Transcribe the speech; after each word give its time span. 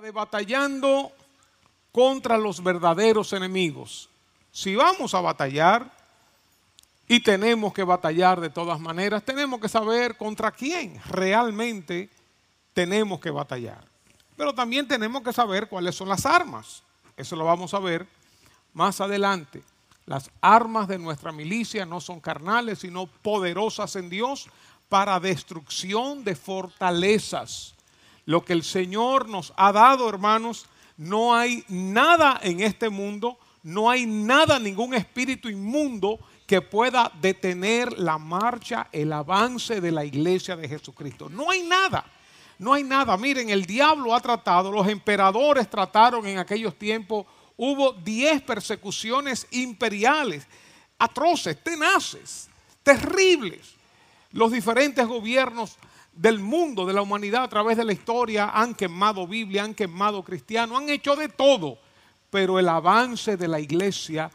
de 0.00 0.10
batallando 0.10 1.12
contra 1.92 2.38
los 2.38 2.62
verdaderos 2.62 3.32
enemigos. 3.32 4.08
Si 4.52 4.74
vamos 4.74 5.14
a 5.14 5.20
batallar 5.20 5.90
y 7.06 7.20
tenemos 7.20 7.72
que 7.72 7.84
batallar 7.84 8.40
de 8.40 8.50
todas 8.50 8.80
maneras, 8.80 9.24
tenemos 9.24 9.60
que 9.60 9.68
saber 9.68 10.16
contra 10.16 10.50
quién 10.50 11.00
realmente 11.06 12.08
tenemos 12.72 13.20
que 13.20 13.30
batallar. 13.30 13.84
Pero 14.36 14.54
también 14.54 14.88
tenemos 14.88 15.22
que 15.22 15.32
saber 15.32 15.68
cuáles 15.68 15.94
son 15.94 16.08
las 16.08 16.24
armas. 16.24 16.82
Eso 17.16 17.36
lo 17.36 17.44
vamos 17.44 17.74
a 17.74 17.78
ver 17.78 18.06
más 18.72 19.00
adelante. 19.00 19.62
Las 20.06 20.30
armas 20.40 20.88
de 20.88 20.98
nuestra 20.98 21.30
milicia 21.30 21.84
no 21.84 22.00
son 22.00 22.20
carnales, 22.20 22.80
sino 22.80 23.06
poderosas 23.06 23.94
en 23.96 24.08
Dios 24.08 24.48
para 24.88 25.20
destrucción 25.20 26.24
de 26.24 26.34
fortalezas. 26.34 27.74
Lo 28.30 28.44
que 28.44 28.52
el 28.52 28.62
Señor 28.62 29.28
nos 29.28 29.52
ha 29.56 29.72
dado, 29.72 30.08
hermanos, 30.08 30.66
no 30.96 31.34
hay 31.34 31.64
nada 31.66 32.38
en 32.44 32.60
este 32.60 32.88
mundo, 32.88 33.36
no 33.64 33.90
hay 33.90 34.06
nada, 34.06 34.60
ningún 34.60 34.94
espíritu 34.94 35.48
inmundo 35.48 36.20
que 36.46 36.60
pueda 36.62 37.10
detener 37.20 37.98
la 37.98 38.18
marcha, 38.18 38.86
el 38.92 39.12
avance 39.12 39.80
de 39.80 39.90
la 39.90 40.04
iglesia 40.04 40.54
de 40.54 40.68
Jesucristo. 40.68 41.28
No 41.28 41.50
hay 41.50 41.62
nada, 41.62 42.04
no 42.60 42.72
hay 42.72 42.84
nada. 42.84 43.16
Miren, 43.16 43.50
el 43.50 43.66
diablo 43.66 44.14
ha 44.14 44.20
tratado, 44.20 44.70
los 44.70 44.86
emperadores 44.86 45.68
trataron 45.68 46.24
en 46.24 46.38
aquellos 46.38 46.78
tiempos, 46.78 47.26
hubo 47.56 47.94
diez 47.94 48.40
persecuciones 48.42 49.44
imperiales, 49.50 50.46
atroces, 51.00 51.60
tenaces, 51.64 52.48
terribles. 52.84 53.74
Los 54.30 54.52
diferentes 54.52 55.04
gobiernos 55.04 55.76
del 56.20 56.38
mundo, 56.38 56.84
de 56.84 56.92
la 56.92 57.00
humanidad 57.00 57.44
a 57.44 57.48
través 57.48 57.78
de 57.78 57.84
la 57.84 57.94
historia, 57.94 58.50
han 58.52 58.74
quemado 58.74 59.26
Biblia, 59.26 59.64
han 59.64 59.72
quemado 59.72 60.22
cristiano, 60.22 60.76
han 60.76 60.90
hecho 60.90 61.16
de 61.16 61.30
todo, 61.30 61.78
pero 62.28 62.58
el 62.58 62.68
avance 62.68 63.38
de 63.38 63.48
la 63.48 63.58
iglesia 63.58 64.30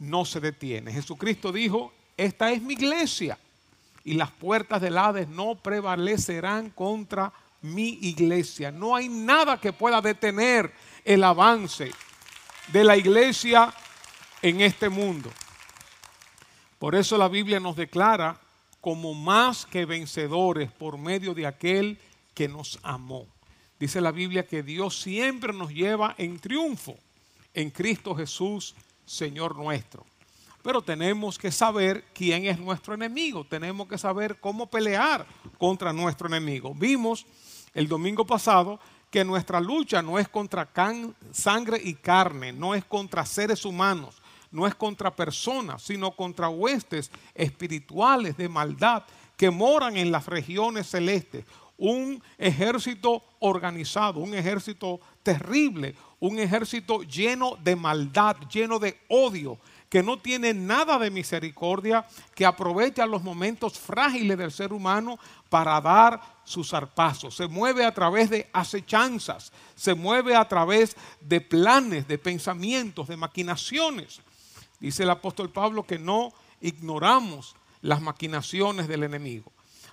no 0.00 0.24
se 0.24 0.40
detiene. 0.40 0.92
Jesucristo 0.92 1.52
dijo, 1.52 1.92
esta 2.16 2.50
es 2.50 2.60
mi 2.60 2.72
iglesia 2.72 3.38
y 4.02 4.14
las 4.14 4.32
puertas 4.32 4.82
del 4.82 4.98
Hades 4.98 5.28
no 5.28 5.54
prevalecerán 5.54 6.70
contra 6.70 7.32
mi 7.62 7.90
iglesia. 8.02 8.72
No 8.72 8.96
hay 8.96 9.08
nada 9.08 9.60
que 9.60 9.72
pueda 9.72 10.00
detener 10.00 10.74
el 11.04 11.22
avance 11.22 11.92
de 12.72 12.82
la 12.82 12.96
iglesia 12.96 13.72
en 14.42 14.62
este 14.62 14.88
mundo. 14.88 15.30
Por 16.80 16.96
eso 16.96 17.16
la 17.16 17.28
Biblia 17.28 17.60
nos 17.60 17.76
declara 17.76 18.36
como 18.84 19.14
más 19.14 19.64
que 19.64 19.86
vencedores 19.86 20.70
por 20.70 20.98
medio 20.98 21.32
de 21.32 21.46
aquel 21.46 21.96
que 22.34 22.48
nos 22.48 22.78
amó. 22.82 23.26
Dice 23.80 23.98
la 23.98 24.12
Biblia 24.12 24.46
que 24.46 24.62
Dios 24.62 25.00
siempre 25.00 25.54
nos 25.54 25.70
lleva 25.70 26.14
en 26.18 26.38
triunfo 26.38 26.94
en 27.54 27.70
Cristo 27.70 28.14
Jesús, 28.14 28.74
Señor 29.06 29.56
nuestro. 29.56 30.04
Pero 30.62 30.82
tenemos 30.82 31.38
que 31.38 31.50
saber 31.50 32.04
quién 32.12 32.44
es 32.44 32.58
nuestro 32.58 32.92
enemigo, 32.92 33.46
tenemos 33.48 33.88
que 33.88 33.96
saber 33.96 34.38
cómo 34.38 34.66
pelear 34.66 35.24
contra 35.56 35.90
nuestro 35.94 36.26
enemigo. 36.26 36.74
Vimos 36.74 37.24
el 37.72 37.88
domingo 37.88 38.26
pasado 38.26 38.78
que 39.10 39.24
nuestra 39.24 39.62
lucha 39.62 40.02
no 40.02 40.18
es 40.18 40.28
contra 40.28 40.68
sangre 41.32 41.80
y 41.82 41.94
carne, 41.94 42.52
no 42.52 42.74
es 42.74 42.84
contra 42.84 43.24
seres 43.24 43.64
humanos, 43.64 44.20
no 44.54 44.68
es 44.68 44.74
contra 44.76 45.14
personas, 45.14 45.82
sino 45.82 46.12
contra 46.12 46.48
huestes 46.48 47.10
espirituales 47.34 48.36
de 48.36 48.48
maldad 48.48 49.02
que 49.36 49.50
moran 49.50 49.96
en 49.96 50.12
las 50.12 50.26
regiones 50.26 50.88
celestes. 50.88 51.44
Un 51.76 52.22
ejército 52.38 53.24
organizado, 53.40 54.20
un 54.20 54.32
ejército 54.32 55.00
terrible, 55.24 55.96
un 56.20 56.38
ejército 56.38 57.02
lleno 57.02 57.58
de 57.64 57.74
maldad, 57.74 58.36
lleno 58.48 58.78
de 58.78 58.96
odio, 59.08 59.58
que 59.88 60.04
no 60.04 60.20
tiene 60.20 60.54
nada 60.54 61.00
de 61.00 61.10
misericordia, 61.10 62.06
que 62.36 62.46
aprovecha 62.46 63.06
los 63.06 63.24
momentos 63.24 63.76
frágiles 63.76 64.38
del 64.38 64.52
ser 64.52 64.72
humano 64.72 65.18
para 65.48 65.80
dar 65.80 66.20
sus 66.44 66.70
zarpazos. 66.70 67.34
Se 67.34 67.48
mueve 67.48 67.84
a 67.84 67.92
través 67.92 68.30
de 68.30 68.48
acechanzas, 68.52 69.52
se 69.74 69.94
mueve 69.94 70.36
a 70.36 70.46
través 70.46 70.96
de 71.20 71.40
planes, 71.40 72.06
de 72.06 72.18
pensamientos, 72.18 73.08
de 73.08 73.16
maquinaciones. 73.16 74.20
Dice 74.84 75.04
el 75.04 75.08
apóstol 75.08 75.48
Pablo 75.48 75.86
que 75.86 75.98
no 75.98 76.34
ignoramos 76.60 77.56
las 77.80 78.02
maquinaciones 78.02 78.86
del 78.86 79.04
enemigo. 79.04 79.50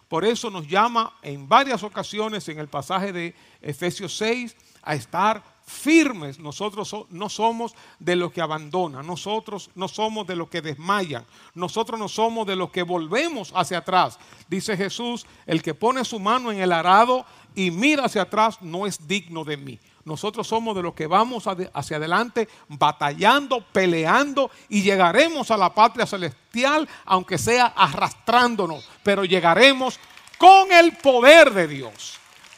Por 0.09 0.25
eso 0.25 0.49
nos 0.49 0.67
llama 0.67 1.13
en 1.21 1.47
varias 1.47 1.81
ocasiones 1.83 2.49
en 2.49 2.59
el 2.59 2.67
pasaje 2.67 3.13
de 3.13 3.33
Efesios 3.61 4.17
6 4.17 4.53
a 4.81 4.95
estar 4.95 5.41
firmes. 5.65 6.39
Nosotros 6.39 6.93
no 7.09 7.29
somos 7.29 7.73
de 7.99 8.17
los 8.17 8.33
que 8.33 8.41
abandonan, 8.41 9.07
nosotros 9.07 9.69
no 9.75 9.87
somos 9.87 10.27
de 10.27 10.35
los 10.35 10.49
que 10.49 10.61
desmayan, 10.61 11.25
nosotros 11.55 11.97
no 11.97 12.09
somos 12.09 12.45
de 12.45 12.57
los 12.57 12.69
que 12.71 12.83
volvemos 12.83 13.53
hacia 13.55 13.77
atrás. 13.77 14.19
Dice 14.49 14.75
Jesús, 14.75 15.25
el 15.45 15.61
que 15.61 15.73
pone 15.73 16.03
su 16.03 16.19
mano 16.19 16.51
en 16.51 16.59
el 16.59 16.73
arado 16.73 17.25
y 17.55 17.71
mira 17.71 18.07
hacia 18.07 18.23
atrás 18.23 18.61
no 18.61 18.85
es 18.85 19.07
digno 19.07 19.45
de 19.45 19.55
mí. 19.55 19.79
Nosotros 20.03 20.47
somos 20.47 20.75
de 20.75 20.81
los 20.81 20.93
que 20.93 21.07
vamos 21.07 21.45
hacia 21.47 21.97
adelante 21.97 22.47
batallando, 22.67 23.63
peleando 23.71 24.49
y 24.69 24.81
llegaremos 24.81 25.51
a 25.51 25.57
la 25.57 25.73
patria 25.73 26.05
celestial, 26.05 26.87
aunque 27.05 27.37
sea 27.37 27.67
arrastrándonos, 27.67 28.87
pero 29.03 29.25
llegaremos 29.25 29.99
con 30.37 30.71
el 30.71 30.97
poder 30.97 31.53
de 31.53 31.67
Dios. 31.67 32.17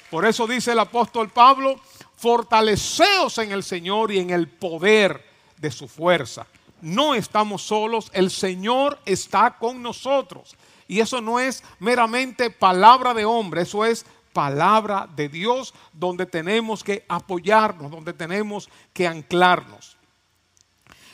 Por 0.10 0.26
eso 0.26 0.48
dice 0.48 0.72
el 0.72 0.80
apóstol 0.80 1.30
Pablo, 1.30 1.80
fortaleceos 2.16 3.38
en 3.40 3.52
el 3.52 3.64
Señor 3.64 4.12
y 4.12 4.20
en 4.20 4.30
el 4.30 4.48
poder 4.48 5.26
de 5.58 5.72
su 5.72 5.88
fuerza. 5.88 6.48
No 6.82 7.16
estamos 7.16 7.64
solos, 7.64 8.10
el 8.14 8.32
Señor 8.32 9.00
está 9.06 9.58
con 9.58 9.82
nosotros. 9.82 10.56
Y 10.88 11.00
eso 11.00 11.20
no 11.20 11.40
es 11.40 11.64
meramente 11.80 12.50
palabra 12.50 13.14
de 13.14 13.26
hombre, 13.26 13.64
eso 13.64 13.86
es 13.86 14.06
palabra 14.34 15.08
de 15.16 15.30
Dios 15.30 15.74
donde 15.94 16.26
tenemos 16.26 16.84
que 16.84 17.06
apoyarnos, 17.08 17.92
donde 17.92 18.14
tenemos 18.14 18.68
que 18.92 19.08
anclarnos. 19.08 19.96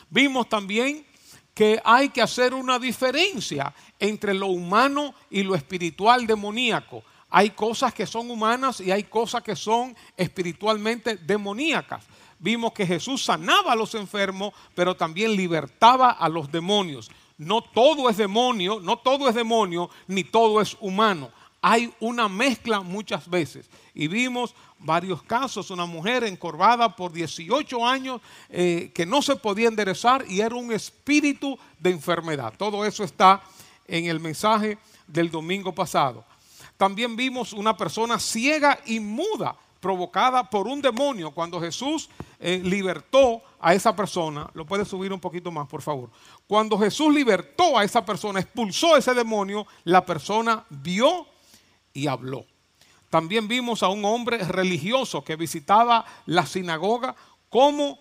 Vimos 0.09 0.49
también 0.49 1.05
que 1.53 1.79
hay 1.83 2.09
que 2.09 2.21
hacer 2.21 2.53
una 2.53 2.79
diferencia 2.79 3.73
entre 3.99 4.33
lo 4.33 4.47
humano 4.47 5.13
y 5.29 5.43
lo 5.43 5.55
espiritual 5.55 6.25
demoníaco. 6.25 7.03
Hay 7.29 7.51
cosas 7.51 7.93
que 7.93 8.07
son 8.07 8.31
humanas 8.31 8.79
y 8.79 8.91
hay 8.91 9.03
cosas 9.03 9.43
que 9.43 9.55
son 9.55 9.95
espiritualmente 10.15 11.17
demoníacas. 11.17 12.05
Vimos 12.39 12.71
que 12.71 12.87
Jesús 12.87 13.23
sanaba 13.25 13.73
a 13.73 13.75
los 13.75 13.93
enfermos, 13.93 14.53
pero 14.73 14.95
también 14.95 15.35
libertaba 15.35 16.11
a 16.11 16.29
los 16.29 16.49
demonios. 16.49 17.11
No 17.37 17.61
todo 17.61 18.09
es 18.09 18.17
demonio, 18.17 18.79
no 18.79 18.97
todo 18.97 19.27
es 19.27 19.35
demonio, 19.35 19.89
ni 20.07 20.23
todo 20.23 20.61
es 20.61 20.77
humano 20.79 21.29
hay 21.61 21.93
una 21.99 22.27
mezcla 22.29 22.81
muchas 22.81 23.29
veces. 23.29 23.69
Y 23.93 24.07
vimos 24.07 24.55
varios 24.79 25.21
casos, 25.23 25.71
una 25.71 25.85
mujer 25.85 26.23
encorvada 26.23 26.95
por 26.95 27.11
18 27.11 27.85
años 27.85 28.21
eh, 28.49 28.91
que 28.93 29.05
no 29.05 29.21
se 29.21 29.35
podía 29.35 29.67
enderezar 29.67 30.25
y 30.27 30.41
era 30.41 30.55
un 30.55 30.71
espíritu 30.71 31.57
de 31.79 31.91
enfermedad. 31.91 32.53
Todo 32.57 32.85
eso 32.85 33.03
está 33.03 33.41
en 33.87 34.05
el 34.05 34.19
mensaje 34.19 34.77
del 35.07 35.29
domingo 35.29 35.73
pasado. 35.73 36.23
También 36.77 37.15
vimos 37.15 37.51
una 37.51 37.75
persona 37.75 38.19
ciega 38.19 38.79
y 38.85 38.99
muda 38.99 39.55
provocada 39.79 40.49
por 40.49 40.67
un 40.67 40.81
demonio. 40.81 41.31
Cuando 41.31 41.59
Jesús 41.59 42.09
eh, 42.39 42.61
libertó 42.63 43.41
a 43.59 43.73
esa 43.73 43.95
persona, 43.95 44.49
lo 44.53 44.65
puede 44.65 44.85
subir 44.85 45.11
un 45.11 45.19
poquito 45.19 45.51
más, 45.51 45.67
por 45.67 45.81
favor. 45.81 46.09
Cuando 46.47 46.77
Jesús 46.77 47.13
libertó 47.13 47.77
a 47.77 47.83
esa 47.83 48.05
persona, 48.05 48.39
expulsó 48.39 48.95
a 48.95 48.99
ese 48.99 49.13
demonio, 49.13 49.67
la 49.83 50.05
persona 50.05 50.65
vio 50.69 51.27
y 51.99 52.07
habló. 52.07 52.45
También 53.09 53.47
vimos 53.47 53.83
a 53.83 53.89
un 53.89 54.05
hombre 54.05 54.37
religioso 54.37 55.23
que 55.23 55.35
visitaba 55.35 56.05
la 56.25 56.45
sinagoga, 56.45 57.15
como 57.49 57.99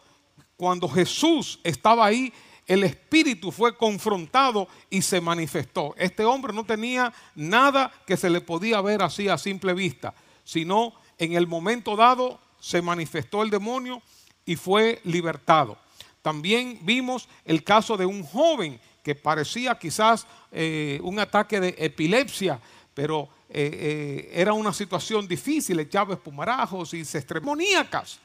cuando 0.56 0.88
Jesús 0.88 1.58
estaba 1.64 2.06
ahí, 2.06 2.32
el 2.66 2.84
espíritu 2.84 3.50
fue 3.50 3.76
confrontado 3.76 4.68
y 4.90 5.02
se 5.02 5.20
manifestó. 5.20 5.94
Este 5.96 6.24
hombre 6.24 6.52
no 6.52 6.64
tenía 6.64 7.12
nada 7.34 7.90
que 8.06 8.16
se 8.16 8.30
le 8.30 8.40
podía 8.40 8.80
ver 8.82 9.02
así 9.02 9.28
a 9.28 9.38
simple 9.38 9.72
vista, 9.72 10.14
sino 10.44 10.92
en 11.16 11.32
el 11.32 11.46
momento 11.46 11.96
dado 11.96 12.38
se 12.60 12.82
manifestó 12.82 13.42
el 13.42 13.50
demonio 13.50 14.02
y 14.44 14.56
fue 14.56 15.00
libertado. 15.04 15.78
También 16.22 16.78
vimos 16.82 17.28
el 17.44 17.64
caso 17.64 17.96
de 17.96 18.04
un 18.04 18.22
joven 18.22 18.78
que 19.02 19.14
parecía 19.14 19.78
quizás 19.78 20.26
eh, 20.52 21.00
un 21.02 21.18
ataque 21.18 21.60
de 21.60 21.74
epilepsia, 21.78 22.60
pero 22.98 23.28
eh, 23.48 23.70
eh, 23.72 24.30
era 24.32 24.52
una 24.52 24.72
situación 24.72 25.28
difícil, 25.28 25.78
echaba 25.78 26.14
espumarajos 26.14 26.94
y 26.94 27.04
se 27.04 27.18
estremoníacas. 27.18 28.18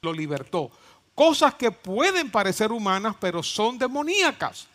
Lo 0.00 0.10
libertó. 0.10 0.70
Cosas 1.14 1.52
que 1.56 1.70
pueden 1.70 2.30
parecer 2.30 2.72
humanas, 2.72 3.14
pero 3.20 3.42
son 3.42 3.76
demoníacas. 3.76 4.66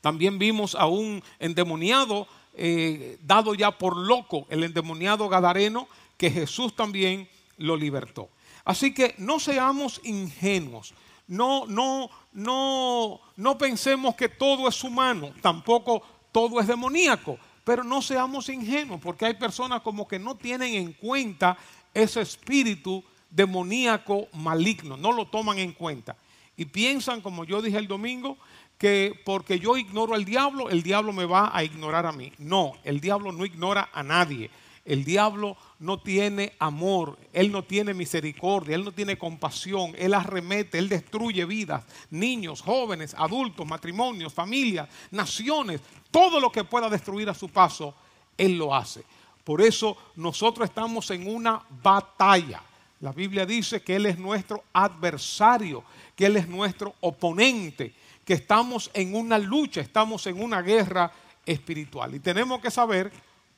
También 0.00 0.38
vimos 0.38 0.76
a 0.76 0.86
un 0.86 1.20
endemoniado 1.40 2.28
eh, 2.54 3.18
dado 3.24 3.56
ya 3.56 3.76
por 3.76 3.96
loco, 3.96 4.46
el 4.50 4.62
endemoniado 4.62 5.28
gadareno, 5.28 5.88
que 6.16 6.30
Jesús 6.30 6.76
también 6.76 7.28
lo 7.56 7.76
libertó. 7.76 8.28
Así 8.64 8.94
que 8.94 9.16
no 9.18 9.40
seamos 9.40 10.00
ingenuos. 10.04 10.94
No, 11.26 11.66
no, 11.66 12.08
no, 12.34 13.20
no 13.34 13.58
pensemos 13.58 14.14
que 14.14 14.28
todo 14.28 14.68
es 14.68 14.84
humano, 14.84 15.32
tampoco 15.42 16.04
todo 16.30 16.60
es 16.60 16.68
demoníaco, 16.68 17.38
pero 17.66 17.82
no 17.82 18.00
seamos 18.00 18.48
ingenuos, 18.48 19.00
porque 19.00 19.26
hay 19.26 19.34
personas 19.34 19.82
como 19.82 20.06
que 20.06 20.20
no 20.20 20.36
tienen 20.36 20.74
en 20.74 20.92
cuenta 20.92 21.58
ese 21.92 22.20
espíritu 22.20 23.02
demoníaco 23.28 24.28
maligno, 24.34 24.96
no 24.96 25.10
lo 25.10 25.26
toman 25.26 25.58
en 25.58 25.72
cuenta. 25.72 26.16
Y 26.56 26.66
piensan, 26.66 27.20
como 27.20 27.42
yo 27.42 27.60
dije 27.60 27.76
el 27.76 27.88
domingo, 27.88 28.38
que 28.78 29.20
porque 29.24 29.58
yo 29.58 29.76
ignoro 29.76 30.14
al 30.14 30.24
diablo, 30.24 30.70
el 30.70 30.84
diablo 30.84 31.12
me 31.12 31.24
va 31.24 31.50
a 31.52 31.64
ignorar 31.64 32.06
a 32.06 32.12
mí. 32.12 32.32
No, 32.38 32.74
el 32.84 33.00
diablo 33.00 33.32
no 33.32 33.44
ignora 33.44 33.90
a 33.92 34.04
nadie. 34.04 34.48
El 34.86 35.04
diablo 35.04 35.56
no 35.80 35.98
tiene 35.98 36.52
amor, 36.60 37.18
él 37.32 37.50
no 37.50 37.64
tiene 37.64 37.92
misericordia, 37.92 38.76
él 38.76 38.84
no 38.84 38.92
tiene 38.92 39.18
compasión, 39.18 39.92
él 39.98 40.14
arremete, 40.14 40.78
él 40.78 40.88
destruye 40.88 41.44
vidas, 41.44 41.82
niños, 42.08 42.62
jóvenes, 42.62 43.12
adultos, 43.18 43.66
matrimonios, 43.66 44.32
familias, 44.32 44.88
naciones, 45.10 45.80
todo 46.12 46.38
lo 46.38 46.52
que 46.52 46.62
pueda 46.62 46.88
destruir 46.88 47.28
a 47.28 47.34
su 47.34 47.48
paso, 47.48 47.94
él 48.38 48.56
lo 48.56 48.72
hace. 48.72 49.02
Por 49.42 49.60
eso 49.60 49.96
nosotros 50.14 50.68
estamos 50.68 51.10
en 51.10 51.26
una 51.26 51.60
batalla. 51.82 52.62
La 53.00 53.12
Biblia 53.12 53.44
dice 53.44 53.82
que 53.82 53.96
Él 53.96 54.06
es 54.06 54.18
nuestro 54.18 54.64
adversario, 54.72 55.84
que 56.14 56.26
Él 56.26 56.36
es 56.36 56.48
nuestro 56.48 56.94
oponente, 57.00 57.92
que 58.24 58.34
estamos 58.34 58.90
en 58.94 59.14
una 59.14 59.38
lucha, 59.38 59.80
estamos 59.80 60.26
en 60.26 60.42
una 60.42 60.62
guerra 60.62 61.12
espiritual. 61.44 62.14
Y 62.14 62.20
tenemos 62.20 62.60
que 62.60 62.70
saber 62.70 63.12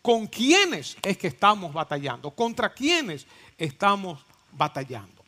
con 0.08 0.26
quiénes 0.26 0.96
es 1.02 1.18
que 1.18 1.26
estamos 1.26 1.70
batallando, 1.70 2.30
contra 2.30 2.72
quiénes 2.72 3.26
estamos 3.58 4.24
batallando. 4.52 5.22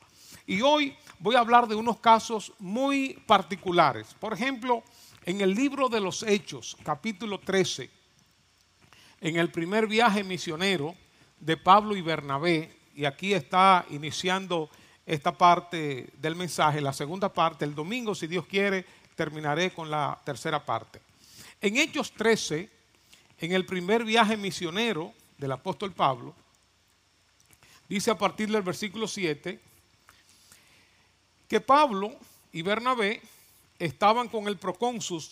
Y 0.47 0.63
hoy 0.63 0.97
voy 1.19 1.35
a 1.35 1.41
hablar 1.41 1.69
de 1.69 1.75
unos 1.75 1.99
casos 1.99 2.51
muy 2.59 3.23
particulares. 3.27 4.17
Por 4.19 4.33
ejemplo, 4.33 4.83
en 5.27 5.43
el 5.43 5.55
libro 5.55 5.91
de 5.91 6.01
los 6.01 6.23
Hechos, 6.23 6.79
capítulo 6.83 7.39
13, 7.41 7.91
en 9.21 9.37
el 9.37 9.51
primer 9.51 9.87
viaje 9.87 10.25
misionero 10.25 10.95
de 11.39 11.59
Pablo 11.59 11.95
y 11.95 12.01
Bernabé, 12.01 12.75
y 12.95 13.05
aquí 13.05 13.35
está 13.35 13.85
iniciando 13.91 14.71
esta 15.05 15.37
parte 15.37 16.09
del 16.17 16.37
mensaje, 16.37 16.81
la 16.81 16.95
segunda 16.95 17.31
parte, 17.31 17.67
el 17.67 17.75
domingo, 17.75 18.15
si 18.15 18.27
Dios 18.27 18.47
quiere, 18.47 18.87
terminaré 19.15 19.75
con 19.75 19.91
la 19.91 20.19
tercera 20.25 20.65
parte. 20.65 21.03
En 21.61 21.77
Hechos 21.77 22.13
13, 22.13 22.80
en 23.41 23.53
el 23.53 23.65
primer 23.65 24.05
viaje 24.05 24.37
misionero 24.37 25.15
del 25.39 25.53
apóstol 25.53 25.93
Pablo, 25.93 26.35
dice 27.89 28.11
a 28.11 28.19
partir 28.19 28.51
del 28.51 28.63
versículo 28.63 29.09
7, 29.09 29.59
que 31.49 31.61
Pablo 31.61 32.13
y 32.53 32.63
Bernabé 32.63 33.23
estaban 33.79 34.29
con 34.29 34.47
el 34.47 34.59
procónsul, 34.59 35.23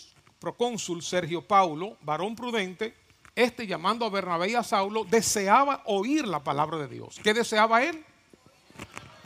procónsul 0.41 1.03
Sergio 1.03 1.43
Paulo, 1.43 1.99
varón 2.01 2.35
prudente, 2.35 2.95
este 3.37 3.67
llamando 3.67 4.07
a 4.07 4.11
Bernabé 4.11 4.51
y 4.51 4.55
a 4.55 4.65
Saulo, 4.65 5.05
deseaba 5.05 5.83
oír 5.85 6.27
la 6.27 6.43
palabra 6.43 6.79
de 6.79 6.89
Dios. 6.89 7.21
¿Qué 7.23 7.35
deseaba 7.35 7.85
él? 7.85 8.03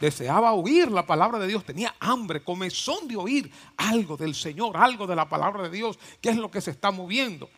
Deseaba 0.01 0.53
oír 0.53 0.91
la 0.91 1.07
palabra 1.07 1.39
de 1.39 1.47
Dios, 1.47 1.65
tenía 1.65 1.95
hambre, 2.01 2.43
comezón 2.43 3.07
de 3.07 3.17
oír 3.17 3.51
algo 3.77 4.17
del 4.17 4.35
Señor, 4.35 4.77
algo 4.77 5.07
de 5.07 5.15
la 5.15 5.29
palabra 5.29 5.63
de 5.63 5.71
Dios, 5.71 5.99
que 6.21 6.31
es 6.31 6.37
lo 6.37 6.51
que 6.51 6.61
se 6.61 6.73
está 6.73 6.91
moviendo. 6.91 7.49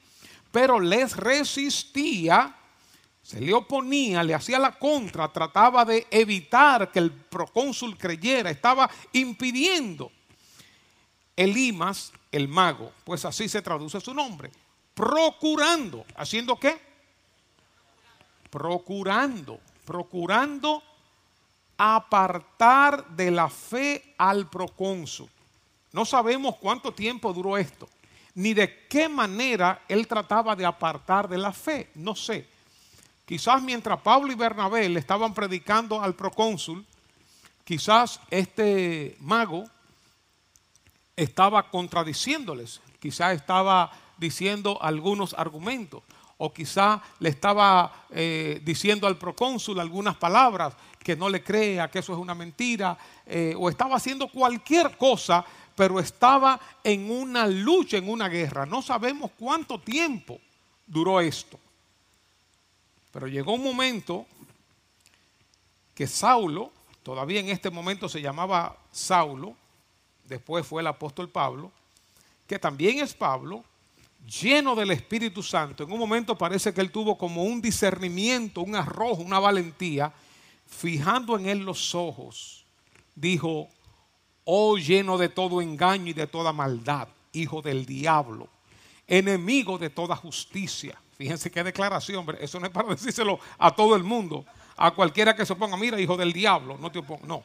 Pero 0.54 0.78
les 0.78 1.16
resistía, 1.16 2.54
se 3.20 3.40
le 3.40 3.52
oponía, 3.52 4.22
le 4.22 4.34
hacía 4.34 4.60
la 4.60 4.70
contra, 4.70 5.26
trataba 5.32 5.84
de 5.84 6.06
evitar 6.12 6.92
que 6.92 7.00
el 7.00 7.10
procónsul 7.10 7.98
creyera, 7.98 8.50
estaba 8.50 8.88
impidiendo. 9.14 10.12
Elimas, 11.34 12.12
el 12.30 12.46
mago, 12.46 12.92
pues 13.02 13.24
así 13.24 13.48
se 13.48 13.62
traduce 13.62 14.00
su 14.00 14.14
nombre, 14.14 14.52
procurando, 14.94 16.06
¿haciendo 16.14 16.54
qué? 16.54 16.80
Procurando, 18.48 19.58
procurando 19.84 20.84
apartar 21.76 23.08
de 23.08 23.32
la 23.32 23.50
fe 23.50 24.14
al 24.18 24.48
procónsul. 24.48 25.28
No 25.90 26.04
sabemos 26.04 26.54
cuánto 26.60 26.94
tiempo 26.94 27.32
duró 27.32 27.58
esto, 27.58 27.88
ni 28.34 28.54
de 28.54 28.86
qué 28.88 29.08
manera 29.08 29.82
él 29.88 30.06
trataba 30.06 30.56
de 30.56 30.66
apartar 30.66 31.28
de 31.28 31.38
la 31.38 31.52
fe, 31.52 31.90
no 31.94 32.14
sé. 32.14 32.46
Quizás 33.24 33.62
mientras 33.62 34.00
Pablo 34.00 34.32
y 34.32 34.34
Bernabé 34.34 34.88
le 34.88 35.00
estaban 35.00 35.32
predicando 35.32 36.02
al 36.02 36.14
procónsul, 36.14 36.84
quizás 37.64 38.20
este 38.30 39.16
mago 39.20 39.64
estaba 41.16 41.70
contradiciéndoles, 41.70 42.80
quizás 43.00 43.34
estaba 43.34 43.90
diciendo 44.18 44.78
algunos 44.82 45.34
argumentos 45.34 46.02
o 46.36 46.52
quizá 46.52 47.00
le 47.20 47.28
estaba 47.28 48.06
eh, 48.10 48.60
diciendo 48.64 49.06
al 49.06 49.16
procónsul 49.16 49.78
algunas 49.78 50.16
palabras 50.16 50.74
que 50.98 51.16
no 51.16 51.28
le 51.28 51.42
crea, 51.42 51.90
que 51.90 52.00
eso 52.00 52.12
es 52.12 52.18
una 52.18 52.34
mentira, 52.34 52.96
eh, 53.26 53.54
o 53.56 53.68
estaba 53.68 53.96
haciendo 53.96 54.28
cualquier 54.28 54.96
cosa, 54.96 55.44
pero 55.74 55.98
estaba 55.98 56.60
en 56.82 57.10
una 57.10 57.46
lucha, 57.46 57.96
en 57.96 58.08
una 58.08 58.28
guerra. 58.28 58.66
No 58.66 58.82
sabemos 58.82 59.30
cuánto 59.38 59.80
tiempo 59.80 60.38
duró 60.86 61.20
esto. 61.20 61.58
Pero 63.12 63.26
llegó 63.28 63.54
un 63.54 63.62
momento 63.62 64.26
que 65.94 66.06
Saulo, 66.06 66.72
todavía 67.02 67.40
en 67.40 67.48
este 67.48 67.70
momento 67.70 68.08
se 68.08 68.20
llamaba 68.20 68.76
Saulo, 68.90 69.54
después 70.24 70.66
fue 70.66 70.82
el 70.82 70.88
apóstol 70.88 71.28
Pablo, 71.28 71.70
que 72.46 72.58
también 72.58 72.98
es 72.98 73.14
Pablo, 73.14 73.64
lleno 74.26 74.74
del 74.74 74.90
Espíritu 74.90 75.42
Santo, 75.42 75.84
en 75.84 75.92
un 75.92 75.98
momento 75.98 76.36
parece 76.36 76.72
que 76.72 76.80
él 76.80 76.90
tuvo 76.90 77.16
como 77.16 77.44
un 77.44 77.60
discernimiento, 77.60 78.62
un 78.62 78.74
arrojo, 78.74 79.22
una 79.22 79.38
valentía, 79.38 80.12
fijando 80.66 81.38
en 81.38 81.46
él 81.46 81.58
los 81.60 81.94
ojos, 81.94 82.64
dijo, 83.14 83.68
oh 84.44 84.76
lleno 84.76 85.18
de 85.18 85.28
todo 85.28 85.60
engaño 85.60 86.10
y 86.10 86.12
de 86.12 86.26
toda 86.26 86.52
maldad, 86.52 87.08
hijo 87.32 87.62
del 87.62 87.86
diablo, 87.86 88.48
enemigo 89.06 89.78
de 89.78 89.90
toda 89.90 90.16
justicia. 90.16 90.98
Fíjense 91.16 91.50
qué 91.50 91.62
declaración, 91.62 92.26
eso 92.40 92.60
no 92.60 92.66
es 92.66 92.72
para 92.72 92.88
decírselo 92.94 93.38
a 93.58 93.74
todo 93.74 93.96
el 93.96 94.04
mundo, 94.04 94.44
a 94.76 94.90
cualquiera 94.92 95.34
que 95.34 95.46
se 95.46 95.52
oponga, 95.52 95.76
mira, 95.76 96.00
hijo 96.00 96.16
del 96.16 96.32
diablo, 96.32 96.76
no 96.78 96.90
te 96.90 96.98
opongas, 96.98 97.26
no. 97.26 97.44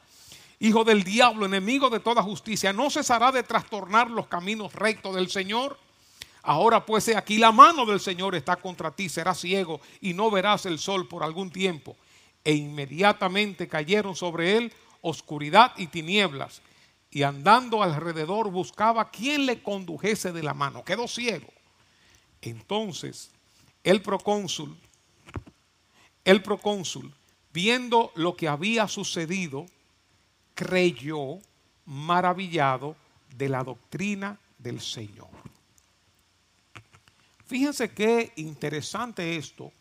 Hijo 0.61 0.83
del 0.83 1.03
diablo, 1.03 1.45
enemigo 1.45 1.89
de 1.89 2.01
toda 2.01 2.21
justicia, 2.21 2.73
¿no 2.73 2.89
cesará 2.89 3.31
de 3.31 3.43
trastornar 3.43 4.11
los 4.11 4.27
caminos 4.27 4.73
rectos 4.73 5.15
del 5.15 5.29
Señor? 5.29 5.77
Ahora 6.43 6.85
pues 6.85 7.07
aquí 7.15 7.37
la 7.37 7.51
mano 7.51 7.85
del 7.85 7.99
Señor 7.99 8.35
está 8.35 8.55
contra 8.55 8.91
ti, 8.91 9.07
serás 9.07 9.39
ciego 9.39 9.79
y 10.01 10.13
no 10.13 10.31
verás 10.31 10.65
el 10.65 10.79
sol 10.79 11.07
por 11.07 11.23
algún 11.23 11.49
tiempo. 11.49 11.95
E 12.43 12.53
inmediatamente 12.53 13.67
cayeron 13.67 14.15
sobre 14.15 14.57
él 14.57 14.73
oscuridad 15.01 15.73
y 15.77 15.87
tinieblas, 15.87 16.61
y 17.11 17.23
andando 17.23 17.81
alrededor 17.81 18.51
buscaba 18.51 19.09
quien 19.09 19.45
le 19.45 19.63
condujese 19.63 20.31
de 20.31 20.43
la 20.43 20.53
mano. 20.53 20.83
Quedó 20.83 21.07
ciego. 21.07 21.47
Entonces 22.41 23.31
el 23.83 24.01
procónsul, 24.01 24.77
el 26.23 26.43
procónsul, 26.43 27.13
viendo 27.53 28.11
lo 28.15 28.35
que 28.35 28.47
había 28.47 28.87
sucedido, 28.87 29.65
creyó 30.53 31.39
maravillado 31.85 32.95
de 33.35 33.49
la 33.49 33.63
doctrina 33.63 34.37
del 34.57 34.81
Señor. 34.81 35.29
Fíjense 37.45 37.91
qué 37.91 38.31
interesante 38.35 39.37
esto. 39.37 39.71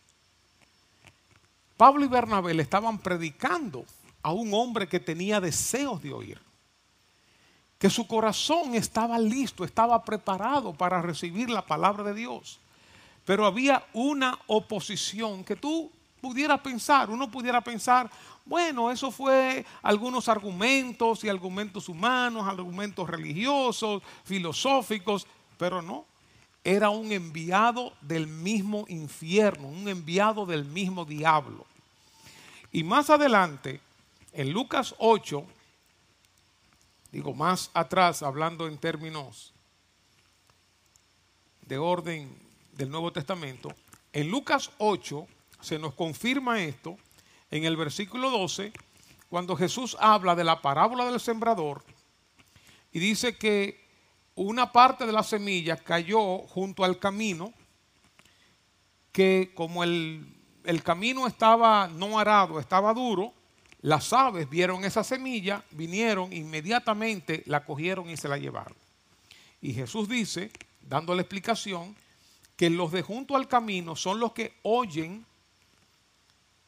Pablo 1.77 2.05
y 2.05 2.09
Bernabé 2.09 2.55
le 2.55 2.63
estaban 2.63 2.99
predicando 2.99 3.85
a 4.23 4.33
un 4.33 4.55
hombre 4.55 4.89
que 4.89 5.01
tenía 5.01 5.41
deseos 5.41 6.03
de 6.03 6.13
oír. 6.13 6.48
Que 7.79 7.91
su 7.91 8.07
corazón 8.07 8.75
estaba 8.75 9.19
listo, 9.19 9.65
estaba 9.65 10.03
preparado 10.05 10.73
para 10.73 11.01
recibir 11.01 11.49
la 11.49 11.65
palabra 11.65 12.03
de 12.03 12.15
Dios. 12.15 12.59
Pero 13.25 13.47
había 13.47 13.85
una 13.93 14.39
oposición 14.47 15.45
que 15.45 15.55
tú 15.55 15.91
pudieras 16.21 16.61
pensar, 16.61 17.11
uno 17.11 17.31
pudiera 17.31 17.61
pensar, 17.61 18.11
bueno, 18.45 18.91
eso 18.91 19.11
fue 19.11 19.65
algunos 19.83 20.29
argumentos 20.29 21.23
y 21.23 21.29
argumentos 21.29 21.89
humanos, 21.89 22.49
argumentos 22.49 23.09
religiosos, 23.09 24.03
filosóficos, 24.25 25.27
pero 25.57 25.83
no 25.83 26.05
era 26.65 26.91
un 26.91 27.13
enviado 27.13 27.95
del 28.03 28.27
mismo 28.27 28.85
infierno, 28.89 29.69
un 29.69 29.89
enviado 29.89 30.45
del 30.45 30.67
mismo 30.67 31.07
diablo. 31.07 31.65
Y 32.73 32.85
más 32.85 33.09
adelante, 33.09 33.81
en 34.35 34.53
Lucas 34.53 34.95
8, 34.99 35.45
digo 37.11 37.35
más 37.35 37.71
atrás, 37.75 38.23
hablando 38.23 38.67
en 38.67 38.79
términos 38.79 39.53
de 41.63 41.79
orden 41.79 42.37
del 42.73 42.91
Nuevo 42.91 43.13
Testamento, 43.13 43.75
en 44.13 44.31
Lucas 44.31 44.71
8 44.79 45.27
se 45.61 45.79
nos 45.79 45.95
confirma 45.95 46.63
esto 46.63 46.97
en 47.51 47.65
el 47.65 47.77
versículo 47.77 48.31
12, 48.31 48.73
cuando 49.29 49.57
Jesús 49.57 49.97
habla 50.01 50.35
de 50.35 50.45
la 50.45 50.63
parábola 50.63 51.05
del 51.07 51.21
sembrador 51.21 51.83
y 52.93 52.99
dice 52.99 53.37
que 53.37 53.87
una 54.35 54.73
parte 54.73 55.05
de 55.05 55.13
la 55.13 55.23
semilla 55.23 55.77
cayó 55.77 56.39
junto 56.39 56.85
al 56.85 56.99
camino, 56.99 57.53
que 59.13 59.53
como 59.55 59.83
el, 59.83 60.27
el 60.65 60.83
camino 60.83 61.27
estaba 61.27 61.89
no 61.89 62.19
arado, 62.19 62.61
estaba 62.61 62.95
duro, 62.95 63.35
las 63.81 64.13
aves 64.13 64.51
vieron 64.51 64.85
esa 64.85 65.05
semilla, 65.05 65.65
vinieron 65.71 66.33
inmediatamente, 66.33 67.43
la 67.47 67.65
cogieron 67.65 68.11
y 68.11 68.17
se 68.17 68.29
la 68.29 68.37
llevaron. 68.37 68.77
Y 69.61 69.73
Jesús 69.73 70.09
dice, 70.09 70.51
dando 70.81 71.15
la 71.15 71.23
explicación, 71.23 71.95
que 72.57 72.71
los 72.71 72.91
de 72.91 73.03
junto 73.03 73.37
al 73.37 73.47
camino 73.47 73.95
son 73.95 74.19
los 74.19 74.33
que 74.33 74.55
oyen, 74.63 75.25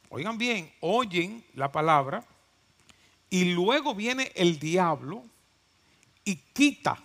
oigan 0.08 0.38
bien, 0.38 0.72
oyen 0.80 1.44
la 1.54 1.72
palabra, 1.72 2.24
y 3.28 3.52
luego 3.52 3.94
viene 3.94 4.30
el 4.36 4.58
diablo 4.58 5.24
y 6.24 6.36
quita 6.36 6.96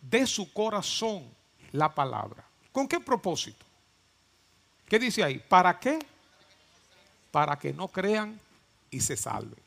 de 0.00 0.26
su 0.26 0.52
corazón 0.52 1.28
la 1.72 1.94
palabra. 1.94 2.44
¿Con 2.72 2.88
qué 2.88 2.98
propósito? 2.98 3.64
¿Qué 4.88 4.98
dice 4.98 5.22
ahí? 5.22 5.38
¿Para 5.38 5.78
qué? 5.78 5.98
Para 7.30 7.56
que 7.56 7.72
no 7.72 7.88
crean 7.88 8.40
y 8.90 9.00
se 9.00 9.16
salven. 9.16 9.58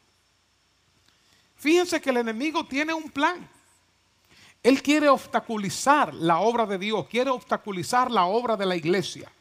Fíjense 1.58 2.02
que 2.02 2.10
el 2.10 2.18
enemigo 2.18 2.66
tiene 2.66 2.94
un 2.94 3.10
plan. 3.10 3.48
Él 4.64 4.82
quiere 4.82 5.10
obstaculizar 5.10 6.14
la 6.14 6.40
obra 6.40 6.66
de 6.66 6.78
Dios, 6.78 7.08
quiere 7.08 7.30
obstaculizar 7.30 8.12
la 8.12 8.26
obra 8.26 8.58
de 8.58 8.66
la 8.66 8.76
iglesia. 8.76 9.32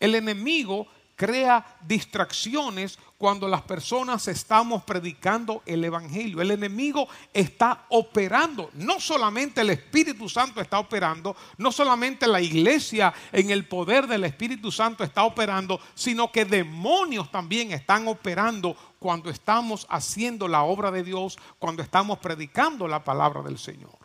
El 0.00 0.14
enemigo 0.14 0.86
crea 1.16 1.64
distracciones 1.82 2.98
cuando 3.22 3.46
las 3.46 3.62
personas 3.62 4.26
estamos 4.26 4.82
predicando 4.82 5.62
el 5.64 5.84
Evangelio. 5.84 6.42
El 6.42 6.50
enemigo 6.50 7.06
está 7.32 7.84
operando, 7.90 8.70
no 8.74 8.98
solamente 8.98 9.60
el 9.60 9.70
Espíritu 9.70 10.28
Santo 10.28 10.60
está 10.60 10.80
operando, 10.80 11.36
no 11.58 11.70
solamente 11.70 12.26
la 12.26 12.40
iglesia 12.40 13.14
en 13.30 13.50
el 13.50 13.66
poder 13.66 14.08
del 14.08 14.24
Espíritu 14.24 14.72
Santo 14.72 15.04
está 15.04 15.22
operando, 15.22 15.80
sino 15.94 16.32
que 16.32 16.44
demonios 16.44 17.30
también 17.30 17.70
están 17.70 18.08
operando 18.08 18.76
cuando 18.98 19.30
estamos 19.30 19.86
haciendo 19.88 20.48
la 20.48 20.62
obra 20.62 20.90
de 20.90 21.04
Dios, 21.04 21.38
cuando 21.60 21.82
estamos 21.82 22.18
predicando 22.18 22.88
la 22.88 23.04
palabra 23.04 23.42
del 23.42 23.58
Señor. 23.58 23.96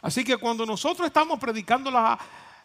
Así 0.00 0.24
que 0.24 0.36
cuando 0.36 0.66
nosotros 0.66 1.06
estamos 1.06 1.38
predicando 1.38 1.90
la, 1.90 2.18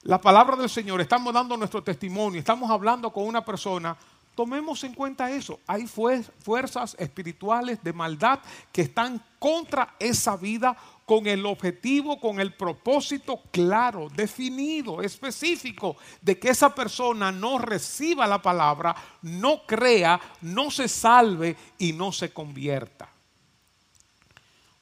la 0.03 0.22
palabra 0.22 0.56
del 0.56 0.70
Señor, 0.70 1.01
estamos 1.01 1.34
dando 1.34 1.58
nuestro 1.58 1.84
testimonio, 1.84 2.39
estamos 2.39 2.72
hablando 2.72 3.12
con 3.12 3.25
una 3.25 3.44
persona, 3.44 3.98
tomemos 4.34 4.82
en 4.86 4.94
cuenta 4.94 5.29
eso. 5.29 5.60
Hay 5.68 5.86
fuerzas 5.86 6.96
espirituales 6.98 7.84
de 7.84 7.91
maldad 7.91 8.39
que 8.72 8.84
están 8.84 9.22
contra 9.38 9.96
esa 10.00 10.38
vida 10.38 10.77
con 11.06 11.27
el 11.27 11.46
objetivo, 11.46 12.20
con 12.20 12.39
el 12.39 12.53
propósito 12.53 13.41
claro, 13.51 14.08
definido, 14.15 15.01
específico, 15.01 15.98
de 16.22 16.39
que 16.39 16.50
esa 16.50 16.74
persona 16.74 17.32
no 17.32 17.58
reciba 17.58 18.27
la 18.27 18.41
palabra, 18.41 18.96
no 19.24 19.63
crea, 19.65 20.22
no 20.41 20.72
se 20.72 20.88
salve 20.88 21.58
y 21.77 21.91
no 21.91 22.13
se 22.13 22.32
convierta. 22.32 23.10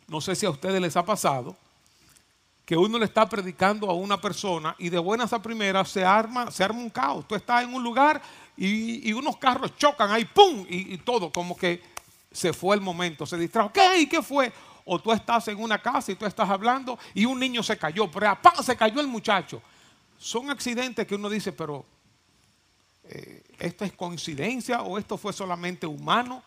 No 0.08 0.22
sé 0.22 0.36
si 0.36 0.46
a 0.46 0.52
ustedes 0.52 0.80
les 0.80 0.96
ha 0.96 1.04
pasado 1.04 1.56
que 2.68 2.76
uno 2.76 3.00
le 3.00 3.06
está 3.06 3.30
predicando 3.30 3.90
a 3.90 3.94
una 3.94 4.20
persona 4.20 4.76
y 4.78 4.90
de 4.90 5.00
buenas 5.00 5.32
a 5.32 5.42
primeras 5.42 5.88
se 5.88 6.04
arma, 6.04 6.52
se 6.52 6.66
arma 6.66 6.80
un 6.80 6.90
caos. 6.90 7.26
Tú 7.26 7.34
estás 7.34 7.64
en 7.64 7.74
un 7.74 7.82
lugar 7.82 8.22
y, 8.58 9.14
unos 9.14 9.38
carros 9.38 9.78
chocan 9.78 10.12
ahí, 10.12 10.26
¡pum! 10.26 10.66
Y, 10.68 10.98
todo, 10.98 11.32
como 11.32 11.56
que 11.56 11.82
se 12.30 12.52
fue 12.52 12.76
el 12.76 12.82
momento, 12.82 13.26
se 13.26 13.38
distrajo. 13.38 13.72
¿Qué? 13.72 14.02
¿Y 14.02 14.08
qué 14.08 14.22
fue? 14.22 14.52
O 14.84 15.00
tú 15.00 15.14
estás 15.14 15.48
en 15.48 15.62
una 15.62 15.82
casa 15.82 16.12
y 16.12 16.16
tú 16.16 16.26
estás 16.26 16.50
hablando 16.50 17.00
y 17.14 17.24
un 17.24 17.40
niño 17.40 17.64
se 17.64 17.78
cayó, 17.78 18.12
pero 18.12 18.38
¡pam! 18.42 18.62
se 18.62 18.76
cayó 18.76 19.00
el 19.00 19.08
muchacho. 19.08 19.62
Son 20.18 20.50
accidentes 20.50 21.08
que 21.08 21.16
uno 21.16 21.30
dice, 21.30 21.54
pero 21.54 21.86
eh, 23.06 23.44
¿esto 23.60 23.86
es 23.86 23.94
coincidencia 23.94 24.82
o 24.82 24.98
esto 24.98 25.18
fue 25.18 25.32
solamente 25.32 25.88
humano? 25.88 26.44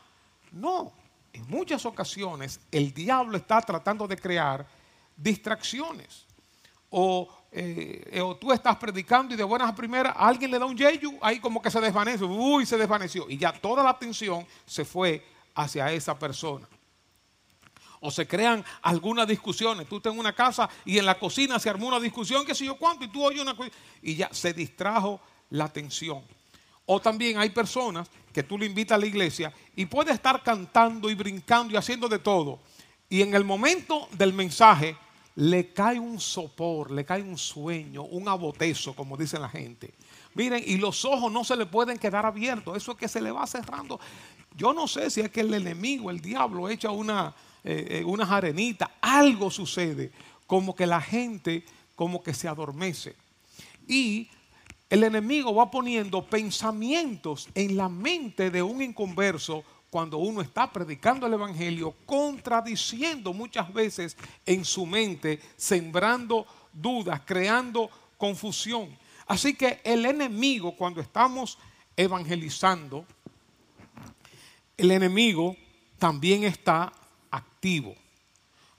No, 0.52 0.92
en 1.32 1.48
muchas 1.48 1.86
ocasiones 1.86 2.60
el 2.70 2.92
diablo 2.92 3.38
está 3.38 3.62
tratando 3.62 4.06
de 4.06 4.18
crear 4.18 4.79
distracciones. 5.20 6.26
Eh, 7.52 8.08
eh, 8.12 8.20
o, 8.20 8.36
tú 8.36 8.52
estás 8.52 8.76
predicando 8.76 9.34
y 9.34 9.36
de 9.36 9.44
buenas 9.44 9.68
a 9.68 9.74
primeras 9.74 10.14
alguien 10.16 10.50
le 10.50 10.58
da 10.58 10.66
un 10.66 10.76
yeyu, 10.76 11.18
ahí 11.20 11.40
como 11.40 11.60
que 11.60 11.70
se 11.70 11.80
desvanece, 11.80 12.24
uy, 12.24 12.66
se 12.66 12.76
desvaneció. 12.76 13.28
Y 13.28 13.36
ya 13.36 13.52
toda 13.52 13.82
la 13.82 13.90
atención 13.90 14.46
se 14.66 14.84
fue 14.84 15.24
hacia 15.54 15.92
esa 15.92 16.18
persona. 16.18 16.68
O 18.00 18.10
se 18.10 18.26
crean 18.26 18.64
algunas 18.80 19.28
discusiones. 19.28 19.86
Tú 19.86 19.98
estás 19.98 20.12
en 20.12 20.18
una 20.18 20.34
casa 20.34 20.68
y 20.86 20.98
en 20.98 21.04
la 21.04 21.18
cocina 21.18 21.58
se 21.58 21.68
armó 21.68 21.88
una 21.88 22.00
discusión, 22.00 22.46
que 22.46 22.54
sé 22.54 22.64
yo 22.64 22.76
cuánto, 22.76 23.04
y 23.04 23.08
tú 23.08 23.22
oyes 23.22 23.42
una 23.42 23.54
cosa, 23.54 23.70
y 24.00 24.14
ya 24.14 24.30
se 24.32 24.54
distrajo 24.54 25.20
la 25.50 25.64
atención. 25.64 26.22
O 26.86 26.98
también 26.98 27.38
hay 27.38 27.50
personas 27.50 28.08
que 28.32 28.42
tú 28.42 28.56
le 28.56 28.66
invitas 28.66 28.96
a 28.96 29.00
la 29.00 29.06
iglesia 29.06 29.52
y 29.76 29.86
puede 29.86 30.12
estar 30.12 30.42
cantando 30.42 31.10
y 31.10 31.14
brincando 31.14 31.74
y 31.74 31.76
haciendo 31.76 32.08
de 32.08 32.18
todo. 32.18 32.60
Y 33.08 33.22
en 33.22 33.34
el 33.34 33.44
momento 33.44 34.08
del 34.12 34.32
mensaje, 34.32 34.96
le 35.36 35.72
cae 35.72 35.98
un 35.98 36.20
sopor, 36.20 36.90
le 36.90 37.04
cae 37.04 37.22
un 37.22 37.38
sueño, 37.38 38.02
un 38.02 38.28
abotezo, 38.28 38.94
como 38.94 39.16
dicen 39.16 39.42
la 39.42 39.48
gente. 39.48 39.94
Miren, 40.34 40.62
y 40.64 40.76
los 40.76 41.04
ojos 41.04 41.30
no 41.32 41.44
se 41.44 41.56
le 41.56 41.66
pueden 41.66 41.98
quedar 41.98 42.26
abiertos, 42.26 42.76
eso 42.76 42.92
es 42.92 42.98
que 42.98 43.08
se 43.08 43.20
le 43.20 43.30
va 43.30 43.46
cerrando. 43.46 43.98
Yo 44.56 44.72
no 44.72 44.86
sé 44.86 45.10
si 45.10 45.20
es 45.20 45.30
que 45.30 45.40
el 45.40 45.54
enemigo, 45.54 46.10
el 46.10 46.20
diablo, 46.20 46.68
echa 46.68 46.90
una, 46.90 47.34
eh, 47.64 48.04
eh 48.06 48.76
algo 49.00 49.50
sucede, 49.50 50.12
como 50.46 50.74
que 50.74 50.86
la 50.86 51.00
gente 51.00 51.64
como 51.94 52.22
que 52.22 52.34
se 52.34 52.48
adormece. 52.48 53.14
Y 53.86 54.28
el 54.88 55.04
enemigo 55.04 55.54
va 55.54 55.70
poniendo 55.70 56.24
pensamientos 56.24 57.48
en 57.54 57.76
la 57.76 57.88
mente 57.88 58.50
de 58.50 58.62
un 58.62 58.82
inconverso 58.82 59.62
cuando 59.90 60.18
uno 60.18 60.40
está 60.40 60.72
predicando 60.72 61.26
el 61.26 61.34
Evangelio, 61.34 61.94
contradiciendo 62.06 63.32
muchas 63.32 63.72
veces 63.72 64.16
en 64.46 64.64
su 64.64 64.86
mente, 64.86 65.40
sembrando 65.56 66.46
dudas, 66.72 67.20
creando 67.26 67.90
confusión. 68.16 68.96
Así 69.26 69.54
que 69.54 69.80
el 69.84 70.06
enemigo, 70.06 70.76
cuando 70.76 71.00
estamos 71.00 71.58
evangelizando, 71.96 73.04
el 74.76 74.90
enemigo 74.92 75.56
también 75.98 76.44
está 76.44 76.92
activo. 77.30 77.94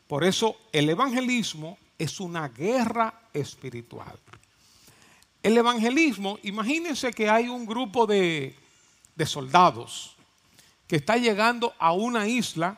Por 0.07 0.23
eso 0.23 0.57
el 0.71 0.89
evangelismo 0.89 1.77
es 1.97 2.19
una 2.19 2.49
guerra 2.49 3.13
espiritual. 3.33 4.17
El 5.43 5.57
evangelismo, 5.57 6.37
imagínense 6.43 7.11
que 7.11 7.29
hay 7.29 7.47
un 7.47 7.65
grupo 7.65 8.05
de, 8.05 8.55
soldados 9.25 10.15
que 10.91 10.97
está 10.97 11.15
llegando 11.15 11.73
a 11.79 11.93
una 11.93 12.27
isla 12.27 12.77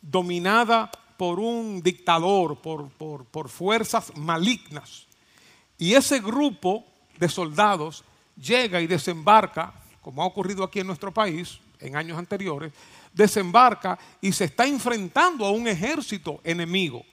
dominada 0.00 0.90
por 1.16 1.38
un 1.38 1.80
dictador, 1.80 2.56
por, 2.56 2.88
por, 2.88 3.48
fuerzas 3.48 4.10
malignas. 4.16 5.06
Y 5.78 5.94
ese 5.94 6.18
grupo 6.18 6.84
de 7.20 7.28
soldados 7.28 8.02
llega 8.36 8.80
y 8.80 8.88
desembarca, 8.88 9.72
como 10.00 10.20
ha 10.20 10.26
ocurrido 10.26 10.64
aquí 10.64 10.80
en 10.80 10.88
nuestro 10.88 11.14
país 11.14 11.60
en 11.78 11.94
años 11.94 12.18
anteriores, 12.18 12.72
desembarca 13.12 13.96
y 14.20 14.32
se 14.32 14.46
está 14.46 14.66
enfrentando 14.66 15.46
a 15.46 15.52
un 15.52 15.68
ejército 15.68 16.40
enemigo, 16.42 17.04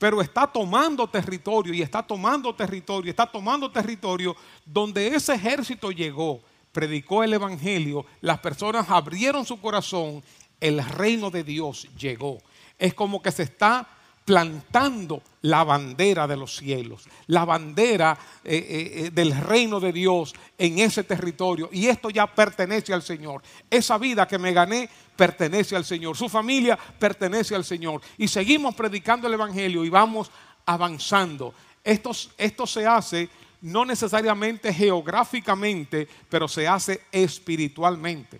pero 0.00 0.20
está 0.20 0.48
tomando 0.48 1.06
territorio 1.06 1.72
y 1.72 1.80
está 1.80 2.02
tomando 2.02 2.52
territorio, 2.52 3.08
está 3.08 3.24
tomando 3.24 3.70
territorio 3.70 4.34
donde 4.66 5.14
ese 5.14 5.32
ejército 5.32 5.92
llegó 5.92 6.42
predicó 6.74 7.22
el 7.22 7.32
Evangelio, 7.32 8.04
las 8.20 8.40
personas 8.40 8.90
abrieron 8.90 9.46
su 9.46 9.60
corazón, 9.60 10.22
el 10.60 10.84
reino 10.84 11.30
de 11.30 11.44
Dios 11.44 11.88
llegó. 11.96 12.42
Es 12.76 12.94
como 12.94 13.22
que 13.22 13.30
se 13.30 13.44
está 13.44 13.88
plantando 14.24 15.22
la 15.42 15.62
bandera 15.62 16.26
de 16.26 16.36
los 16.36 16.56
cielos, 16.56 17.04
la 17.28 17.44
bandera 17.44 18.18
eh, 18.42 18.56
eh, 18.56 18.92
eh, 19.06 19.10
del 19.12 19.38
reino 19.38 19.78
de 19.78 19.92
Dios 19.92 20.34
en 20.58 20.80
ese 20.80 21.04
territorio. 21.04 21.68
Y 21.70 21.86
esto 21.86 22.10
ya 22.10 22.26
pertenece 22.26 22.92
al 22.92 23.02
Señor. 23.02 23.42
Esa 23.70 23.96
vida 23.96 24.26
que 24.26 24.38
me 24.38 24.52
gané 24.52 24.88
pertenece 25.14 25.76
al 25.76 25.84
Señor. 25.84 26.16
Su 26.16 26.28
familia 26.28 26.76
pertenece 26.98 27.54
al 27.54 27.64
Señor. 27.64 28.00
Y 28.18 28.26
seguimos 28.26 28.74
predicando 28.74 29.28
el 29.28 29.34
Evangelio 29.34 29.84
y 29.84 29.90
vamos 29.90 30.28
avanzando. 30.66 31.54
Esto, 31.84 32.10
esto 32.36 32.66
se 32.66 32.84
hace 32.84 33.28
no 33.64 33.86
necesariamente 33.86 34.74
geográficamente, 34.74 36.06
pero 36.28 36.46
se 36.46 36.68
hace 36.68 37.00
espiritualmente. 37.10 38.38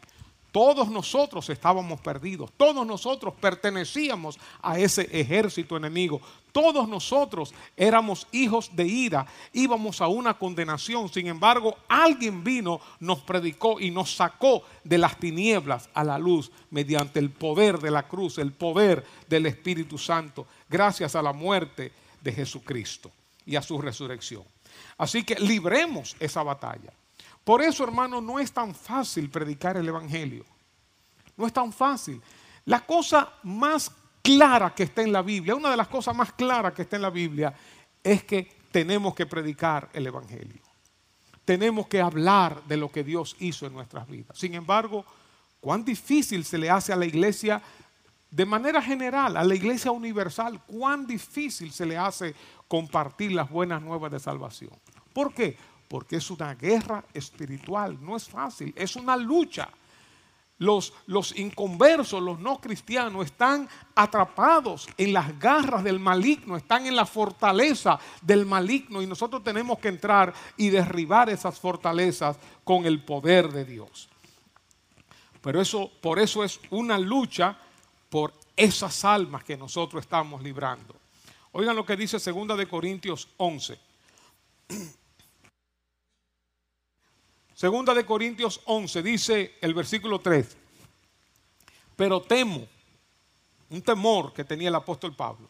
todos 0.53 0.89
nosotros 0.89 1.51
estábamos 1.51 2.01
perdidos, 2.01 2.53
todos 2.57 2.87
nosotros 2.87 3.35
pertenecíamos 3.41 4.39
a 4.63 4.79
ese 4.79 5.09
ejército 5.11 5.77
enemigo, 5.77 6.21
todos 6.53 6.89
nosotros 6.89 7.53
éramos 7.77 8.29
hijos 8.31 8.71
de 8.77 8.87
ira, 8.87 9.27
íbamos 9.53 10.01
a 10.01 10.07
una 10.07 10.35
condenación, 10.35 11.09
sin 11.09 11.27
embargo 11.27 11.75
alguien 11.89 12.45
vino, 12.45 12.81
nos 13.01 13.19
predicó 13.21 13.81
y 13.81 13.91
nos 13.91 14.15
sacó 14.15 14.63
de 14.85 14.99
las 14.99 15.19
tinieblas 15.19 15.89
a 15.93 16.05
la 16.05 16.19
luz 16.19 16.53
mediante 16.71 17.19
el 17.19 17.31
poder 17.31 17.79
de 17.81 17.91
la 17.91 18.07
cruz, 18.07 18.39
el 18.39 18.53
poder 18.53 19.05
del 19.29 19.47
Espíritu 19.47 19.99
Santo, 19.99 20.47
gracias 20.69 21.17
a 21.17 21.23
la 21.23 21.33
muerte 21.33 21.91
de 22.21 22.33
Jesucristo 22.33 23.11
y 23.45 23.57
a 23.57 23.63
su 23.63 23.81
resurrección. 23.81 24.54
Así 24.97 25.25
que 25.25 25.35
libremos 25.37 26.17
esa 26.21 26.43
batalla. 26.43 26.93
Por 27.45 27.63
eso, 27.63 27.85
hermano, 27.85 28.21
no 28.21 28.39
es 28.39 28.53
tan 28.53 28.75
fácil 28.75 29.29
predicar 29.29 29.77
el 29.77 29.89
Evangelio. 29.89 30.45
No 31.37 31.47
es 31.47 31.53
tan 31.53 31.73
fácil. 31.73 32.21
La 32.65 32.81
cosa 32.81 33.33
más 33.43 33.91
clara 34.23 34.75
que 34.75 34.85
está 34.85 35.03
en 35.03 35.13
la 35.13 35.21
Biblia, 35.21 35.55
una 35.55 35.71
de 35.71 35.77
las 35.77 35.89
cosas 35.89 36.17
más 36.17 36.33
claras 36.33 36.73
que 36.73 36.83
está 36.83 36.97
en 36.97 37.03
la 37.03 37.11
Biblia, 37.11 37.55
es 38.03 38.25
que 38.25 38.51
tenemos 38.71 39.15
que 39.15 39.27
predicar 39.27 39.91
el 39.93 40.07
Evangelio. 40.07 40.63
Tenemos 41.45 41.87
que 41.87 42.01
hablar 42.01 42.63
de 42.65 42.79
lo 42.79 42.91
que 42.91 43.05
Dios 43.05 43.37
hizo 43.39 43.67
en 43.67 43.75
nuestras 43.75 44.09
vidas. 44.09 44.39
Sin 44.39 44.55
embargo, 44.55 45.05
cuán 45.61 45.85
difícil 45.85 46.45
se 46.45 46.57
le 46.57 46.71
hace 46.71 46.93
a 46.93 46.97
la 46.97 47.05
iglesia 47.05 47.61
de 48.31 48.47
manera 48.47 48.83
general, 48.83 49.37
a 49.37 49.45
la 49.45 49.55
iglesia 49.55 49.93
universal, 49.93 50.61
cuán 50.67 51.07
difícil 51.07 51.71
se 51.71 51.87
le 51.87 51.97
hace 51.97 52.35
compartir 52.75 53.31
las 53.31 53.49
buenas 53.49 53.81
nuevas 53.81 54.11
de 54.11 54.19
salvación. 54.19 54.73
¿Por 55.13 55.33
qué? 55.33 55.57
porque 55.95 56.17
es 56.17 56.29
una 56.29 56.57
guerra 56.57 57.05
espiritual, 57.15 57.97
no 58.01 58.17
es 58.17 58.29
fácil, 58.29 58.75
es 58.77 58.97
una 58.97 59.17
lucha. 59.17 59.69
Los, 60.59 60.93
los, 61.07 61.39
inconversos, 61.39 62.21
los 62.21 62.41
no 62.41 62.61
cristianos, 62.61 63.27
están 63.27 63.69
atrapados 63.95 64.89
en 64.97 65.13
las 65.13 65.39
garras 65.39 65.85
del 65.85 66.01
maligno, 66.01 66.57
están 66.57 66.87
en 66.87 66.97
la 66.97 67.07
fortaleza 67.07 68.01
del 68.23 68.45
maligno 68.45 69.03
y 69.03 69.07
nosotros 69.07 69.45
tenemos 69.45 69.79
que 69.79 69.87
entrar 69.87 70.35
y 70.57 70.69
derribar 70.69 71.31
esas 71.31 71.61
fortalezas 71.61 72.39
con 72.65 72.87
el 72.87 73.01
poder 73.05 73.53
de 73.53 73.65
Dios. 73.65 74.09
Pero 75.43 75.61
eso, 75.61 75.93
por 76.01 76.19
eso 76.19 76.43
es 76.43 76.59
una 76.71 76.99
lucha 76.99 77.57
por 78.11 78.35
esas 78.57 79.05
almas 79.05 79.45
que 79.45 79.57
nosotros 79.57 80.03
estamos 80.03 80.43
librando. 80.43 81.04
Oigan 81.57 81.77
lo 81.77 81.87
que 81.87 81.97
dice 81.97 82.19
2 82.19 82.59
de 82.59 82.67
Corintios 82.67 83.29
11. 83.37 83.79
Segunda 87.55 87.95
de 87.95 88.05
Corintios 88.05 88.61
11 88.65 89.03
dice 89.05 89.55
el 89.61 89.73
versículo 89.73 90.19
3, 90.19 90.57
pero 91.95 92.21
temo, 92.21 92.67
un 93.71 93.81
temor 93.83 94.33
que 94.33 94.43
tenía 94.43 94.69
el 94.69 94.75
apóstol 94.75 95.15
Pablo, 95.15 95.49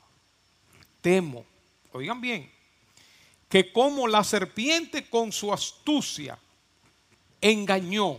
temo, 1.00 1.46
oigan 1.92 2.20
bien, 2.20 2.52
que 3.48 3.72
como 3.72 4.06
la 4.06 4.22
serpiente 4.24 5.08
con 5.08 5.32
su 5.32 5.54
astucia 5.54 6.38
engañó, 7.40 8.18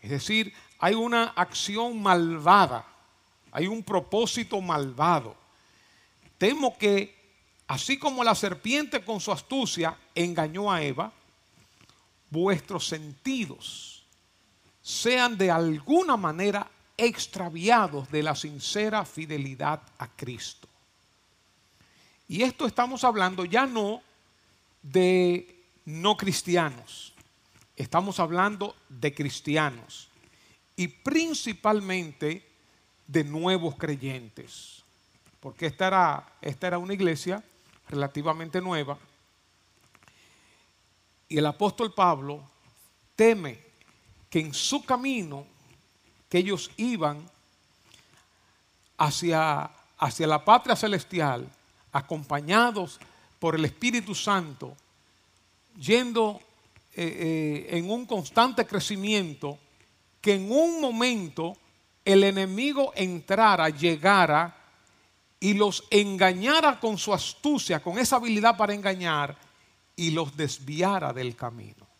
es 0.00 0.10
decir, 0.10 0.54
hay 0.78 0.94
una 0.94 1.24
acción 1.30 2.00
malvada, 2.00 2.86
hay 3.50 3.66
un 3.66 3.82
propósito 3.82 4.60
malvado. 4.60 5.40
Temo 6.40 6.78
que 6.78 7.14
así 7.66 7.98
como 7.98 8.24
la 8.24 8.34
serpiente 8.34 9.04
con 9.04 9.20
su 9.20 9.30
astucia 9.30 9.94
engañó 10.14 10.72
a 10.72 10.82
Eva, 10.82 11.12
vuestros 12.30 12.86
sentidos 12.86 14.06
sean 14.80 15.36
de 15.36 15.50
alguna 15.50 16.16
manera 16.16 16.66
extraviados 16.96 18.10
de 18.10 18.22
la 18.22 18.34
sincera 18.34 19.04
fidelidad 19.04 19.82
a 19.98 20.08
Cristo. 20.08 20.66
Y 22.26 22.40
esto 22.40 22.66
estamos 22.66 23.04
hablando 23.04 23.44
ya 23.44 23.66
no 23.66 24.00
de 24.82 25.62
no 25.84 26.16
cristianos, 26.16 27.12
estamos 27.76 28.18
hablando 28.18 28.74
de 28.88 29.12
cristianos 29.14 30.08
y 30.74 30.88
principalmente 30.88 32.48
de 33.06 33.24
nuevos 33.24 33.76
creyentes, 33.76 34.79
porque 35.40 35.66
esta 35.66 35.86
era, 35.86 36.32
esta 36.40 36.66
era 36.66 36.78
una 36.78 36.94
iglesia 36.94 37.42
relativamente 37.88 38.60
nueva. 38.60 38.98
Y 41.28 41.38
el 41.38 41.46
apóstol 41.46 41.92
Pablo 41.92 42.42
teme 43.16 43.58
que 44.28 44.40
en 44.40 44.54
su 44.54 44.84
camino 44.84 45.46
que 46.28 46.38
ellos 46.38 46.70
iban 46.76 47.28
hacia, 48.98 49.70
hacia 49.98 50.26
la 50.26 50.44
patria 50.44 50.76
celestial, 50.76 51.50
acompañados 51.92 53.00
por 53.38 53.54
el 53.56 53.64
Espíritu 53.64 54.14
Santo, 54.14 54.76
yendo 55.76 56.40
eh, 56.94 57.66
eh, 57.70 57.78
en 57.78 57.90
un 57.90 58.06
constante 58.06 58.66
crecimiento, 58.66 59.58
que 60.20 60.34
en 60.34 60.52
un 60.52 60.80
momento 60.80 61.56
el 62.04 62.22
enemigo 62.24 62.92
entrara, 62.94 63.70
llegara 63.70 64.59
y 65.40 65.54
los 65.54 65.84
engañara 65.90 66.78
con 66.78 66.98
su 66.98 67.14
astucia, 67.14 67.82
con 67.82 67.98
esa 67.98 68.16
habilidad 68.16 68.56
para 68.56 68.74
engañar, 68.74 69.36
y 69.96 70.10
los 70.10 70.36
desviara 70.36 71.12
del 71.12 71.34
camino. 71.34 71.90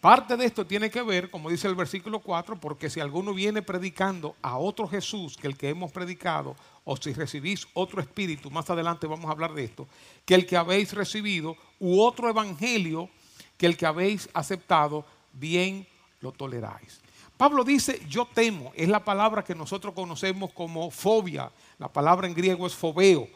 Parte 0.00 0.36
de 0.36 0.44
esto 0.44 0.66
tiene 0.66 0.90
que 0.90 1.00
ver, 1.00 1.30
como 1.30 1.48
dice 1.48 1.66
el 1.66 1.74
versículo 1.74 2.20
4, 2.20 2.60
porque 2.60 2.90
si 2.90 3.00
alguno 3.00 3.32
viene 3.32 3.62
predicando 3.62 4.36
a 4.42 4.58
otro 4.58 4.86
Jesús 4.86 5.36
que 5.36 5.46
el 5.46 5.56
que 5.56 5.70
hemos 5.70 5.92
predicado, 5.92 6.54
o 6.84 6.94
si 6.96 7.14
recibís 7.14 7.66
otro 7.72 8.02
espíritu, 8.02 8.50
más 8.50 8.68
adelante 8.68 9.06
vamos 9.06 9.26
a 9.26 9.32
hablar 9.32 9.54
de 9.54 9.64
esto, 9.64 9.88
que 10.26 10.34
el 10.34 10.44
que 10.44 10.58
habéis 10.58 10.92
recibido, 10.92 11.56
u 11.80 12.02
otro 12.02 12.28
evangelio 12.28 13.08
que 13.56 13.64
el 13.64 13.76
que 13.76 13.86
habéis 13.86 14.28
aceptado, 14.34 15.06
bien 15.32 15.86
lo 16.20 16.32
toleráis. 16.32 17.00
Pablo 17.36 17.64
dice, 17.64 18.00
yo 18.08 18.26
temo, 18.26 18.72
es 18.74 18.88
la 18.88 19.04
palabra 19.04 19.42
que 19.42 19.54
nosotros 19.54 19.94
conocemos 19.94 20.52
como 20.52 20.90
fobia, 20.90 21.50
la 21.78 21.88
palabra 21.88 22.26
en 22.26 22.34
griego 22.34 22.66
es 22.66 22.74
fobeo, 22.74 23.28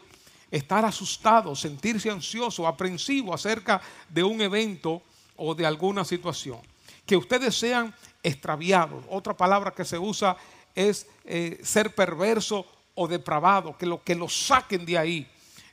estar 0.50 0.84
asustado, 0.84 1.54
sentirse 1.54 2.10
ansioso, 2.10 2.66
aprensivo 2.66 3.34
acerca 3.34 3.80
de 4.08 4.24
un 4.24 4.40
evento 4.40 5.02
o 5.36 5.54
de 5.54 5.66
alguna 5.66 6.04
situación. 6.04 6.60
Que 7.06 7.16
ustedes 7.16 7.56
sean 7.56 7.94
extraviados. 8.22 9.04
Otra 9.08 9.36
palabra 9.36 9.72
que 9.72 9.84
se 9.84 9.98
usa 9.98 10.36
es 10.74 11.06
eh, 11.24 11.60
ser 11.62 11.94
perverso 11.94 12.66
o 12.94 13.08
depravado, 13.08 13.76
que 13.76 13.86
lo 13.86 14.02
que 14.02 14.14
lo 14.14 14.28
saquen 14.28 14.84
de 14.84 14.98
ahí. 14.98 15.26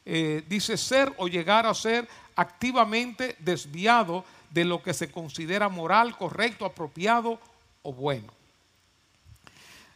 Eh, 0.05 0.43
dice 0.47 0.77
ser 0.77 1.11
o 1.17 1.27
llegar 1.27 1.65
a 1.65 1.73
ser 1.73 2.07
activamente 2.35 3.35
desviado 3.39 4.23
de 4.51 4.63
lo 4.65 4.81
que 4.83 4.93
se 4.93 5.11
considera 5.11 5.67
moral, 5.67 6.15
correcto, 6.17 6.65
apropiado 6.65 7.39
o 7.81 7.91
bueno. 7.91 8.31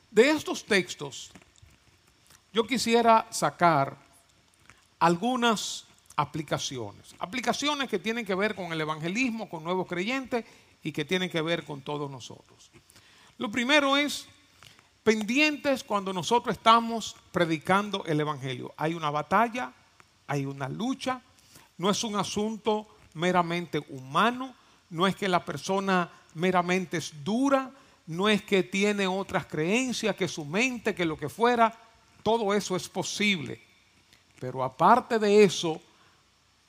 De 0.09 0.31
estos 0.31 0.65
textos, 0.65 1.31
yo 2.53 2.65
quisiera 2.65 3.27
sacar 3.29 3.97
algunas 4.99 5.85
aplicaciones. 6.15 7.15
Aplicaciones 7.19 7.89
que 7.89 7.99
tienen 7.99 8.25
que 8.25 8.35
ver 8.35 8.55
con 8.55 8.73
el 8.73 8.81
evangelismo, 8.81 9.49
con 9.49 9.63
nuevos 9.63 9.87
creyentes 9.87 10.45
y 10.83 10.91
que 10.91 11.05
tienen 11.05 11.29
que 11.29 11.41
ver 11.41 11.63
con 11.63 11.81
todos 11.81 12.09
nosotros. 12.09 12.71
Lo 13.37 13.49
primero 13.49 13.95
es 13.95 14.27
pendientes 15.03 15.83
cuando 15.83 16.11
nosotros 16.11 16.57
estamos 16.57 17.15
predicando 17.31 18.03
el 18.05 18.19
evangelio. 18.19 18.73
Hay 18.77 18.93
una 18.93 19.09
batalla, 19.09 19.71
hay 20.27 20.45
una 20.45 20.67
lucha, 20.67 21.21
no 21.77 21.89
es 21.89 22.03
un 22.03 22.17
asunto 22.17 22.87
meramente 23.13 23.79
humano, 23.89 24.53
no 24.89 25.07
es 25.07 25.15
que 25.15 25.29
la 25.29 25.45
persona 25.45 26.11
meramente 26.33 26.97
es 26.97 27.23
dura, 27.23 27.71
no 28.07 28.27
es 28.27 28.41
que 28.41 28.63
tiene 28.63 29.07
otras 29.07 29.45
creencias, 29.45 30.15
que 30.15 30.27
su 30.27 30.43
mente, 30.43 30.93
que 30.93 31.05
lo 31.05 31.17
que 31.17 31.29
fuera, 31.29 31.73
todo 32.29 32.53
eso 32.53 32.75
es 32.75 32.87
posible. 32.87 33.59
Pero 34.39 34.63
aparte 34.63 35.17
de 35.17 35.43
eso, 35.43 35.81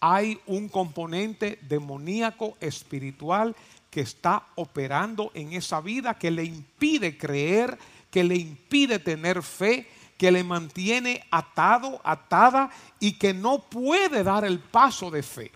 hay 0.00 0.40
un 0.46 0.70
componente 0.70 1.58
demoníaco 1.60 2.56
espiritual 2.60 3.54
que 3.90 4.00
está 4.00 4.46
operando 4.54 5.30
en 5.34 5.52
esa 5.52 5.82
vida, 5.82 6.14
que 6.14 6.30
le 6.30 6.44
impide 6.44 7.18
creer, 7.18 7.78
que 8.10 8.24
le 8.24 8.36
impide 8.36 9.00
tener 9.00 9.42
fe, 9.42 9.86
que 10.16 10.32
le 10.32 10.42
mantiene 10.42 11.26
atado, 11.30 12.00
atada 12.04 12.70
y 12.98 13.12
que 13.18 13.34
no 13.34 13.58
puede 13.58 14.24
dar 14.24 14.46
el 14.46 14.60
paso 14.60 15.10
de 15.10 15.22
fe. 15.22 15.52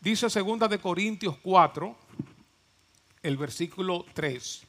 Dice 0.00 0.26
2 0.28 0.68
de 0.68 0.78
Corintios 0.78 1.38
4, 1.42 1.96
el 3.22 3.38
versículo 3.38 4.04
3. 4.12 4.62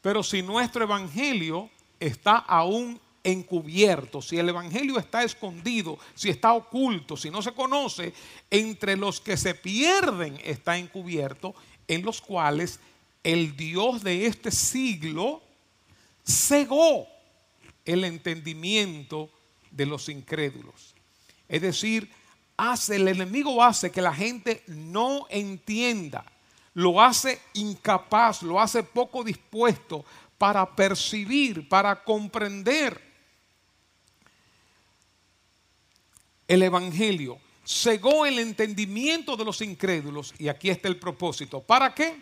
Pero 0.00 0.22
si 0.22 0.42
nuestro 0.42 0.84
evangelio 0.84 1.68
está 1.98 2.36
aún 2.36 3.00
encubierto, 3.22 4.22
si 4.22 4.38
el 4.38 4.48
Evangelio 4.48 4.98
está 4.98 5.22
escondido, 5.22 5.98
si 6.14 6.30
está 6.30 6.52
oculto, 6.52 7.16
si 7.16 7.30
no 7.30 7.42
se 7.42 7.52
conoce, 7.52 8.12
entre 8.50 8.96
los 8.96 9.20
que 9.20 9.36
se 9.36 9.54
pierden 9.54 10.38
está 10.44 10.78
encubierto, 10.78 11.54
en 11.86 12.02
los 12.02 12.20
cuales 12.20 12.80
el 13.22 13.56
Dios 13.56 14.02
de 14.02 14.26
este 14.26 14.50
siglo 14.50 15.42
cegó 16.26 17.06
el 17.84 18.04
entendimiento 18.04 19.30
de 19.70 19.86
los 19.86 20.08
incrédulos. 20.08 20.94
Es 21.48 21.62
decir, 21.62 22.10
hace, 22.56 22.96
el 22.96 23.08
enemigo 23.08 23.62
hace 23.62 23.90
que 23.90 24.02
la 24.02 24.14
gente 24.14 24.62
no 24.66 25.26
entienda, 25.28 26.24
lo 26.74 27.00
hace 27.00 27.40
incapaz, 27.54 28.42
lo 28.42 28.60
hace 28.60 28.82
poco 28.82 29.24
dispuesto 29.24 30.04
para 30.38 30.64
percibir, 30.74 31.68
para 31.68 32.02
comprender 32.02 33.09
el 36.50 36.64
Evangelio. 36.64 37.38
Cegó 37.64 38.26
el 38.26 38.40
entendimiento 38.40 39.36
de 39.36 39.44
los 39.44 39.60
incrédulos 39.60 40.34
y 40.36 40.48
aquí 40.48 40.68
está 40.68 40.88
el 40.88 40.96
propósito. 40.96 41.60
¿Para 41.60 41.94
qué? 41.94 42.20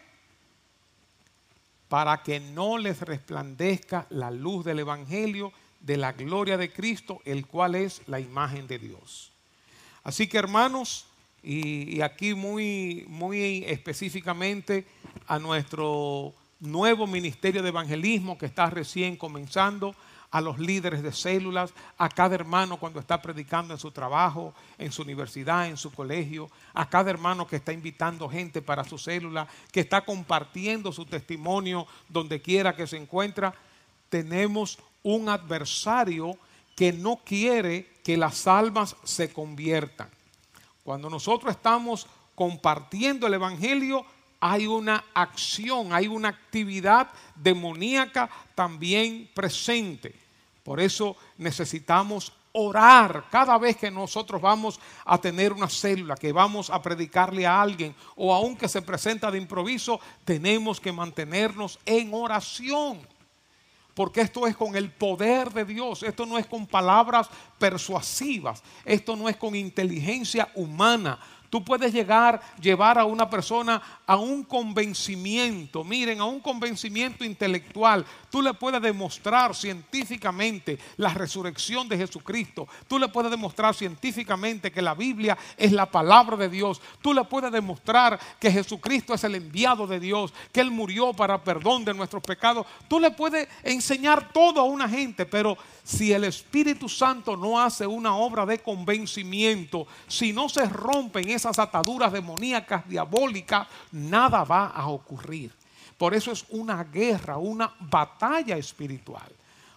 Para 1.88 2.22
que 2.22 2.38
no 2.38 2.76
les 2.76 3.00
resplandezca 3.00 4.06
la 4.10 4.30
luz 4.30 4.66
del 4.66 4.80
Evangelio 4.80 5.50
de 5.80 5.96
la 5.96 6.12
gloria 6.12 6.58
de 6.58 6.70
Cristo, 6.70 7.22
el 7.24 7.46
cual 7.46 7.74
es 7.74 8.02
la 8.06 8.20
imagen 8.20 8.66
de 8.66 8.78
Dios. 8.78 9.32
Así 10.04 10.26
que 10.26 10.36
hermanos, 10.36 11.06
y, 11.42 12.02
aquí 12.02 12.34
muy, 12.34 13.06
muy 13.08 13.64
específicamente 13.66 14.84
a 15.26 15.38
nuestro 15.38 16.34
nuevo 16.60 17.06
ministerio 17.06 17.62
de 17.62 17.70
evangelismo 17.70 18.36
que 18.36 18.44
está 18.44 18.68
recién 18.68 19.16
comenzando, 19.16 19.94
a 20.30 20.40
los 20.40 20.58
líderes 20.58 21.02
de 21.02 21.12
células, 21.12 21.72
a 21.96 22.08
cada 22.08 22.34
hermano 22.34 22.78
cuando 22.78 23.00
está 23.00 23.22
predicando 23.22 23.72
en 23.72 23.80
su 23.80 23.90
trabajo, 23.90 24.54
en 24.76 24.92
su 24.92 25.02
universidad, 25.02 25.68
en 25.68 25.76
su 25.76 25.90
colegio, 25.92 26.50
a 26.74 26.88
cada 26.88 27.10
hermano 27.10 27.46
que 27.46 27.56
está 27.56 27.72
invitando 27.72 28.28
gente 28.28 28.60
para 28.60 28.84
su 28.84 28.98
célula, 28.98 29.48
que 29.72 29.80
está 29.80 30.04
compartiendo 30.04 30.92
su 30.92 31.06
testimonio 31.06 31.86
donde 32.08 32.42
quiera 32.42 32.76
que 32.76 32.86
se 32.86 32.96
encuentra. 32.96 33.54
Tenemos 34.10 34.78
un 35.02 35.28
adversario 35.28 36.36
que 36.76 36.92
no 36.92 37.16
quiere 37.24 37.88
que 38.04 38.16
las 38.16 38.46
almas 38.46 38.96
se 39.04 39.32
conviertan. 39.32 40.08
Cuando 40.84 41.10
nosotros 41.10 41.50
estamos 41.50 42.06
compartiendo 42.34 43.26
el 43.26 43.34
Evangelio, 43.34 44.06
hay 44.40 44.66
una 44.66 45.04
acción, 45.14 45.92
hay 45.92 46.06
una 46.06 46.28
actividad 46.28 47.08
demoníaca 47.34 48.28
también 48.54 49.28
presente. 49.34 50.14
Por 50.62 50.80
eso 50.80 51.16
necesitamos 51.38 52.32
orar 52.52 53.24
cada 53.30 53.56
vez 53.58 53.76
que 53.76 53.90
nosotros 53.90 54.40
vamos 54.40 54.80
a 55.04 55.18
tener 55.18 55.52
una 55.52 55.68
célula, 55.68 56.16
que 56.16 56.32
vamos 56.32 56.70
a 56.70 56.80
predicarle 56.80 57.46
a 57.46 57.60
alguien 57.60 57.94
o 58.16 58.34
aun 58.34 58.56
que 58.56 58.68
se 58.68 58.82
presenta 58.82 59.30
de 59.30 59.38
improviso, 59.38 60.00
tenemos 60.24 60.80
que 60.80 60.92
mantenernos 60.92 61.78
en 61.84 62.12
oración. 62.12 63.00
Porque 63.94 64.20
esto 64.20 64.46
es 64.46 64.56
con 64.56 64.76
el 64.76 64.90
poder 64.92 65.52
de 65.52 65.64
Dios, 65.64 66.04
esto 66.04 66.24
no 66.24 66.38
es 66.38 66.46
con 66.46 66.66
palabras 66.68 67.28
persuasivas, 67.58 68.62
esto 68.84 69.16
no 69.16 69.28
es 69.28 69.36
con 69.36 69.56
inteligencia 69.56 70.48
humana, 70.54 71.18
Tú 71.50 71.64
puedes 71.64 71.92
llegar, 71.92 72.40
llevar 72.60 72.98
a 72.98 73.04
una 73.04 73.28
persona 73.28 73.80
a 74.06 74.16
un 74.16 74.44
convencimiento, 74.44 75.82
miren, 75.84 76.20
a 76.20 76.24
un 76.24 76.40
convencimiento 76.40 77.24
intelectual. 77.24 78.04
Tú 78.30 78.42
le 78.42 78.52
puedes 78.54 78.82
demostrar 78.82 79.54
científicamente 79.54 80.78
la 80.96 81.14
resurrección 81.14 81.88
de 81.88 81.96
Jesucristo. 81.96 82.68
Tú 82.86 82.98
le 82.98 83.08
puedes 83.08 83.30
demostrar 83.30 83.74
científicamente 83.74 84.70
que 84.70 84.82
la 84.82 84.94
Biblia 84.94 85.38
es 85.56 85.72
la 85.72 85.86
palabra 85.86 86.36
de 86.36 86.48
Dios. 86.48 86.80
Tú 87.00 87.14
le 87.14 87.24
puedes 87.24 87.50
demostrar 87.50 88.18
que 88.38 88.50
Jesucristo 88.50 89.14
es 89.14 89.24
el 89.24 89.34
enviado 89.34 89.86
de 89.86 90.00
Dios, 90.00 90.32
que 90.52 90.60
Él 90.60 90.70
murió 90.70 91.12
para 91.12 91.42
perdón 91.42 91.84
de 91.84 91.94
nuestros 91.94 92.22
pecados. 92.22 92.66
Tú 92.88 93.00
le 93.00 93.10
puedes 93.10 93.48
enseñar 93.62 94.32
todo 94.32 94.60
a 94.60 94.64
una 94.64 94.88
gente, 94.88 95.24
pero 95.24 95.56
si 95.88 96.12
el 96.12 96.24
Espíritu 96.24 96.86
Santo 96.86 97.34
no 97.34 97.58
hace 97.58 97.86
una 97.86 98.14
obra 98.14 98.44
de 98.44 98.58
convencimiento, 98.58 99.86
si 100.06 100.34
no 100.34 100.46
se 100.50 100.66
rompen 100.66 101.30
esas 101.30 101.58
ataduras 101.58 102.12
demoníacas, 102.12 102.86
diabólicas, 102.86 103.66
nada 103.92 104.44
va 104.44 104.66
a 104.66 104.86
ocurrir. 104.88 105.50
Por 105.96 106.12
eso 106.12 106.30
es 106.30 106.44
una 106.50 106.84
guerra, 106.84 107.38
una 107.38 107.72
batalla 107.80 108.58
espiritual. 108.58 109.32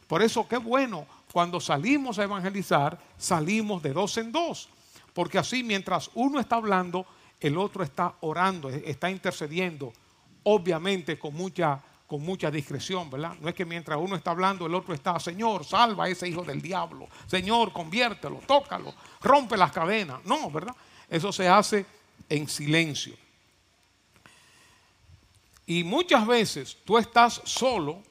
Por 0.06 0.22
eso 0.22 0.46
qué 0.46 0.58
bueno, 0.58 1.06
cuando 1.32 1.62
salimos 1.62 2.20
a 2.20 2.24
evangelizar, 2.24 3.00
salimos 3.18 3.82
de 3.82 3.94
dos 3.94 4.18
en 4.18 4.34
dos. 4.34 4.68
Porque 5.14 5.38
así 5.38 5.64
mientras 5.64 6.12
uno 6.14 6.42
está 6.42 6.58
hablando, 6.58 7.06
el 7.40 7.58
otro 7.58 7.86
está 7.86 8.16
orando, 8.20 8.68
está 8.68 9.10
intercediendo, 9.10 9.94
obviamente 10.44 11.18
con 11.18 11.34
mucha 11.36 11.82
con 12.12 12.24
mucha 12.24 12.52
discreción, 12.52 13.10
¿verdad? 13.10 13.38
No 13.40 13.48
es 13.48 13.56
que 13.56 13.64
mientras 13.64 13.98
uno 13.98 14.18
está 14.18 14.32
hablando, 14.32 14.66
el 14.66 14.76
otro 14.76 14.94
está, 14.94 15.18
Señor, 15.18 15.64
salva 15.64 16.04
a 16.04 16.10
ese 16.10 16.28
hijo 16.28 16.44
del 16.44 16.62
diablo, 16.62 17.08
Señor, 17.26 17.72
conviértelo, 17.72 18.42
tócalo, 18.46 18.94
rompe 19.22 19.56
las 19.56 19.72
cadenas. 19.72 20.20
No, 20.26 20.52
¿verdad? 20.52 20.76
Eso 21.08 21.32
se 21.32 21.48
hace 21.48 21.86
en 22.28 22.50
silencio. 22.50 23.16
Y 25.66 25.86
muchas 25.86 26.28
veces 26.28 26.78
tú 26.84 26.98
estás 26.98 27.42
solo, 27.46 28.04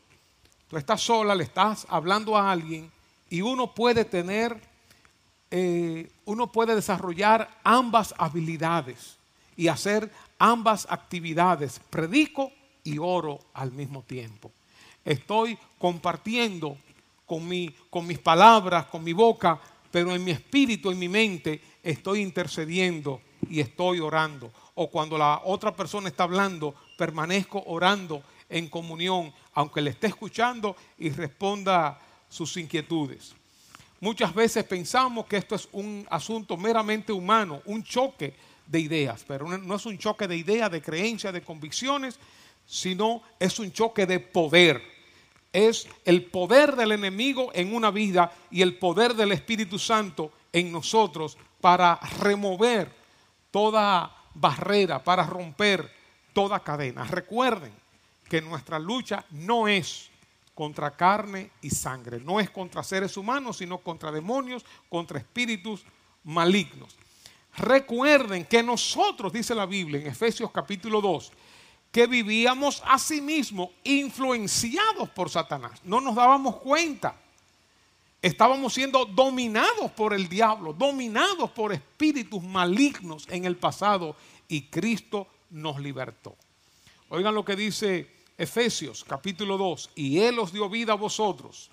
tú 0.66 0.78
estás 0.78 1.02
sola, 1.02 1.34
le 1.34 1.44
estás 1.44 1.86
hablando 1.90 2.38
a 2.38 2.50
alguien 2.50 2.90
y 3.28 3.42
uno 3.42 3.74
puede 3.74 4.06
tener, 4.06 4.58
eh, 5.50 6.10
uno 6.24 6.50
puede 6.50 6.74
desarrollar 6.74 7.54
ambas 7.64 8.14
habilidades 8.16 9.18
y 9.58 9.68
hacer 9.68 10.10
ambas 10.38 10.86
actividades. 10.88 11.82
Predico 11.90 12.50
y 12.84 12.98
oro 12.98 13.38
al 13.54 13.72
mismo 13.72 14.02
tiempo. 14.02 14.52
Estoy 15.04 15.58
compartiendo 15.78 16.76
con, 17.26 17.46
mi, 17.46 17.74
con 17.88 18.06
mis 18.06 18.18
palabras, 18.18 18.86
con 18.86 19.02
mi 19.02 19.12
boca, 19.12 19.60
pero 19.90 20.14
en 20.14 20.22
mi 20.22 20.30
espíritu, 20.30 20.90
en 20.90 20.98
mi 20.98 21.08
mente, 21.08 21.60
estoy 21.82 22.20
intercediendo 22.20 23.20
y 23.48 23.60
estoy 23.60 24.00
orando. 24.00 24.52
O 24.74 24.90
cuando 24.90 25.16
la 25.18 25.42
otra 25.44 25.74
persona 25.74 26.08
está 26.08 26.24
hablando, 26.24 26.74
permanezco 26.96 27.62
orando 27.66 28.22
en 28.48 28.68
comunión, 28.68 29.32
aunque 29.54 29.80
le 29.80 29.90
esté 29.90 30.08
escuchando 30.08 30.76
y 30.98 31.10
responda 31.10 31.98
sus 32.28 32.56
inquietudes. 32.56 33.34
Muchas 34.00 34.34
veces 34.34 34.64
pensamos 34.64 35.26
que 35.26 35.36
esto 35.36 35.54
es 35.54 35.68
un 35.72 36.06
asunto 36.10 36.56
meramente 36.56 37.12
humano, 37.12 37.60
un 37.66 37.82
choque 37.82 38.34
de 38.66 38.80
ideas, 38.80 39.24
pero 39.26 39.46
no 39.58 39.74
es 39.74 39.86
un 39.86 39.98
choque 39.98 40.26
de 40.26 40.36
ideas, 40.36 40.70
de 40.70 40.80
creencias, 40.80 41.32
de 41.32 41.42
convicciones, 41.42 42.18
sino 42.70 43.22
es 43.40 43.58
un 43.58 43.72
choque 43.72 44.06
de 44.06 44.20
poder. 44.20 44.80
Es 45.52 45.88
el 46.04 46.24
poder 46.26 46.76
del 46.76 46.92
enemigo 46.92 47.50
en 47.52 47.74
una 47.74 47.90
vida 47.90 48.32
y 48.48 48.62
el 48.62 48.78
poder 48.78 49.14
del 49.14 49.32
Espíritu 49.32 49.76
Santo 49.76 50.30
en 50.52 50.70
nosotros 50.70 51.36
para 51.60 51.96
remover 52.20 52.88
toda 53.50 54.14
barrera, 54.34 55.02
para 55.02 55.26
romper 55.26 55.92
toda 56.32 56.60
cadena. 56.60 57.02
Recuerden 57.02 57.72
que 58.28 58.40
nuestra 58.40 58.78
lucha 58.78 59.24
no 59.30 59.66
es 59.66 60.08
contra 60.54 60.92
carne 60.92 61.50
y 61.62 61.70
sangre, 61.70 62.20
no 62.20 62.38
es 62.38 62.50
contra 62.50 62.84
seres 62.84 63.16
humanos, 63.16 63.56
sino 63.56 63.78
contra 63.78 64.12
demonios, 64.12 64.64
contra 64.88 65.18
espíritus 65.18 65.84
malignos. 66.22 66.96
Recuerden 67.56 68.44
que 68.44 68.62
nosotros, 68.62 69.32
dice 69.32 69.56
la 69.56 69.66
Biblia 69.66 70.00
en 70.00 70.06
Efesios 70.06 70.52
capítulo 70.52 71.00
2, 71.00 71.32
que 71.90 72.06
vivíamos 72.06 72.82
a 72.86 72.98
sí 72.98 73.20
mismos 73.20 73.70
influenciados 73.84 75.08
por 75.10 75.28
Satanás. 75.28 75.80
No 75.84 76.00
nos 76.00 76.14
dábamos 76.14 76.56
cuenta. 76.56 77.16
Estábamos 78.22 78.74
siendo 78.74 79.06
dominados 79.06 79.90
por 79.92 80.12
el 80.12 80.28
diablo, 80.28 80.72
dominados 80.72 81.50
por 81.50 81.72
espíritus 81.72 82.42
malignos 82.42 83.26
en 83.28 83.44
el 83.44 83.56
pasado 83.56 84.14
y 84.46 84.62
Cristo 84.62 85.26
nos 85.50 85.80
libertó. 85.80 86.36
Oigan 87.08 87.34
lo 87.34 87.44
que 87.44 87.56
dice 87.56 88.14
Efesios 88.36 89.04
capítulo 89.04 89.56
2, 89.58 89.90
y 89.96 90.18
Él 90.18 90.38
os 90.38 90.52
dio 90.52 90.68
vida 90.68 90.92
a 90.92 90.96
vosotros 90.96 91.70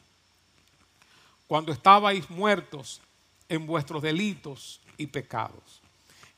cuando 1.47 1.71
estabais 1.71 2.29
muertos 2.29 3.01
en 3.49 3.67
vuestros 3.67 4.01
delitos 4.01 4.81
y 4.97 5.07
pecados 5.07 5.81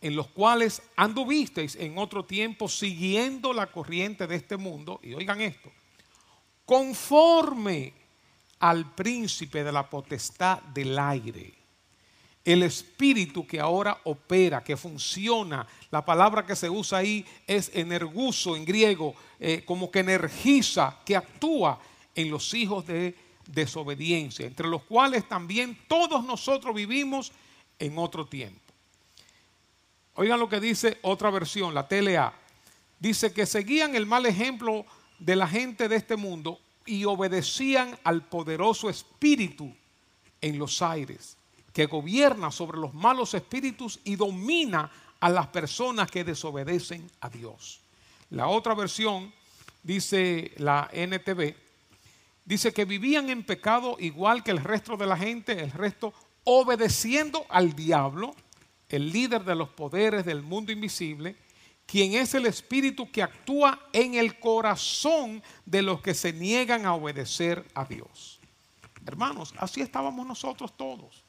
en 0.01 0.15
los 0.15 0.27
cuales 0.27 0.81
anduvisteis 0.95 1.75
en 1.75 1.97
otro 1.97 2.23
tiempo 2.23 2.69
siguiendo 2.69 3.53
la 3.53 3.67
corriente 3.67 4.27
de 4.27 4.35
este 4.35 4.57
mundo, 4.57 4.99
y 5.03 5.13
oigan 5.13 5.41
esto, 5.41 5.71
conforme 6.65 7.93
al 8.59 8.93
príncipe 8.93 9.63
de 9.63 9.71
la 9.71 9.89
potestad 9.89 10.61
del 10.61 10.97
aire, 10.97 11.53
el 12.45 12.63
espíritu 12.63 13.45
que 13.45 13.59
ahora 13.59 13.99
opera, 14.05 14.63
que 14.63 14.77
funciona, 14.77 15.67
la 15.91 16.03
palabra 16.03 16.45
que 16.45 16.55
se 16.55 16.69
usa 16.69 16.99
ahí 16.99 17.25
es 17.45 17.69
energuso 17.73 18.55
en 18.55 18.65
griego, 18.65 19.13
eh, 19.39 19.63
como 19.65 19.91
que 19.91 19.99
energiza, 19.99 20.97
que 21.05 21.15
actúa 21.15 21.79
en 22.15 22.31
los 22.31 22.53
hijos 22.53 22.87
de 22.87 23.15
desobediencia, 23.45 24.45
entre 24.45 24.67
los 24.67 24.83
cuales 24.83 25.27
también 25.27 25.77
todos 25.87 26.23
nosotros 26.23 26.73
vivimos 26.73 27.31
en 27.77 27.97
otro 27.97 28.25
tiempo. 28.25 28.68
Oigan 30.19 30.37
lo 30.37 30.49
que 30.49 30.59
dice 30.59 30.99
otra 31.03 31.29
versión, 31.29 31.73
la 31.73 31.87
TLA. 31.87 32.33
dice 32.99 33.31
que 33.31 33.45
seguían 33.45 33.95
el 33.95 34.05
mal 34.05 34.25
ejemplo 34.25 34.85
de 35.17 35.37
la 35.37 35.47
gente 35.47 35.87
de 35.87 35.95
este 35.95 36.17
mundo 36.17 36.59
y 36.85 37.05
obedecían 37.05 37.97
al 38.03 38.25
poderoso 38.25 38.89
espíritu 38.89 39.73
en 40.41 40.59
los 40.59 40.81
aires, 40.81 41.37
que 41.71 41.85
gobierna 41.85 42.51
sobre 42.51 42.79
los 42.79 42.93
malos 42.93 43.33
espíritus 43.33 44.01
y 44.03 44.17
domina 44.17 44.91
a 45.21 45.29
las 45.29 45.47
personas 45.47 46.11
que 46.11 46.25
desobedecen 46.25 47.09
a 47.21 47.29
Dios. 47.29 47.79
La 48.29 48.49
otra 48.49 48.75
versión, 48.75 49.31
dice 49.83 50.51
la 50.57 50.89
NTV, 50.91 51.55
dice 52.43 52.73
que 52.73 52.83
vivían 52.83 53.29
en 53.29 53.45
pecado 53.45 53.95
igual 53.97 54.43
que 54.43 54.51
el 54.51 54.61
resto 54.65 54.97
de 54.97 55.05
la 55.05 55.15
gente, 55.15 55.63
el 55.63 55.71
resto 55.71 56.13
obedeciendo 56.43 57.45
al 57.47 57.73
diablo, 57.73 58.35
el 58.89 59.11
líder 59.11 59.43
de 59.45 59.55
los 59.55 59.69
poderes 59.69 60.25
del 60.25 60.41
mundo 60.41 60.71
invisible, 60.71 61.35
quien 61.85 62.13
es 62.13 62.33
el 62.35 62.45
espíritu 62.45 63.11
que 63.11 63.23
actúa 63.23 63.79
en 63.93 64.15
el 64.15 64.39
corazón 64.39 65.41
de 65.65 65.81
los 65.81 66.01
que 66.01 66.13
se 66.13 66.33
niegan 66.33 66.85
a 66.85 66.93
obedecer 66.93 67.65
a 67.73 67.85
Dios. 67.85 68.39
Hermanos, 69.05 69.53
así 69.57 69.81
estábamos 69.81 70.25
nosotros 70.27 70.75
todos. 70.75 71.23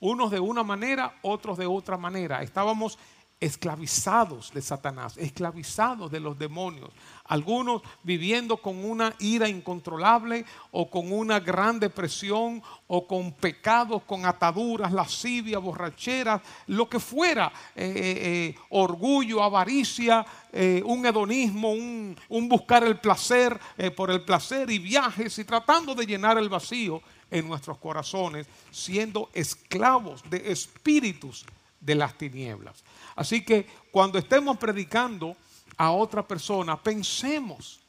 Unos 0.00 0.30
de 0.30 0.40
una 0.40 0.62
manera, 0.62 1.18
otros 1.22 1.56
de 1.56 1.66
otra 1.66 1.96
manera. 1.96 2.42
Estábamos 2.42 2.98
esclavizados 3.42 4.52
de 4.54 4.62
Satanás, 4.62 5.16
esclavizados 5.18 6.12
de 6.12 6.20
los 6.20 6.38
demonios, 6.38 6.90
algunos 7.24 7.82
viviendo 8.04 8.56
con 8.56 8.84
una 8.84 9.16
ira 9.18 9.48
incontrolable 9.48 10.44
o 10.70 10.88
con 10.88 11.12
una 11.12 11.40
gran 11.40 11.80
depresión 11.80 12.62
o 12.86 13.04
con 13.04 13.32
pecados, 13.32 14.04
con 14.04 14.24
ataduras, 14.26 14.92
lascivia, 14.92 15.58
borrachera, 15.58 16.40
lo 16.68 16.88
que 16.88 17.00
fuera, 17.00 17.52
eh, 17.74 17.84
eh, 17.84 17.94
eh, 17.96 18.54
orgullo, 18.70 19.42
avaricia, 19.42 20.24
un 20.84 21.06
hedonismo, 21.06 21.72
un, 21.72 22.14
buscar 22.48 22.84
el 22.84 23.00
placer 23.00 23.58
por 23.96 24.10
el 24.10 24.22
placer 24.22 24.70
y 24.70 24.78
viajes 24.78 25.38
y 25.38 25.44
tratando 25.44 25.94
de 25.94 26.04
llenar 26.04 26.36
el 26.36 26.50
vacío 26.50 27.00
en 27.30 27.48
nuestros 27.48 27.78
corazones, 27.78 28.46
siendo 28.70 29.30
esclavos 29.32 30.22
de 30.28 30.52
espíritus 30.52 31.46
de 31.80 31.94
las 31.94 32.16
tinieblas. 32.18 32.84
Así 33.16 33.44
que 33.44 33.66
cuando 33.90 34.18
estemos 34.18 34.56
predicando 34.56 35.36
a 35.76 35.90
otra 35.90 36.26
persona, 36.26 36.80
pensemos 36.80 37.80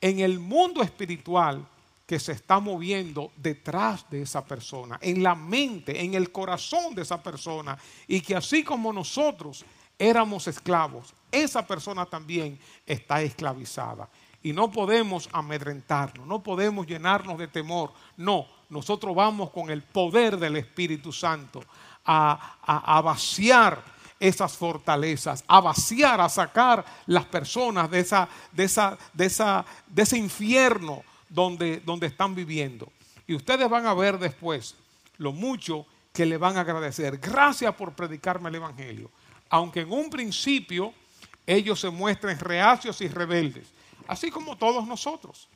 en 0.00 0.20
el 0.20 0.38
mundo 0.38 0.82
espiritual 0.82 1.66
que 2.06 2.18
se 2.18 2.32
está 2.32 2.60
moviendo 2.60 3.32
detrás 3.36 4.08
de 4.10 4.22
esa 4.22 4.44
persona, 4.44 4.98
en 5.00 5.22
la 5.22 5.34
mente, 5.34 6.04
en 6.04 6.14
el 6.14 6.30
corazón 6.30 6.94
de 6.94 7.02
esa 7.02 7.22
persona, 7.22 7.78
y 8.06 8.20
que 8.20 8.36
así 8.36 8.62
como 8.62 8.92
nosotros 8.92 9.64
éramos 9.98 10.46
esclavos, 10.46 11.14
esa 11.32 11.66
persona 11.66 12.04
también 12.06 12.58
está 12.86 13.22
esclavizada. 13.22 14.08
Y 14.42 14.52
no 14.52 14.70
podemos 14.70 15.30
amedrentarnos, 15.32 16.26
no 16.26 16.42
podemos 16.42 16.86
llenarnos 16.86 17.38
de 17.38 17.48
temor, 17.48 17.92
no, 18.18 18.46
nosotros 18.68 19.14
vamos 19.14 19.50
con 19.50 19.70
el 19.70 19.82
poder 19.82 20.36
del 20.36 20.56
Espíritu 20.56 21.12
Santo 21.12 21.64
a, 22.04 23.00
vaciar 23.02 23.82
esas 24.20 24.56
fortalezas, 24.56 25.44
a 25.46 25.60
vaciar, 25.60 26.20
a 26.20 26.28
sacar 26.28 26.84
las 27.06 27.24
personas 27.26 27.90
de, 27.90 28.00
esa, 28.00 28.28
de, 28.52 28.64
esa, 28.64 28.98
de, 29.12 29.26
esa, 29.26 29.64
de 29.86 30.02
ese 30.02 30.18
infierno 30.18 31.02
donde, 31.28 31.80
donde 31.80 32.06
están 32.06 32.34
viviendo. 32.34 32.90
Y 33.26 33.34
ustedes 33.34 33.68
van 33.68 33.86
a 33.86 33.94
ver 33.94 34.18
después 34.18 34.74
lo 35.18 35.32
mucho 35.32 35.86
que 36.12 36.26
le 36.26 36.36
van 36.36 36.56
a 36.56 36.60
agradecer. 36.60 37.18
Gracias 37.18 37.74
por 37.74 37.92
predicarme 37.92 38.48
el 38.48 38.56
Evangelio. 38.56 39.10
Aunque 39.50 39.80
en 39.80 39.92
un 39.92 40.10
principio 40.10 40.92
ellos 41.46 41.80
se 41.80 41.90
muestren 41.90 42.38
reacios 42.38 43.00
y 43.00 43.08
rebeldes, 43.08 43.68
así 44.06 44.30
como 44.30 44.56
todos 44.56 44.86
nosotros. 44.86 45.48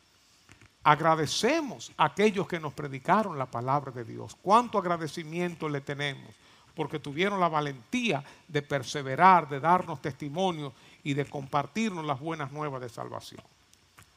Agradecemos 0.83 1.93
a 1.97 2.07
aquellos 2.07 2.47
que 2.47 2.61
nos 2.61 2.73
predicaron 2.73 3.39
la 3.39 3.47
palabra 3.47 3.93
de 3.93 4.05
Dios. 4.05 4.37
Cuánto 4.41 4.79
agradecimiento 4.79 5.69
le 5.69 5.81
tenemos 5.81 6.35
porque 6.79 7.01
tuvieron 7.01 7.41
la 7.41 7.49
valentía 7.49 8.23
de 8.47 8.63
perseverar, 8.63 9.49
de 9.49 9.59
darnos 9.59 10.01
testimonio 10.01 10.73
y 11.03 11.13
de 11.13 11.25
compartirnos 11.25 12.05
las 12.05 12.21
buenas 12.21 12.53
nuevas 12.53 12.81
de 12.81 12.89
salvación. 12.89 13.43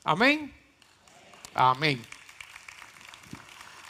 Amén. 0.03 0.53
Amén. 1.55 1.99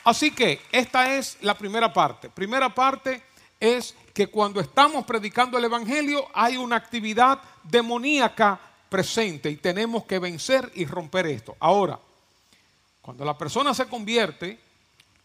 Así 0.05 0.31
que 0.31 0.61
esta 0.71 1.13
es 1.13 1.37
la 1.41 1.57
primera 1.57 1.91
parte. 1.91 2.29
Primera 2.29 2.73
parte 2.73 3.21
es 3.59 3.93
que 4.13 4.27
cuando 4.27 4.61
estamos 4.61 5.05
predicando 5.05 5.57
el 5.57 5.65
Evangelio 5.65 6.29
hay 6.33 6.55
una 6.55 6.77
actividad 6.77 7.41
demoníaca 7.63 8.57
presente 8.87 9.49
y 9.49 9.57
tenemos 9.57 10.05
que 10.05 10.17
vencer 10.17 10.71
y 10.75 10.85
romper 10.85 11.25
esto. 11.25 11.57
Ahora, 11.59 11.99
cuando 13.01 13.25
la 13.25 13.37
persona 13.37 13.73
se 13.73 13.89
convierte, 13.89 14.57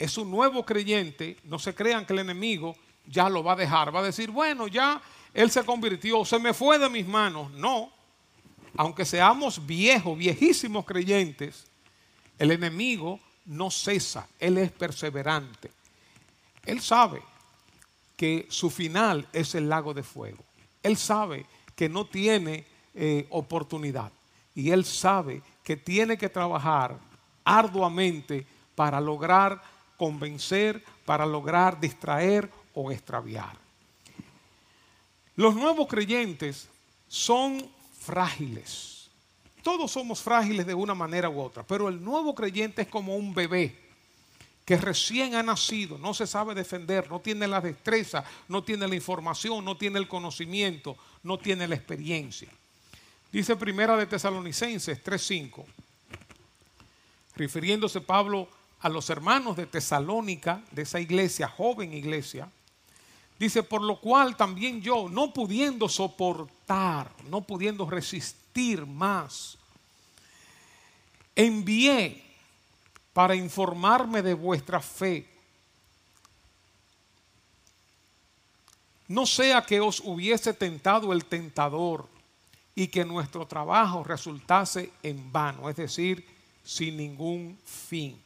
es 0.01 0.19
un 0.19 0.33
nuevo 0.33 0.67
creyente, 0.67 1.37
no 1.45 1.61
se 1.61 1.77
crean 1.77 2.05
que 2.05 2.13
el 2.13 2.19
enemigo 2.19 2.75
ya 3.07 3.29
lo 3.29 3.43
va 3.43 3.53
a 3.53 3.57
dejar, 3.57 3.95
va 3.95 4.01
a 4.01 4.05
decir, 4.05 4.31
bueno, 4.31 4.67
ya 4.67 5.01
él 5.33 5.51
se 5.51 5.65
convirtió, 5.65 6.25
se 6.25 6.39
me 6.39 6.55
fue 6.55 6.79
de 6.79 6.89
mis 6.89 7.07
manos. 7.07 7.51
No, 7.53 7.91
aunque 8.77 9.05
seamos 9.05 9.65
viejos, 9.67 10.17
viejísimos 10.17 10.85
creyentes, 10.85 11.67
el 12.39 12.51
enemigo 12.53 13.21
no 13.47 13.71
cesa, 13.71 14.27
él 14.39 14.59
es 14.59 14.71
perseverante. 14.73 15.71
Él 16.65 16.81
sabe 16.81 17.23
que 18.17 18.47
su 18.51 18.71
final 18.71 19.27
es 19.33 19.55
el 19.55 19.69
lago 19.69 19.95
de 19.95 20.03
fuego. 20.03 20.45
Él 20.83 20.97
sabe 20.97 21.47
que 21.75 21.89
no 21.89 22.07
tiene 22.07 22.67
eh, 22.95 23.27
oportunidad 23.31 24.11
y 24.55 24.71
él 24.71 24.85
sabe 24.85 25.43
que 25.63 25.77
tiene 25.77 26.17
que 26.17 26.29
trabajar 26.29 26.99
arduamente 27.45 28.47
para 28.75 29.01
lograr 29.01 29.63
convencer, 29.97 30.83
para 31.05 31.27
lograr 31.27 31.79
distraer 31.79 32.51
o 32.77 32.93
extraviar. 32.93 33.57
Los 35.35 35.55
nuevos 35.55 35.89
creyentes 35.89 36.69
son 37.09 37.67
frágiles. 37.99 39.09
Todos 39.63 39.91
somos 39.91 40.21
frágiles 40.21 40.67
de 40.67 40.75
una 40.75 40.95
manera 40.95 41.29
u 41.29 41.41
otra, 41.41 41.63
pero 41.63 41.89
el 41.89 42.03
nuevo 42.05 42.35
creyente 42.35 42.83
es 42.83 42.89
como 42.89 43.17
un 43.17 43.35
bebé 43.35 43.75
que 44.65 44.77
recién 44.77 45.35
ha 45.35 45.43
nacido, 45.43 45.97
no 45.97 46.13
se 46.13 46.27
sabe 46.27 46.55
defender, 46.55 47.09
no 47.11 47.21
tiene 47.21 47.47
la 47.47 47.61
destreza, 47.61 48.25
no 48.49 48.63
tiene 48.63 48.87
la 48.87 48.95
información, 48.95 49.65
no 49.65 49.77
tiene 49.77 49.99
el 49.99 50.09
conocimiento, 50.09 50.97
no 51.23 51.39
tiene 51.39 51.67
la 51.67 51.77
experiencia. 51.77 52.49
Dice 53.33 53.57
Primera 53.57 53.97
de 53.97 54.07
Tesalonicenses 54.07 55.03
3:5 55.03 55.65
refiriéndose 57.37 58.01
Pablo 58.01 58.49
a 58.81 58.89
los 58.89 59.09
hermanos 59.11 59.57
de 59.57 59.67
Tesalónica, 59.67 60.63
de 60.73 60.83
esa 60.83 61.01
iglesia, 61.01 61.49
joven 61.49 61.93
iglesia, 61.93 62.51
dice, 63.39 63.63
por 63.63 63.83
lo 63.83 64.01
cual 64.01 64.37
también 64.37 64.81
yo, 64.81 65.09
no 65.09 65.33
pudiendo 65.33 65.89
soportar, 65.89 67.11
no 67.31 67.43
pudiendo 67.43 67.89
resistir 67.89 68.87
más, 68.87 69.59
envié 71.35 72.23
para 73.13 73.35
informarme 73.35 74.23
de 74.23 74.35
vuestra 74.35 74.81
fe. 74.81 75.27
No 79.09 79.25
sea 79.25 79.63
que 79.63 79.81
os 79.81 80.01
hubiese 80.01 80.53
tentado 80.53 81.13
el 81.13 81.25
tentador 81.25 82.09
y 82.75 82.89
que 82.89 83.05
nuestro 83.05 83.47
trabajo 83.47 84.03
resultase 84.03 84.93
en 85.03 85.33
vano, 85.33 85.71
es 85.71 85.77
decir, 85.77 86.27
sin 86.65 86.97
ningún 86.97 87.59
fin. 87.65 88.21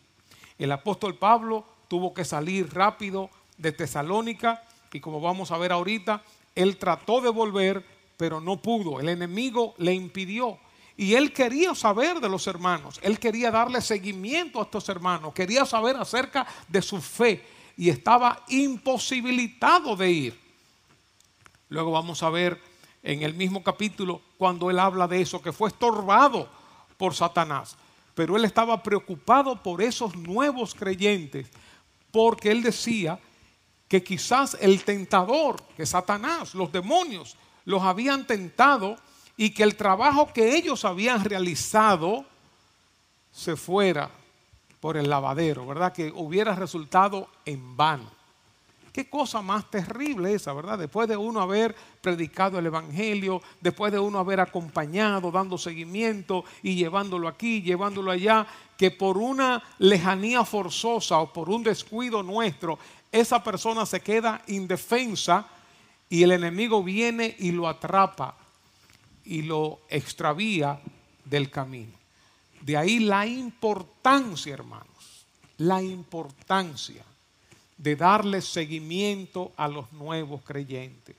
El 0.58 0.72
apóstol 0.72 1.16
Pablo 1.16 1.64
tuvo 1.88 2.14
que 2.14 2.24
salir 2.24 2.72
rápido 2.72 3.30
de 3.58 3.72
Tesalónica 3.72 4.62
y 4.92 5.00
como 5.00 5.20
vamos 5.20 5.50
a 5.50 5.58
ver 5.58 5.72
ahorita, 5.72 6.22
él 6.54 6.76
trató 6.76 7.20
de 7.20 7.30
volver, 7.30 7.84
pero 8.16 8.40
no 8.40 8.60
pudo. 8.60 9.00
El 9.00 9.08
enemigo 9.08 9.74
le 9.78 9.94
impidió. 9.94 10.58
Y 10.96 11.14
él 11.14 11.32
quería 11.32 11.74
saber 11.74 12.20
de 12.20 12.28
los 12.28 12.46
hermanos, 12.46 13.00
él 13.02 13.18
quería 13.18 13.50
darle 13.50 13.80
seguimiento 13.80 14.60
a 14.60 14.64
estos 14.64 14.88
hermanos, 14.90 15.32
quería 15.32 15.64
saber 15.64 15.96
acerca 15.96 16.46
de 16.68 16.82
su 16.82 17.00
fe 17.00 17.42
y 17.76 17.88
estaba 17.88 18.44
imposibilitado 18.48 19.96
de 19.96 20.10
ir. 20.10 20.40
Luego 21.70 21.92
vamos 21.92 22.22
a 22.22 22.28
ver 22.28 22.60
en 23.02 23.22
el 23.22 23.32
mismo 23.32 23.62
capítulo 23.62 24.20
cuando 24.36 24.68
él 24.68 24.78
habla 24.78 25.08
de 25.08 25.22
eso, 25.22 25.40
que 25.40 25.52
fue 25.52 25.70
estorbado 25.70 26.50
por 26.98 27.14
Satanás 27.14 27.78
pero 28.20 28.36
él 28.36 28.44
estaba 28.44 28.82
preocupado 28.82 29.62
por 29.62 29.80
esos 29.80 30.14
nuevos 30.14 30.74
creyentes, 30.74 31.48
porque 32.10 32.50
él 32.50 32.62
decía 32.62 33.18
que 33.90 34.04
quizás 34.04 34.56
el 34.60 34.84
tentador, 34.84 35.60
que 35.76 35.84
Satanás, 35.84 36.54
los 36.54 36.70
demonios, 36.70 37.36
los 37.64 37.82
habían 37.82 38.24
tentado 38.24 38.96
y 39.36 39.50
que 39.50 39.64
el 39.64 39.74
trabajo 39.74 40.32
que 40.32 40.54
ellos 40.54 40.84
habían 40.84 41.24
realizado 41.24 42.24
se 43.32 43.56
fuera 43.56 44.08
por 44.78 44.96
el 44.96 45.10
lavadero, 45.10 45.66
¿verdad? 45.66 45.92
Que 45.92 46.12
hubiera 46.14 46.54
resultado 46.54 47.26
en 47.44 47.76
vano. 47.76 48.08
Qué 48.92 49.10
cosa 49.10 49.42
más 49.42 49.68
terrible 49.70 50.34
esa, 50.34 50.52
¿verdad? 50.52 50.78
Después 50.78 51.08
de 51.08 51.16
uno 51.16 51.40
haber 51.40 51.74
predicado 52.00 52.60
el 52.60 52.66
Evangelio, 52.66 53.42
después 53.60 53.90
de 53.90 53.98
uno 53.98 54.20
haber 54.20 54.38
acompañado, 54.38 55.32
dando 55.32 55.58
seguimiento 55.58 56.44
y 56.62 56.76
llevándolo 56.76 57.26
aquí, 57.26 57.60
llevándolo 57.60 58.12
allá, 58.12 58.46
que 58.76 58.90
por 58.90 59.18
una 59.18 59.62
lejanía 59.78 60.44
forzosa 60.44 61.18
o 61.18 61.32
por 61.32 61.50
un 61.50 61.62
descuido 61.62 62.22
nuestro, 62.22 62.78
esa 63.12 63.42
persona 63.42 63.86
se 63.86 64.00
queda 64.00 64.42
indefensa 64.46 65.46
y 66.08 66.22
el 66.22 66.32
enemigo 66.32 66.82
viene 66.82 67.36
y 67.38 67.52
lo 67.52 67.68
atrapa 67.68 68.36
y 69.24 69.42
lo 69.42 69.80
extravía 69.88 70.80
del 71.24 71.50
camino. 71.50 71.92
De 72.60 72.76
ahí 72.76 72.98
la 72.98 73.26
importancia, 73.26 74.52
hermanos, 74.52 75.24
la 75.58 75.82
importancia 75.82 77.04
de 77.76 77.96
darle 77.96 78.42
seguimiento 78.42 79.52
a 79.56 79.66
los 79.66 79.90
nuevos 79.92 80.42
creyentes. 80.42 81.16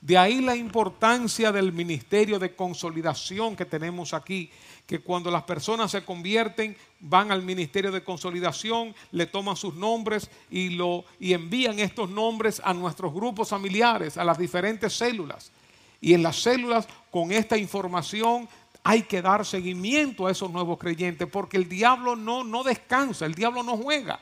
De 0.00 0.16
ahí 0.16 0.40
la 0.40 0.56
importancia 0.56 1.52
del 1.52 1.72
ministerio 1.72 2.38
de 2.38 2.54
consolidación 2.54 3.54
que 3.54 3.66
tenemos 3.66 4.14
aquí, 4.14 4.50
que 4.86 5.00
cuando 5.00 5.30
las 5.30 5.42
personas 5.42 5.90
se 5.90 6.04
convierten, 6.04 6.74
van 7.00 7.30
al 7.30 7.42
ministerio 7.42 7.92
de 7.92 8.02
consolidación, 8.02 8.94
le 9.12 9.26
toman 9.26 9.56
sus 9.56 9.74
nombres 9.74 10.30
y, 10.50 10.70
lo, 10.70 11.04
y 11.18 11.34
envían 11.34 11.78
estos 11.78 12.08
nombres 12.08 12.62
a 12.64 12.72
nuestros 12.72 13.12
grupos 13.12 13.50
familiares, 13.50 14.16
a 14.16 14.24
las 14.24 14.38
diferentes 14.38 14.94
células. 14.94 15.52
Y 16.00 16.14
en 16.14 16.22
las 16.22 16.36
células, 16.36 16.88
con 17.10 17.30
esta 17.30 17.58
información, 17.58 18.48
hay 18.82 19.02
que 19.02 19.20
dar 19.20 19.44
seguimiento 19.44 20.26
a 20.26 20.30
esos 20.30 20.50
nuevos 20.50 20.78
creyentes, 20.78 21.28
porque 21.30 21.58
el 21.58 21.68
diablo 21.68 22.16
no, 22.16 22.42
no 22.42 22.62
descansa, 22.62 23.26
el 23.26 23.34
diablo 23.34 23.62
no 23.62 23.76
juega. 23.76 24.18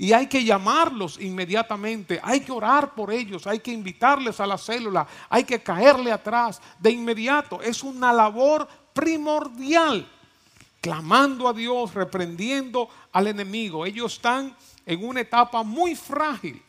Y 0.00 0.12
hay 0.12 0.28
que 0.28 0.44
llamarlos 0.44 1.20
inmediatamente, 1.20 2.20
hay 2.22 2.40
que 2.40 2.52
orar 2.52 2.94
por 2.94 3.12
ellos, 3.12 3.48
hay 3.48 3.58
que 3.58 3.72
invitarles 3.72 4.38
a 4.38 4.46
la 4.46 4.56
célula, 4.56 5.04
hay 5.28 5.42
que 5.42 5.60
caerle 5.60 6.12
atrás 6.12 6.62
de 6.78 6.92
inmediato. 6.92 7.60
Es 7.60 7.82
una 7.82 8.12
labor 8.12 8.68
primordial, 8.92 10.08
clamando 10.80 11.48
a 11.48 11.52
Dios, 11.52 11.94
reprendiendo 11.94 12.88
al 13.10 13.26
enemigo. 13.26 13.84
Ellos 13.84 14.14
están 14.14 14.56
en 14.86 15.04
una 15.04 15.22
etapa 15.22 15.64
muy 15.64 15.96
frágil, 15.96 16.62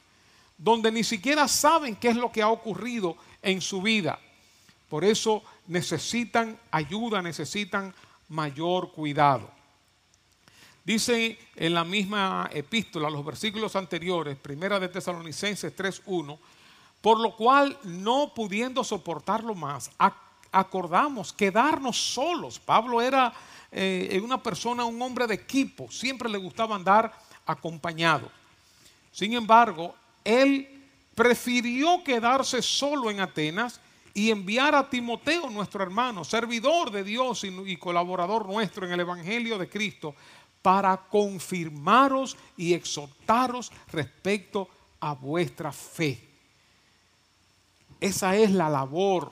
donde 0.58 0.92
ni 0.92 1.04
siquiera 1.04 1.48
saben 1.48 1.96
qué 1.98 2.10
es 2.10 2.16
lo 2.16 2.32
que 2.32 2.42
ha 2.42 2.50
ocurrido 2.50 3.16
en 3.44 3.62
su 3.62 3.84
vida. 3.84 4.20
Por 4.90 5.06
eso 5.06 5.44
necesitan 5.68 6.60
ayuda, 6.72 7.22
necesitan 7.22 7.94
mayor 8.28 8.92
cuidado. 8.92 9.59
Dice 10.90 11.38
en 11.56 11.76
la 11.76 11.84
misma 11.84 12.50
epístola, 12.52 13.12
los 13.12 13.24
versículos 13.24 13.76
anteriores, 13.76 14.36
primera 14.36 14.80
de 14.80 14.88
Tesalonicenses 14.88 15.78
3.1, 15.78 16.36
por 17.00 17.20
lo 17.20 17.36
cual 17.36 17.78
no 17.84 18.34
pudiendo 18.34 18.84
soportarlo 18.84 19.54
más, 19.54 19.92
acordamos 20.52 21.32
quedarnos 21.32 21.96
solos. 21.96 22.58
Pablo 22.58 23.04
era 23.04 23.32
eh, 23.72 24.20
una 24.24 24.42
persona, 24.42 24.84
un 24.84 25.00
hombre 25.00 25.28
de 25.28 25.36
equipo, 25.36 25.92
siempre 25.92 26.28
le 26.28 26.40
gustaba 26.40 26.76
andar 26.76 27.14
acompañado. 27.46 28.28
Sin 29.12 29.34
embargo, 29.34 29.94
él 30.24 30.88
prefirió 31.14 32.04
quedarse 32.04 32.64
solo 32.64 33.12
en 33.12 33.20
Atenas 33.20 33.80
y 34.12 34.32
enviar 34.32 34.74
a 34.74 34.90
Timoteo, 34.90 35.50
nuestro 35.52 35.84
hermano, 35.84 36.24
servidor 36.24 36.90
de 36.90 37.04
Dios 37.04 37.44
y 37.44 37.78
colaborador 37.78 38.48
nuestro 38.48 38.88
en 38.88 38.94
el 38.94 39.02
Evangelio 39.02 39.60
de 39.60 39.70
Cristo, 39.70 40.16
para 40.62 40.98
confirmaros 40.98 42.38
y 42.58 42.74
exhortaros 42.74 43.72
respecto 43.92 44.68
a 45.00 45.14
vuestra 45.14 45.72
fe. 45.72 46.28
Esa 48.00 48.36
es 48.36 48.52
la 48.52 48.70
labor 48.70 49.32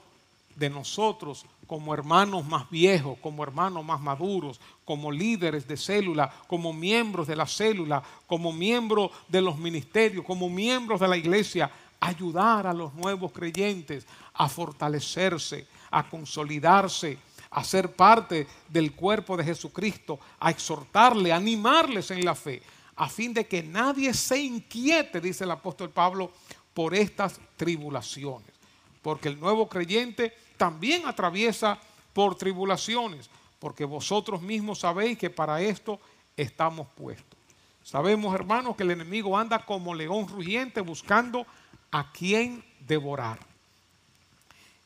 de 0.56 0.70
nosotros 0.70 1.46
como 1.68 1.94
hermanos 1.94 2.46
más 2.46 2.70
viejos, 2.70 3.18
como 3.22 3.44
hermanos 3.44 3.84
más 3.84 4.00
maduros, 4.00 4.60
como 4.86 5.12
líderes 5.12 5.68
de 5.68 5.76
célula, 5.76 6.34
como 6.48 6.72
miembros 6.72 7.28
de 7.28 7.36
la 7.36 7.46
célula, 7.46 8.02
como 8.26 8.54
miembros 8.54 9.12
de 9.28 9.42
los 9.42 9.58
ministerios, 9.58 10.26
como 10.26 10.50
miembros 10.50 11.02
de 11.02 11.08
la 11.08 11.18
iglesia, 11.18 11.70
ayudar 12.00 12.68
a 12.68 12.74
los 12.74 12.94
nuevos 12.94 13.32
creyentes 13.32 14.08
a 14.34 14.48
fortalecerse, 14.48 15.68
a 15.92 16.10
consolidarse, 16.10 17.18
a 17.49 17.63
ser 17.63 17.93
parte 17.93 18.47
del 18.69 18.93
cuerpo 18.93 19.38
de 19.38 19.43
Jesucristo, 19.43 20.19
a 20.39 20.51
exhortarle, 20.51 21.31
a 21.31 21.38
animarles 21.38 22.12
en 22.12 22.23
la 22.23 22.36
fe, 22.36 22.62
a 22.95 23.07
fin 23.10 23.33
de 23.33 23.47
que 23.47 23.63
nadie 23.63 24.13
se 24.13 24.39
inquiete, 24.39 25.21
dice 25.21 25.43
el 25.43 25.51
apóstol 25.51 25.89
Pablo, 25.89 26.31
por 26.73 26.93
estas 26.93 27.39
tribulaciones. 27.55 28.51
Porque 29.01 29.29
el 29.29 29.39
nuevo 29.39 29.69
creyente 29.69 30.33
también 30.57 31.07
atraviesa 31.07 31.79
por 32.13 32.36
tribulaciones, 32.36 33.29
porque 33.60 33.86
vosotros 33.86 34.41
mismos 34.41 34.79
sabéis 34.79 35.17
que 35.17 35.29
para 35.29 35.62
esto 35.62 35.99
estamos 36.36 36.88
puestos. 36.95 37.38
Sabemos, 37.83 38.36
hermanos, 38.36 38.75
que 38.75 38.83
el 38.83 38.91
enemigo 38.91 39.38
anda 39.38 39.65
como 39.65 39.95
león 39.95 40.27
rugiente 40.27 40.81
buscando 40.81 41.47
a 41.91 42.12
quien 42.12 42.63
devorar. 42.81 43.39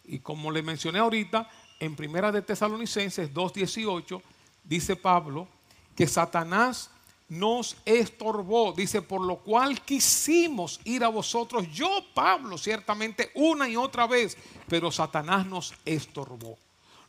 Y 0.03 0.19
como 0.19 0.51
le 0.51 0.61
mencioné 0.61 0.99
ahorita, 0.99 1.49
en 1.81 1.95
Primera 1.95 2.31
de 2.31 2.43
Tesalonicenses 2.43 3.33
2.18 3.33 4.21
dice 4.63 4.95
Pablo 4.95 5.47
que 5.95 6.07
Satanás 6.07 6.91
nos 7.27 7.75
estorbó, 7.85 8.73
dice, 8.73 9.01
por 9.01 9.21
lo 9.21 9.37
cual 9.37 9.81
quisimos 9.81 10.79
ir 10.83 11.03
a 11.03 11.07
vosotros, 11.07 11.65
yo 11.71 11.89
Pablo, 12.13 12.57
ciertamente 12.57 13.31
una 13.35 13.67
y 13.67 13.77
otra 13.77 14.05
vez, 14.05 14.37
pero 14.67 14.91
Satanás 14.91 15.45
nos 15.45 15.73
estorbó, 15.85 16.57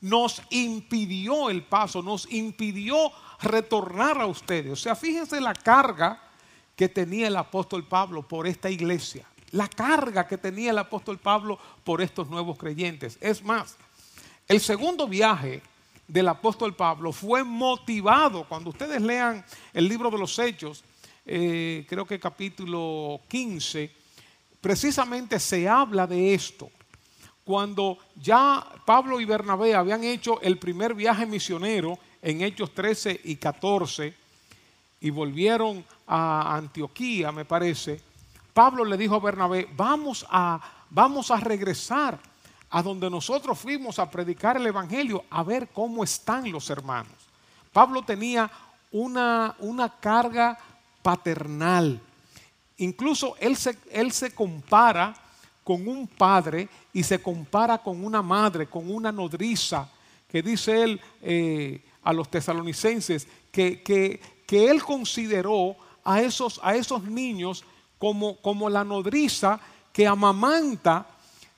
nos 0.00 0.40
impidió 0.50 1.50
el 1.50 1.64
paso, 1.64 2.02
nos 2.02 2.30
impidió 2.32 2.96
retornar 3.42 4.20
a 4.20 4.26
ustedes. 4.26 4.72
O 4.72 4.76
sea, 4.76 4.94
fíjense 4.94 5.40
la 5.40 5.54
carga 5.54 6.22
que 6.76 6.88
tenía 6.88 7.26
el 7.26 7.36
apóstol 7.36 7.84
Pablo 7.84 8.22
por 8.22 8.46
esta 8.46 8.70
iglesia, 8.70 9.26
la 9.50 9.68
carga 9.68 10.26
que 10.26 10.38
tenía 10.38 10.70
el 10.70 10.78
apóstol 10.78 11.18
Pablo 11.18 11.58
por 11.84 12.00
estos 12.00 12.28
nuevos 12.30 12.56
creyentes. 12.56 13.18
Es 13.20 13.42
más, 13.42 13.76
el 14.48 14.60
segundo 14.60 15.08
viaje 15.08 15.62
del 16.06 16.28
apóstol 16.28 16.74
Pablo 16.74 17.12
fue 17.12 17.42
motivado, 17.42 18.44
cuando 18.48 18.70
ustedes 18.70 19.00
lean 19.00 19.44
el 19.72 19.88
libro 19.88 20.10
de 20.10 20.18
los 20.18 20.38
Hechos, 20.38 20.84
eh, 21.24 21.86
creo 21.88 22.04
que 22.04 22.20
capítulo 22.20 23.20
15, 23.28 23.90
precisamente 24.60 25.38
se 25.38 25.68
habla 25.68 26.06
de 26.06 26.34
esto. 26.34 26.70
Cuando 27.44 27.98
ya 28.16 28.64
Pablo 28.84 29.20
y 29.20 29.24
Bernabé 29.24 29.74
habían 29.74 30.04
hecho 30.04 30.40
el 30.42 30.58
primer 30.58 30.94
viaje 30.94 31.26
misionero 31.26 31.98
en 32.20 32.42
Hechos 32.42 32.72
13 32.74 33.20
y 33.24 33.36
14 33.36 34.14
y 35.00 35.10
volvieron 35.10 35.84
a 36.06 36.56
Antioquía, 36.56 37.32
me 37.32 37.44
parece, 37.44 38.00
Pablo 38.52 38.84
le 38.84 38.96
dijo 38.96 39.16
a 39.16 39.20
Bernabé, 39.20 39.68
vamos 39.74 40.26
a, 40.28 40.60
vamos 40.90 41.30
a 41.30 41.38
regresar 41.38 42.18
a 42.74 42.82
donde 42.82 43.10
nosotros 43.10 43.58
fuimos 43.58 43.98
a 43.98 44.10
predicar 44.10 44.56
el 44.56 44.66
Evangelio, 44.66 45.24
a 45.28 45.42
ver 45.42 45.68
cómo 45.68 46.02
están 46.02 46.50
los 46.50 46.70
hermanos. 46.70 47.12
Pablo 47.70 48.02
tenía 48.02 48.50
una, 48.90 49.54
una 49.58 49.90
carga 50.00 50.58
paternal. 51.02 52.00
Incluso 52.78 53.36
él 53.38 53.56
se, 53.56 53.76
él 53.90 54.10
se 54.10 54.34
compara 54.34 55.14
con 55.62 55.86
un 55.86 56.06
padre 56.06 56.66
y 56.94 57.02
se 57.02 57.20
compara 57.20 57.76
con 57.76 58.02
una 58.02 58.22
madre, 58.22 58.66
con 58.66 58.90
una 58.90 59.12
nodriza, 59.12 59.86
que 60.26 60.42
dice 60.42 60.82
él 60.82 61.00
eh, 61.20 61.84
a 62.02 62.12
los 62.14 62.30
tesalonicenses, 62.30 63.28
que, 63.50 63.82
que, 63.82 64.18
que, 64.46 64.70
él 64.70 64.82
consideró 64.82 65.76
a 66.02 66.22
esos, 66.22 66.58
a 66.62 66.74
esos 66.74 67.04
niños 67.04 67.64
como, 67.98 68.38
como 68.38 68.70
la 68.70 68.82
nodriza 68.82 69.60
que 69.92 70.06
amamanta 70.06 71.06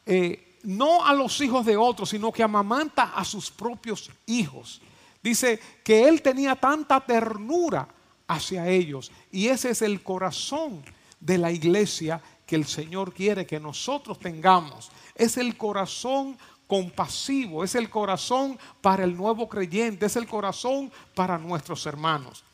eh, 0.04 0.43
no 0.64 1.04
a 1.04 1.12
los 1.12 1.40
hijos 1.40 1.64
de 1.64 1.76
otros, 1.76 2.10
sino 2.10 2.32
que 2.32 2.42
amamanta 2.42 3.12
a 3.14 3.24
sus 3.24 3.50
propios 3.50 4.10
hijos. 4.26 4.80
Dice 5.22 5.60
que 5.82 6.08
él 6.08 6.22
tenía 6.22 6.56
tanta 6.56 7.00
ternura 7.00 7.88
hacia 8.26 8.68
ellos 8.68 9.10
y 9.30 9.48
ese 9.48 9.70
es 9.70 9.82
el 9.82 10.02
corazón 10.02 10.82
de 11.20 11.38
la 11.38 11.50
iglesia 11.50 12.20
que 12.46 12.56
el 12.56 12.66
Señor 12.66 13.12
quiere 13.14 13.46
que 13.46 13.60
nosotros 13.60 14.18
tengamos. 14.18 14.90
Es 15.14 15.36
el 15.36 15.56
corazón 15.56 16.36
compasivo, 16.66 17.64
es 17.64 17.74
el 17.74 17.88
corazón 17.88 18.58
para 18.80 19.04
el 19.04 19.16
nuevo 19.16 19.48
creyente, 19.48 20.06
es 20.06 20.16
el 20.16 20.26
corazón 20.26 20.90
para 21.14 21.38
nuestros 21.38 21.86
hermanos. 21.86 22.44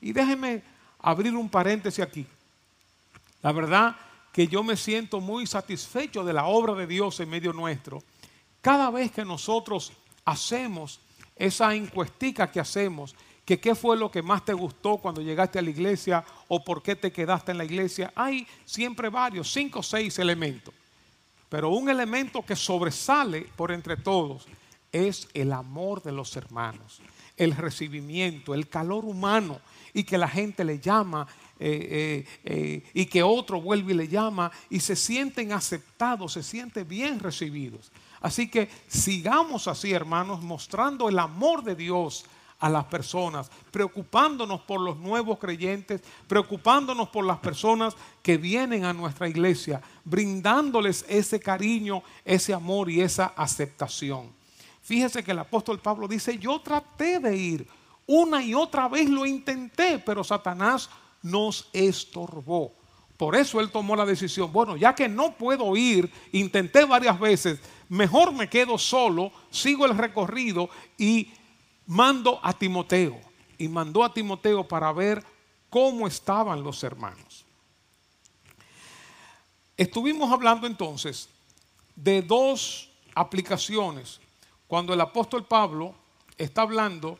Y 0.00 0.12
déjeme 0.12 0.62
abrir 1.00 1.34
un 1.34 1.48
paréntesis 1.48 2.04
aquí. 2.04 2.26
La 3.42 3.52
verdad 3.52 3.96
que 4.32 4.46
yo 4.46 4.62
me 4.62 4.76
siento 4.76 5.20
muy 5.20 5.46
satisfecho 5.46 6.24
de 6.24 6.32
la 6.32 6.46
obra 6.46 6.74
de 6.74 6.86
Dios 6.86 7.18
en 7.20 7.28
medio 7.28 7.52
nuestro. 7.52 8.02
Cada 8.60 8.90
vez 8.90 9.10
que 9.10 9.24
nosotros 9.24 9.92
hacemos 10.24 11.00
esa 11.36 11.74
encuestica 11.74 12.50
que 12.50 12.60
hacemos 12.60 13.14
que 13.44 13.58
qué 13.58 13.74
fue 13.74 13.96
lo 13.96 14.10
que 14.10 14.22
más 14.22 14.44
te 14.44 14.52
gustó 14.52 14.98
cuando 14.98 15.20
llegaste 15.20 15.58
a 15.58 15.62
la 15.62 15.70
iglesia 15.70 16.24
o 16.46 16.62
por 16.62 16.82
qué 16.82 16.94
te 16.94 17.10
quedaste 17.10 17.50
en 17.50 17.58
la 17.58 17.64
iglesia. 17.64 18.12
Hay 18.14 18.46
siempre 18.64 19.08
varios, 19.08 19.52
cinco 19.52 19.80
o 19.80 19.82
seis 19.82 20.18
elementos. 20.20 20.72
Pero 21.48 21.70
un 21.70 21.88
elemento 21.88 22.46
que 22.46 22.54
sobresale 22.54 23.48
por 23.56 23.72
entre 23.72 23.96
todos 23.96 24.46
es 24.92 25.28
el 25.34 25.52
amor 25.52 26.00
de 26.00 26.12
los 26.12 26.36
hermanos, 26.36 27.00
el 27.36 27.56
recibimiento, 27.56 28.54
el 28.54 28.68
calor 28.68 29.04
humano 29.04 29.60
y 29.92 30.04
que 30.04 30.16
la 30.16 30.28
gente 30.28 30.64
le 30.64 30.78
llama 30.78 31.26
eh, 31.62 32.24
eh, 32.24 32.40
eh, 32.44 32.82
y 32.94 33.04
que 33.04 33.22
otro 33.22 33.60
vuelve 33.60 33.92
y 33.92 33.96
le 33.96 34.08
llama 34.08 34.50
y 34.70 34.80
se 34.80 34.96
sienten 34.96 35.52
aceptados, 35.52 36.32
se 36.32 36.42
sienten 36.42 36.88
bien 36.88 37.20
recibidos. 37.20 37.92
Así 38.22 38.48
que 38.48 38.70
sigamos 38.88 39.68
así, 39.68 39.92
hermanos, 39.92 40.42
mostrando 40.42 41.10
el 41.10 41.18
amor 41.18 41.62
de 41.62 41.74
Dios 41.74 42.24
a 42.60 42.70
las 42.70 42.86
personas, 42.86 43.50
preocupándonos 43.70 44.62
por 44.62 44.80
los 44.80 44.96
nuevos 44.96 45.38
creyentes, 45.38 46.00
preocupándonos 46.26 47.10
por 47.10 47.26
las 47.26 47.38
personas 47.40 47.94
que 48.22 48.38
vienen 48.38 48.86
a 48.86 48.94
nuestra 48.94 49.28
iglesia, 49.28 49.82
brindándoles 50.02 51.04
ese 51.10 51.40
cariño, 51.40 52.02
ese 52.24 52.54
amor 52.54 52.88
y 52.88 53.02
esa 53.02 53.26
aceptación. 53.36 54.30
Fíjese 54.80 55.22
que 55.22 55.32
el 55.32 55.38
apóstol 55.40 55.78
Pablo 55.78 56.08
dice, 56.08 56.38
yo 56.38 56.58
traté 56.60 57.18
de 57.18 57.36
ir, 57.36 57.68
una 58.06 58.42
y 58.42 58.54
otra 58.54 58.88
vez 58.88 59.08
lo 59.10 59.26
intenté, 59.26 59.98
pero 59.98 60.24
Satanás 60.24 60.88
nos 61.22 61.68
estorbó. 61.72 62.74
Por 63.16 63.36
eso 63.36 63.60
él 63.60 63.70
tomó 63.70 63.96
la 63.96 64.06
decisión, 64.06 64.50
bueno, 64.50 64.76
ya 64.76 64.94
que 64.94 65.08
no 65.08 65.32
puedo 65.32 65.76
ir, 65.76 66.10
intenté 66.32 66.84
varias 66.86 67.20
veces, 67.20 67.60
mejor 67.88 68.32
me 68.32 68.48
quedo 68.48 68.78
solo, 68.78 69.30
sigo 69.50 69.84
el 69.84 69.98
recorrido 69.98 70.70
y 70.96 71.30
mando 71.86 72.40
a 72.42 72.52
Timoteo 72.54 73.20
y 73.58 73.68
mandó 73.68 74.04
a 74.04 74.14
Timoteo 74.14 74.66
para 74.66 74.90
ver 74.92 75.22
cómo 75.68 76.06
estaban 76.06 76.62
los 76.62 76.82
hermanos. 76.82 77.44
Estuvimos 79.76 80.32
hablando 80.32 80.66
entonces 80.66 81.28
de 81.94 82.22
dos 82.22 82.90
aplicaciones 83.14 84.20
cuando 84.66 84.94
el 84.94 85.00
apóstol 85.00 85.44
Pablo 85.44 85.94
está 86.38 86.62
hablando 86.62 87.18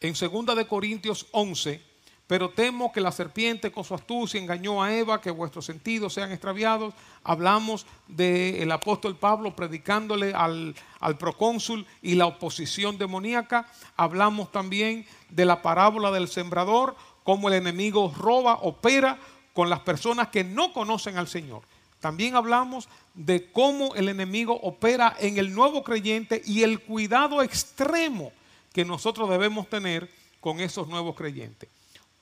en 0.00 0.12
2 0.12 0.56
de 0.56 0.66
Corintios 0.66 1.26
11 1.32 1.89
pero 2.30 2.50
temo 2.50 2.92
que 2.92 3.00
la 3.00 3.10
serpiente 3.10 3.72
con 3.72 3.82
su 3.82 3.92
astucia 3.92 4.40
engañó 4.40 4.80
a 4.80 4.94
Eva, 4.94 5.20
que 5.20 5.32
vuestros 5.32 5.66
sentidos 5.66 6.14
sean 6.14 6.30
extraviados. 6.30 6.94
Hablamos 7.24 7.86
del 8.06 8.70
apóstol 8.70 9.16
Pablo 9.16 9.56
predicándole 9.56 10.32
al, 10.32 10.76
al 11.00 11.18
procónsul 11.18 11.84
y 12.02 12.14
la 12.14 12.26
oposición 12.26 12.98
demoníaca. 12.98 13.66
Hablamos 13.96 14.52
también 14.52 15.06
de 15.28 15.44
la 15.44 15.60
parábola 15.60 16.12
del 16.12 16.28
sembrador, 16.28 16.94
cómo 17.24 17.48
el 17.48 17.54
enemigo 17.54 18.14
roba, 18.16 18.60
opera 18.62 19.18
con 19.52 19.68
las 19.68 19.80
personas 19.80 20.28
que 20.28 20.44
no 20.44 20.72
conocen 20.72 21.18
al 21.18 21.26
Señor. 21.26 21.62
También 21.98 22.36
hablamos 22.36 22.88
de 23.12 23.50
cómo 23.50 23.96
el 23.96 24.08
enemigo 24.08 24.54
opera 24.62 25.16
en 25.18 25.36
el 25.36 25.52
nuevo 25.52 25.82
creyente 25.82 26.42
y 26.46 26.62
el 26.62 26.78
cuidado 26.78 27.42
extremo 27.42 28.30
que 28.72 28.84
nosotros 28.84 29.28
debemos 29.28 29.68
tener 29.68 30.08
con 30.38 30.60
esos 30.60 30.86
nuevos 30.86 31.16
creyentes. 31.16 31.68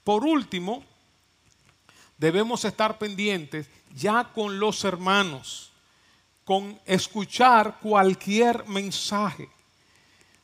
Por 0.08 0.24
último, 0.24 0.82
debemos 2.16 2.64
estar 2.64 2.96
pendientes 2.96 3.68
ya 3.94 4.24
con 4.24 4.58
los 4.58 4.82
hermanos, 4.84 5.70
con 6.46 6.80
escuchar 6.86 7.78
cualquier 7.82 8.66
mensaje. 8.68 9.50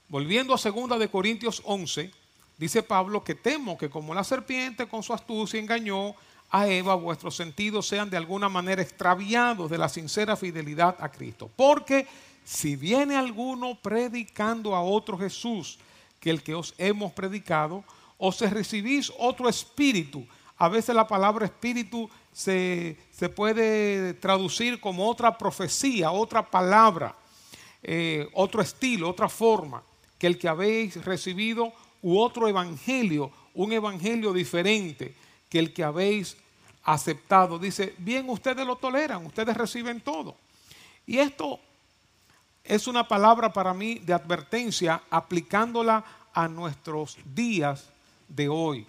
Volviendo 0.08 0.52
a 0.52 0.58
2 0.58 0.98
de 0.98 1.08
Corintios 1.08 1.62
11, 1.64 2.10
dice 2.58 2.82
Pablo 2.82 3.24
que 3.24 3.34
temo 3.34 3.78
que 3.78 3.88
como 3.88 4.12
la 4.12 4.22
serpiente 4.22 4.86
con 4.86 5.02
su 5.02 5.14
astucia 5.14 5.58
engañó 5.58 6.14
a 6.50 6.68
Eva, 6.68 6.94
vuestros 6.94 7.34
sentidos 7.34 7.88
sean 7.88 8.10
de 8.10 8.18
alguna 8.18 8.50
manera 8.50 8.82
extraviados 8.82 9.70
de 9.70 9.78
la 9.78 9.88
sincera 9.88 10.36
fidelidad 10.36 10.94
a 11.00 11.08
Cristo. 11.08 11.50
Porque 11.56 12.06
si 12.44 12.76
viene 12.76 13.16
alguno 13.16 13.76
predicando 13.76 14.76
a 14.76 14.82
otro 14.82 15.16
Jesús 15.16 15.78
que 16.20 16.28
el 16.28 16.42
que 16.42 16.54
os 16.54 16.74
hemos 16.76 17.12
predicado, 17.12 17.82
o 18.18 18.32
se 18.32 18.48
recibís 18.48 19.12
otro 19.18 19.48
espíritu. 19.48 20.26
A 20.56 20.68
veces 20.68 20.94
la 20.94 21.06
palabra 21.06 21.46
espíritu 21.46 22.08
se, 22.32 22.96
puede 23.34 24.14
traducir 24.14 24.80
como 24.80 25.08
otra 25.08 25.36
profecía, 25.36 26.10
otra 26.10 26.48
palabra, 26.48 27.14
eh, 27.82 28.28
otro 28.34 28.62
estilo, 28.62 29.08
otra 29.08 29.28
forma 29.28 29.82
que 30.18 30.26
el 30.26 30.38
que 30.38 30.48
habéis 30.48 31.04
recibido 31.04 31.72
u 32.02 32.18
otro 32.18 32.48
evangelio, 32.48 33.30
un 33.54 33.72
evangelio 33.72 34.32
diferente 34.32 35.14
que 35.48 35.58
el 35.58 35.72
que 35.72 35.84
habéis 35.84 36.36
aceptado. 36.82 37.58
Dice, 37.58 37.94
bien, 37.98 38.28
ustedes 38.28 38.66
lo 38.66 38.76
toleran, 38.76 39.24
ustedes 39.26 39.56
reciben 39.56 40.00
todo. 40.00 40.36
Y 41.06 41.18
esto 41.18 41.60
es 42.62 42.86
una 42.86 43.06
palabra 43.06 43.52
para 43.52 43.74
mí 43.74 43.96
de 43.96 44.12
advertencia 44.12 45.02
aplicándola 45.10 46.04
a 46.32 46.48
nuestros 46.48 47.18
días 47.24 47.90
de 48.29 48.49
hoy, 48.49 48.87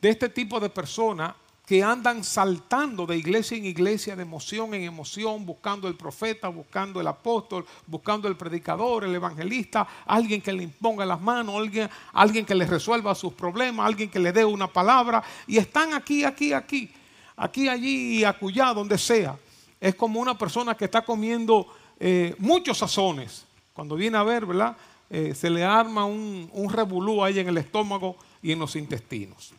de 0.00 0.08
este 0.08 0.28
tipo 0.28 0.60
de 0.60 0.68
personas 0.68 1.34
que 1.68 1.82
andan 1.82 2.24
saltando 2.24 3.04
de 3.04 3.18
iglesia 3.18 3.58
en 3.58 3.66
iglesia, 3.66 4.16
de 4.16 4.22
emoción 4.22 4.72
en 4.72 4.84
emoción, 4.84 5.44
buscando 5.44 5.86
el 5.86 5.96
profeta, 5.96 6.48
buscando 6.48 6.98
el 6.98 7.06
apóstol, 7.06 7.66
buscando 7.86 8.26
el 8.26 8.38
predicador, 8.38 9.04
el 9.04 9.14
evangelista, 9.14 9.86
alguien 10.06 10.40
que 10.40 10.50
le 10.50 10.62
imponga 10.62 11.04
las 11.04 11.20
manos, 11.20 11.56
alguien, 11.56 11.90
alguien 12.14 12.46
que 12.46 12.54
le 12.54 12.64
resuelva 12.64 13.14
sus 13.14 13.34
problemas, 13.34 13.86
alguien 13.86 14.08
que 14.08 14.18
le 14.18 14.32
dé 14.32 14.46
una 14.46 14.66
palabra, 14.66 15.22
y 15.46 15.58
están 15.58 15.92
aquí, 15.92 16.24
aquí, 16.24 16.54
aquí, 16.54 16.90
aquí, 17.36 17.68
allí 17.68 18.20
y 18.20 18.24
acullá, 18.24 18.72
donde 18.72 18.96
sea. 18.96 19.38
Es 19.78 19.94
como 19.94 20.20
una 20.20 20.38
persona 20.38 20.74
que 20.74 20.86
está 20.86 21.02
comiendo 21.04 21.66
eh, 22.00 22.34
muchos 22.38 22.78
sazones. 22.78 23.44
Cuando 23.74 23.94
viene 23.94 24.16
a 24.16 24.22
ver, 24.22 24.46
¿verdad? 24.46 24.74
Eh, 25.10 25.34
se 25.34 25.50
le 25.50 25.62
arma 25.62 26.06
un, 26.06 26.48
un 26.50 26.72
revolú 26.72 27.22
ahí 27.22 27.40
en 27.40 27.48
el 27.48 27.58
estómago 27.58 28.16
y 28.42 28.52
en 28.52 28.58
los 28.58 28.76
intestinos. 28.76 29.52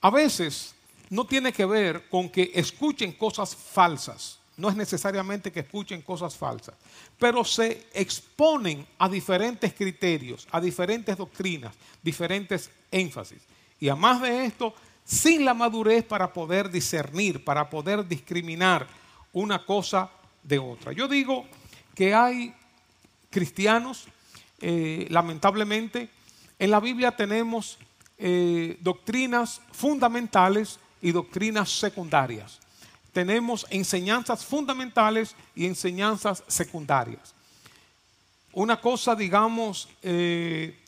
A 0.00 0.10
veces 0.10 0.74
no 1.10 1.24
tiene 1.26 1.52
que 1.52 1.64
ver 1.64 2.08
con 2.08 2.28
que 2.28 2.50
escuchen 2.54 3.12
cosas 3.12 3.54
falsas, 3.54 4.38
no 4.56 4.68
es 4.68 4.76
necesariamente 4.76 5.52
que 5.52 5.60
escuchen 5.60 6.02
cosas 6.02 6.36
falsas, 6.36 6.74
pero 7.18 7.44
se 7.44 7.86
exponen 7.94 8.86
a 8.98 9.08
diferentes 9.08 9.72
criterios, 9.72 10.46
a 10.50 10.60
diferentes 10.60 11.16
doctrinas, 11.16 11.74
diferentes 12.02 12.70
énfasis. 12.90 13.42
Y 13.78 13.88
además 13.88 14.20
de 14.22 14.44
esto, 14.44 14.74
sin 15.04 15.44
la 15.44 15.54
madurez 15.54 16.04
para 16.04 16.32
poder 16.32 16.70
discernir, 16.70 17.44
para 17.44 17.68
poder 17.68 18.06
discriminar 18.06 18.86
una 19.32 19.64
cosa 19.64 20.10
de 20.42 20.58
otra. 20.58 20.92
Yo 20.92 21.08
digo 21.08 21.46
que 21.94 22.14
hay 22.14 22.54
cristianos 23.30 24.06
eh, 24.64 25.08
lamentablemente, 25.10 26.08
en 26.56 26.70
la 26.70 26.78
Biblia 26.78 27.10
tenemos 27.16 27.78
eh, 28.16 28.78
doctrinas 28.80 29.60
fundamentales 29.72 30.78
y 31.00 31.10
doctrinas 31.10 31.68
secundarias. 31.68 32.60
Tenemos 33.12 33.66
enseñanzas 33.70 34.44
fundamentales 34.44 35.34
y 35.56 35.66
enseñanzas 35.66 36.44
secundarias. 36.46 37.34
Una 38.52 38.80
cosa, 38.80 39.16
digamos, 39.16 39.88
eh, 40.00 40.78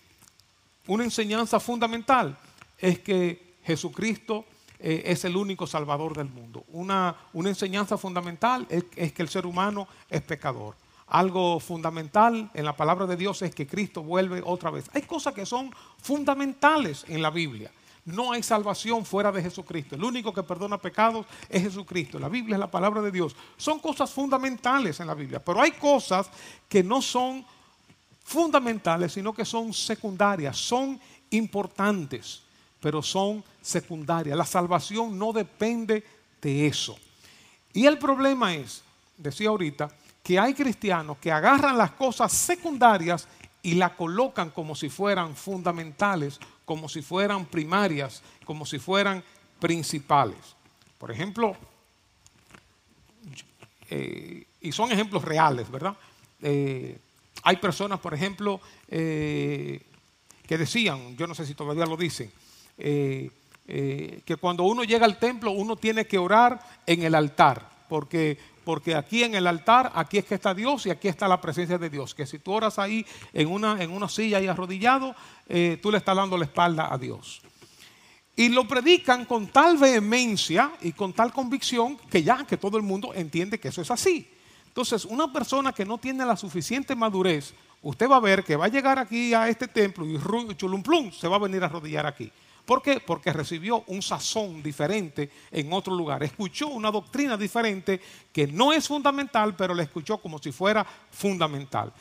una 0.87 1.03
enseñanza 1.03 1.59
fundamental 1.59 2.39
es 2.79 3.01
que 3.01 3.57
Jesucristo 3.65 4.45
es 4.79 5.25
el 5.25 5.37
único 5.37 5.67
salvador 5.67 6.15
del 6.15 6.29
mundo. 6.29 6.65
Una, 6.69 7.17
una 7.33 7.49
enseñanza 7.49 7.97
fundamental 7.97 8.67
es 8.69 9.13
que 9.13 9.23
el 9.23 9.29
ser 9.31 9.47
humano 9.47 9.89
es 10.11 10.21
pecador 10.21 10.77
algo 11.07 11.61
fundamental 11.61 12.51
en 12.55 12.65
la 12.65 12.77
palabra 12.77 13.07
de 13.07 13.17
Dios 13.17 13.43
es 13.43 13.55
que 13.55 13.67
Cristo 13.67 14.03
vuelve 14.03 14.43
otra 14.45 14.71
vez. 14.71 14.87
Hay 14.95 15.03
cosas 15.03 15.35
que 15.35 15.45
son 15.45 15.71
fundamentales 15.99 17.05
en 17.09 17.23
la 17.23 17.31
Biblia. 17.31 17.71
No 18.07 18.33
hay 18.33 18.43
salvación 18.43 19.05
fuera 19.05 19.33
de 19.33 19.43
Jesucristo. 19.43 19.95
El 19.95 20.05
único 20.05 20.33
que 20.33 20.43
perdona 20.43 20.77
pecados 20.77 21.27
es 21.49 21.63
Jesucristo. 21.63 22.19
La 22.19 22.29
Biblia 22.29 22.57
es 22.57 22.61
la 22.61 22.71
palabra 22.71 23.01
de 23.01 23.11
Dios. 23.11 23.35
Son 23.57 23.79
cosas 23.79 24.11
fundamentales 24.13 25.01
en 25.01 25.07
la 25.07 25.15
Biblia. 25.15 25.43
Pero 25.43 25.61
hay 25.63 25.73
cosas 25.73 26.29
que 26.69 26.83
no 26.83 27.01
son 27.01 27.45
fundamentales, 28.23 29.13
sino 29.13 29.33
que 29.33 29.45
son 29.45 29.73
secundarias. 29.73 30.57
Son 30.57 31.01
importantes, 31.31 32.43
pero 32.81 33.03
son 33.03 33.43
secundarias. 33.63 34.37
La 34.37 34.45
salvación 34.45 35.19
no 35.19 35.33
depende 35.33 36.05
de 36.43 36.67
eso. 36.67 36.99
Y 37.73 37.87
el 37.87 37.99
problema 37.99 38.55
es, 38.55 38.83
decía 39.17 39.49
ahorita, 39.49 39.91
que 40.25 40.39
hay 40.39 40.55
cristianos 40.55 41.19
que 41.19 41.31
agarran 41.31 41.77
las 41.77 41.91
cosas 41.91 42.33
secundarias 42.33 43.29
y 43.63 43.75
las 43.75 43.93
colocan 43.93 44.51
como 44.51 44.75
si 44.75 44.89
fueran 44.89 45.37
fundamentales, 45.37 46.41
como 46.65 46.89
si 46.89 47.03
fueran 47.03 47.45
primarias, 47.45 48.23
como 48.47 48.65
si 48.65 48.79
fueran 48.79 49.23
principales. 49.61 50.39
Por 50.99 51.11
ejemplo, 51.11 51.55
eh, 53.91 54.47
y 54.63 54.73
son 54.73 54.91
ejemplos 54.91 55.23
reales, 55.23 55.71
¿verdad? 55.71 55.95
Eh, 56.41 56.99
hay 57.43 57.57
personas, 57.59 58.01
por 58.01 58.15
ejemplo, 58.15 58.61
que 58.89 59.79
decían, 60.49 61.17
yo 61.19 61.27
no 61.27 61.35
sé 61.35 61.45
si 61.45 61.55
todavía 61.55 61.85
lo 61.85 61.99
dicen, 61.99 62.33
que 62.77 64.37
cuando 64.41 64.63
uno 64.63 64.85
llega 64.85 65.05
al 65.05 65.19
templo 65.19 65.51
uno 65.51 65.77
tiene 65.77 66.07
que 66.07 66.17
orar 66.17 66.61
en 66.87 67.03
el 67.03 67.15
altar, 67.15 67.69
porque 67.89 68.39
porque 68.65 68.95
aquí 68.95 69.23
en 69.23 69.35
el 69.35 69.47
altar, 69.47 69.93
aquí 69.95 70.19
es 70.19 70.25
que 70.25 70.35
está 70.35 70.55
Dios 70.55 70.87
y 70.87 70.91
aquí 70.91 71.09
está 71.09 71.29
la 71.29 71.41
presencia 71.41 71.79
de 71.79 71.91
Dios. 71.91 72.15
Que 72.15 72.27
si 72.27 72.39
tú 72.39 72.53
oras 72.53 72.79
ahí 72.79 73.05
en 73.33 73.49
una, 73.49 73.83
en 73.83 73.91
una 73.91 74.09
silla 74.09 74.41
y 74.41 74.47
arrodillado, 74.47 75.15
eh, 75.49 75.79
tú 75.83 75.91
le 75.91 75.99
estás 75.99 76.17
dando 76.17 76.37
la 76.39 76.45
espalda 76.45 76.93
a 76.93 76.99
Dios. 76.99 77.43
Y 78.37 78.49
lo 78.49 78.67
predican 78.67 79.27
con 79.27 79.47
tal 79.47 79.79
vehemencia 79.79 80.73
y 80.81 80.93
con 80.93 81.13
tal 81.13 81.33
convicción 81.33 81.97
que 82.11 82.23
ya 82.23 82.45
que 82.45 82.57
todo 82.57 82.77
el 82.77 82.83
mundo 82.83 83.13
entiende 83.15 83.61
que 83.61 83.69
eso 83.69 83.83
es 83.83 83.91
así. 83.91 84.29
Entonces, 84.67 85.05
una 85.05 85.33
persona 85.33 85.73
que 85.73 85.85
no 85.85 85.99
tiene 85.99 86.27
la 86.27 86.37
suficiente 86.37 86.97
madurez, 86.97 87.55
usted 87.83 88.11
va 88.11 88.17
a 88.17 88.21
ver 88.21 88.43
que 88.43 88.57
va 88.57 88.65
a 88.65 88.69
llegar 88.69 88.99
aquí 88.99 89.33
a 89.33 89.49
este 89.49 89.69
templo 89.69 90.05
y 90.05 90.57
chulumplum 90.57 91.13
se 91.13 91.29
va 91.29 91.37
a 91.37 91.39
venir 91.39 91.63
a 91.63 91.67
arrodillar 91.67 92.07
aquí. 92.07 92.33
¿Por 92.65 92.83
qué? 92.83 93.01
Porque 93.01 93.33
recibió 93.33 93.85
un 93.89 94.01
sazón 94.01 94.63
diferente 94.63 95.31
en 95.51 95.73
otro 95.73 95.95
lugar. 95.95 96.23
Escuchó 96.23 96.69
una 96.69 96.91
doctrina 96.91 97.37
diferente 97.37 98.01
que 98.33 98.47
no 98.47 98.73
es 98.73 98.89
fundamental, 98.89 99.55
pero 99.55 99.75
la 99.75 99.83
escuchó 99.83 100.19
como 100.19 100.39
si 100.39 100.51
fuera 100.51 100.87
fundamental. 101.11 101.93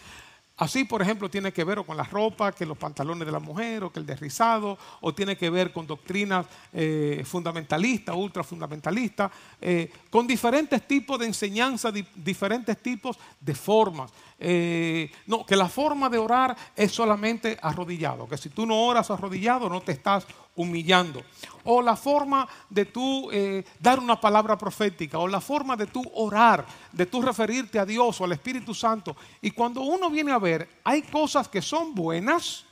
Así, 0.55 0.83
por 0.83 1.01
ejemplo, 1.01 1.29
tiene 1.29 1.51
que 1.51 1.63
ver 1.63 1.83
con 1.83 1.97
la 1.97 2.03
ropa, 2.03 2.51
que 2.51 2.65
los 2.65 2.77
pantalones 2.77 3.25
de 3.25 3.31
la 3.31 3.39
mujer, 3.39 3.83
o 3.83 3.91
que 3.91 3.99
el 3.99 4.05
derrizado, 4.05 4.77
o 5.01 5.13
tiene 5.13 5.35
que 5.35 5.49
ver 5.49 5.73
con 5.73 5.87
doctrinas 5.87 6.45
eh, 6.71 7.23
fundamentalistas, 7.25 8.15
ultra 8.15 8.43
fundamentalistas, 8.43 9.31
eh, 9.59 9.91
con 10.11 10.27
diferentes 10.27 10.87
tipos 10.87 11.17
de 11.17 11.25
enseñanza, 11.25 11.91
diferentes 11.91 12.77
tipos 12.83 13.17
de 13.41 13.55
formas. 13.55 14.11
Eh, 14.37 15.11
no, 15.25 15.43
que 15.43 15.55
la 15.55 15.67
forma 15.67 16.07
de 16.07 16.19
orar 16.19 16.55
es 16.75 16.91
solamente 16.91 17.57
arrodillado, 17.59 18.27
que 18.27 18.37
si 18.37 18.49
tú 18.49 18.65
no 18.65 18.79
oras 18.85 19.09
arrodillado 19.09 19.69
no 19.69 19.81
te 19.81 19.93
estás 19.93 20.27
humillando. 20.55 21.23
O 21.63 21.81
la 21.81 21.95
forma 21.95 22.47
de 22.69 22.85
tú 22.85 23.29
eh, 23.31 23.63
dar 23.79 23.99
una 23.99 24.19
palabra 24.19 24.57
profética, 24.57 25.19
o 25.19 25.27
la 25.27 25.41
forma 25.41 25.75
de 25.75 25.87
tú 25.87 26.03
orar, 26.15 26.65
de 26.91 27.05
tú 27.05 27.21
referirte 27.21 27.79
a 27.79 27.85
Dios 27.85 28.19
o 28.19 28.25
al 28.25 28.33
Espíritu 28.33 28.73
Santo. 28.73 29.15
Y 29.41 29.51
cuando 29.51 29.81
uno 29.81 30.09
viene 30.09 30.31
a 30.31 30.39
ver, 30.39 30.67
hay 30.83 31.01
cosas 31.03 31.47
que 31.47 31.61
son 31.61 31.95
buenas, 31.95 32.65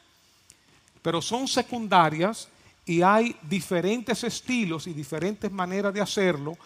pero 1.02 1.22
son 1.22 1.48
secundarias 1.48 2.48
y 2.86 3.02
hay 3.02 3.36
diferentes 3.44 4.24
estilos 4.24 4.88
y 4.88 4.94
diferentes 4.94 5.52
maneras 5.52 5.94
de 5.94 6.02
hacerlo 6.02 6.58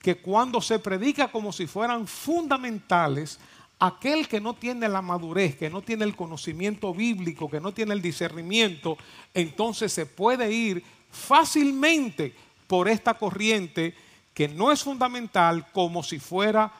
que 0.00 0.16
cuando 0.16 0.60
se 0.60 0.78
predica 0.78 1.28
como 1.30 1.50
si 1.50 1.66
fueran 1.66 2.06
fundamentales, 2.06 3.38
aquel 3.78 4.28
que 4.28 4.40
no 4.40 4.54
tiene 4.54 4.88
la 4.88 5.02
madurez, 5.02 5.56
que 5.56 5.70
no 5.70 5.82
tiene 5.82 6.04
el 6.04 6.16
conocimiento 6.16 6.94
bíblico, 6.94 7.50
que 7.50 7.60
no 7.60 7.72
tiene 7.72 7.94
el 7.94 8.02
discernimiento, 8.02 8.96
entonces 9.32 9.92
se 9.92 10.06
puede 10.06 10.50
ir 10.52 10.82
fácilmente 11.10 12.34
por 12.66 12.88
esta 12.88 13.14
corriente 13.14 13.94
que 14.32 14.48
no 14.48 14.72
es 14.72 14.82
fundamental 14.82 15.70
como 15.72 16.02
si 16.02 16.18
fuera 16.18 16.72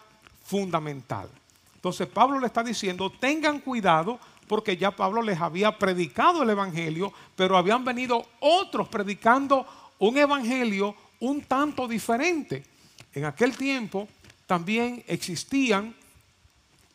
fundamental. 0.44 1.28
Entonces 1.74 2.08
Pablo 2.08 2.40
le 2.40 2.46
está 2.46 2.62
diciendo, 2.62 3.10
tengan 3.10 3.60
cuidado 3.60 4.18
porque 4.46 4.76
ya 4.76 4.90
Pablo 4.90 5.22
les 5.22 5.40
había 5.40 5.78
predicado 5.78 6.42
el 6.42 6.50
Evangelio, 6.50 7.12
pero 7.36 7.56
habían 7.56 7.84
venido 7.84 8.26
otros 8.40 8.88
predicando 8.88 9.66
un 9.98 10.18
Evangelio 10.18 10.94
un 11.20 11.42
tanto 11.42 11.88
diferente. 11.88 12.64
En 13.12 13.24
aquel 13.24 13.56
tiempo 13.56 14.08
también 14.46 15.02
existían 15.06 15.94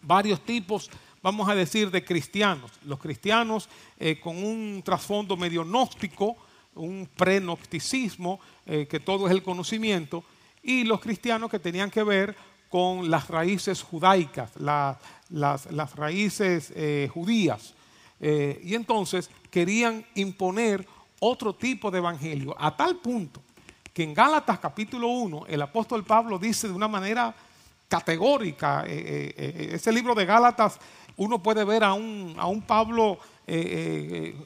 varios 0.01 0.41
tipos, 0.41 0.89
vamos 1.21 1.49
a 1.49 1.55
decir, 1.55 1.91
de 1.91 2.03
cristianos. 2.03 2.71
Los 2.85 2.99
cristianos 2.99 3.69
eh, 3.97 4.19
con 4.19 4.41
un 4.43 4.81
trasfondo 4.83 5.37
medio 5.37 5.63
gnóstico, 5.63 6.37
un 6.75 7.09
prenocticismo, 7.15 8.39
eh, 8.65 8.87
que 8.89 8.99
todo 8.99 9.27
es 9.27 9.31
el 9.31 9.43
conocimiento, 9.43 10.23
y 10.61 10.83
los 10.83 10.99
cristianos 10.99 11.49
que 11.49 11.59
tenían 11.59 11.89
que 11.89 12.03
ver 12.03 12.35
con 12.69 13.09
las 13.09 13.27
raíces 13.27 13.81
judaicas, 13.81 14.51
las, 14.57 15.95
raíces 15.95 16.71
eh, 16.75 17.09
judías. 17.11 17.73
y 18.19 18.75
entonces 18.75 19.29
querían 19.49 20.05
imponer 20.15 20.85
otro 21.19 21.55
tipo 21.55 21.89
de 21.89 21.97
evangelio, 21.97 22.55
a 22.59 22.75
tal 22.75 22.97
punto 22.97 23.41
que 23.99 24.03
en 24.03 24.13
Gálatas 24.13 24.59
capítulo 24.59 25.07
1 25.09 25.47
el 25.47 25.61
apóstol 25.61 26.05
Pablo 26.05 26.39
dice 26.39 26.67
de 26.67 26.73
una 26.73 26.87
manera 26.87 27.35
categórica. 27.89 28.85
Eh, 28.87 28.93
eh, 28.95 29.33
eh, 29.35 29.69
ese 29.73 29.91
libro 29.91 30.15
de 30.15 30.25
Gálatas, 30.25 30.79
uno 31.17 31.43
puede 31.43 31.65
ver 31.65 31.83
a 31.83 31.91
un, 31.93 32.35
a 32.37 32.45
un 32.45 32.61
Pablo 32.61 33.19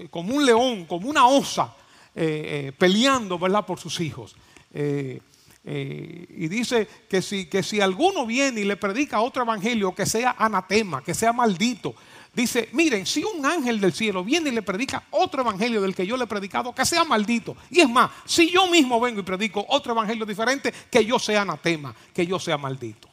como 0.10 0.34
un 0.34 0.46
león, 0.46 0.86
como 0.86 1.10
una 1.10 1.28
osa, 1.28 1.76
peleando 2.14 3.38
¿verdad? 3.38 3.66
por 3.66 3.78
sus 3.78 4.00
hijos. 4.00 4.34
y 4.74 6.48
dice 6.48 6.88
que 7.10 7.22
si, 7.22 7.48
que 7.48 7.64
si 7.64 7.82
alguno 7.82 8.26
viene 8.26 8.62
y 8.62 8.64
le 8.64 8.78
predica 8.78 9.20
otro 9.20 9.44
evangelio 9.44 9.94
que 9.94 10.06
sea 10.06 10.38
anatema, 10.40 11.04
que 11.04 11.14
sea 11.14 11.34
maldito, 11.34 11.94
dice, 12.34 12.70
miren, 12.72 13.06
si 13.06 13.26
un 13.26 13.46
ángel 13.46 13.82
del 13.82 13.92
cielo 13.92 14.24
viene 14.24 14.52
y 14.52 14.54
le 14.54 14.62
predica 14.62 15.04
otro 15.12 15.42
evangelio 15.42 15.82
del 15.82 15.94
que 15.94 16.08
yo 16.08 16.16
le 16.16 16.24
he 16.24 16.28
predicado, 16.28 16.74
que 16.74 16.86
sea 16.86 17.04
maldito. 17.04 17.58
Y 17.70 17.82
es 17.82 17.90
más, 17.90 18.10
si 18.24 18.50
yo 18.50 18.68
mismo 18.68 19.02
vengo 19.02 19.20
y 19.20 19.24
predico 19.24 19.66
otro 19.68 19.92
evangelio 19.92 20.26
diferente, 20.26 20.74
que 20.90 21.04
yo 21.04 21.20
sea 21.20 21.42
anatema, 21.42 21.94
que 22.14 22.26
yo 22.26 22.40
sea 22.40 22.58
maldito. 22.58 23.13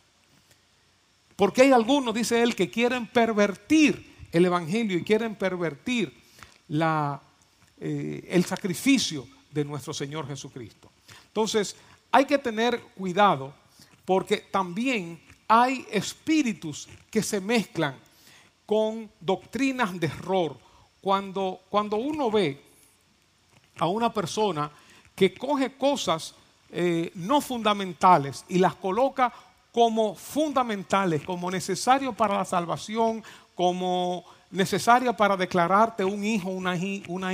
Porque 1.40 1.62
hay 1.62 1.72
algunos, 1.72 2.12
dice 2.14 2.42
él, 2.42 2.54
que 2.54 2.70
quieren 2.70 3.06
pervertir 3.06 4.26
el 4.30 4.44
Evangelio 4.44 4.98
y 4.98 5.02
quieren 5.02 5.34
pervertir 5.34 6.14
eh, 6.68 8.28
el 8.28 8.44
sacrificio 8.44 9.26
de 9.50 9.64
nuestro 9.64 9.94
Señor 9.94 10.28
Jesucristo. 10.28 10.92
Entonces, 11.28 11.76
hay 12.12 12.26
que 12.26 12.36
tener 12.36 12.78
cuidado 12.94 13.54
porque 14.04 14.36
también 14.36 15.18
hay 15.48 15.86
espíritus 15.90 16.90
que 17.10 17.22
se 17.22 17.40
mezclan 17.40 17.96
con 18.66 19.10
doctrinas 19.18 19.98
de 19.98 20.08
error. 20.08 20.58
Cuando, 21.00 21.60
cuando 21.70 21.96
uno 21.96 22.30
ve 22.30 22.62
a 23.78 23.86
una 23.86 24.12
persona 24.12 24.70
que 25.16 25.32
coge 25.32 25.74
cosas 25.78 26.34
eh, 26.68 27.10
no 27.14 27.40
fundamentales 27.40 28.44
y 28.50 28.58
las 28.58 28.74
coloca 28.74 29.32
como 29.72 30.14
fundamentales, 30.14 31.22
como 31.22 31.50
necesarios 31.50 32.14
para 32.14 32.36
la 32.36 32.44
salvación, 32.44 33.22
como 33.54 34.24
necesaria 34.50 35.16
para 35.16 35.36
declararte 35.36 36.04
un 36.04 36.24
hijo, 36.24 36.50
una, 36.50 36.74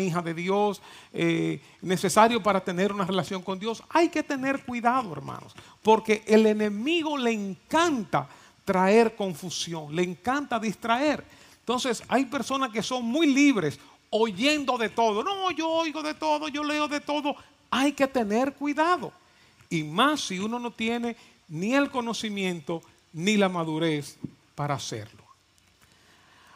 hija 0.01 0.21
de 0.21 0.35
Dios, 0.35 0.83
eh, 1.13 1.61
necesario 1.81 2.43
para 2.43 2.61
tener 2.61 2.93
una 2.93 3.05
relación 3.05 3.43
con 3.43 3.59
Dios. 3.59 3.83
Hay 3.89 4.09
que 4.09 4.23
tener 4.23 4.65
cuidado, 4.65 5.13
hermanos, 5.13 5.55
porque 5.83 6.23
el 6.27 6.47
enemigo 6.47 7.17
le 7.17 7.33
encanta 7.33 8.29
traer 8.65 9.15
confusión, 9.15 9.95
le 9.95 10.03
encanta 10.03 10.59
distraer. 10.59 11.25
Entonces 11.61 12.03
hay 12.09 12.27
personas 12.27 12.71
que 12.71 12.83
son 12.83 13.05
muy 13.05 13.27
libres 13.33 13.79
oyendo 14.11 14.77
de 14.77 14.91
todo. 14.91 15.25
No, 15.25 15.51
yo 15.53 15.69
oigo 15.69 16.03
de 16.03 16.15
todo, 16.15 16.49
yo 16.49 16.63
leo 16.63 16.87
de 16.87 17.01
todo. 17.01 17.35
Hay 17.71 17.93
que 17.93 18.07
tener 18.07 18.53
cuidado. 18.55 19.13
Y 19.69 19.83
más 19.83 20.21
si 20.21 20.39
uno 20.39 20.59
no 20.59 20.71
tiene 20.71 21.17
ni 21.49 21.75
el 21.75 21.91
conocimiento 21.91 22.83
ni 23.13 23.37
la 23.37 23.49
madurez 23.49 24.17
para 24.55 24.75
hacerlo. 24.75 25.25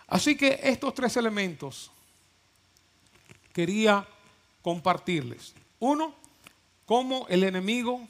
Así 0.06 0.36
que 0.36 0.60
estos 0.62 0.94
tres 0.94 1.16
elementos 1.16 1.90
quería 3.52 4.06
compartirles. 4.62 5.54
Uno, 5.78 6.14
cómo 6.84 7.26
el 7.28 7.44
enemigo 7.44 8.06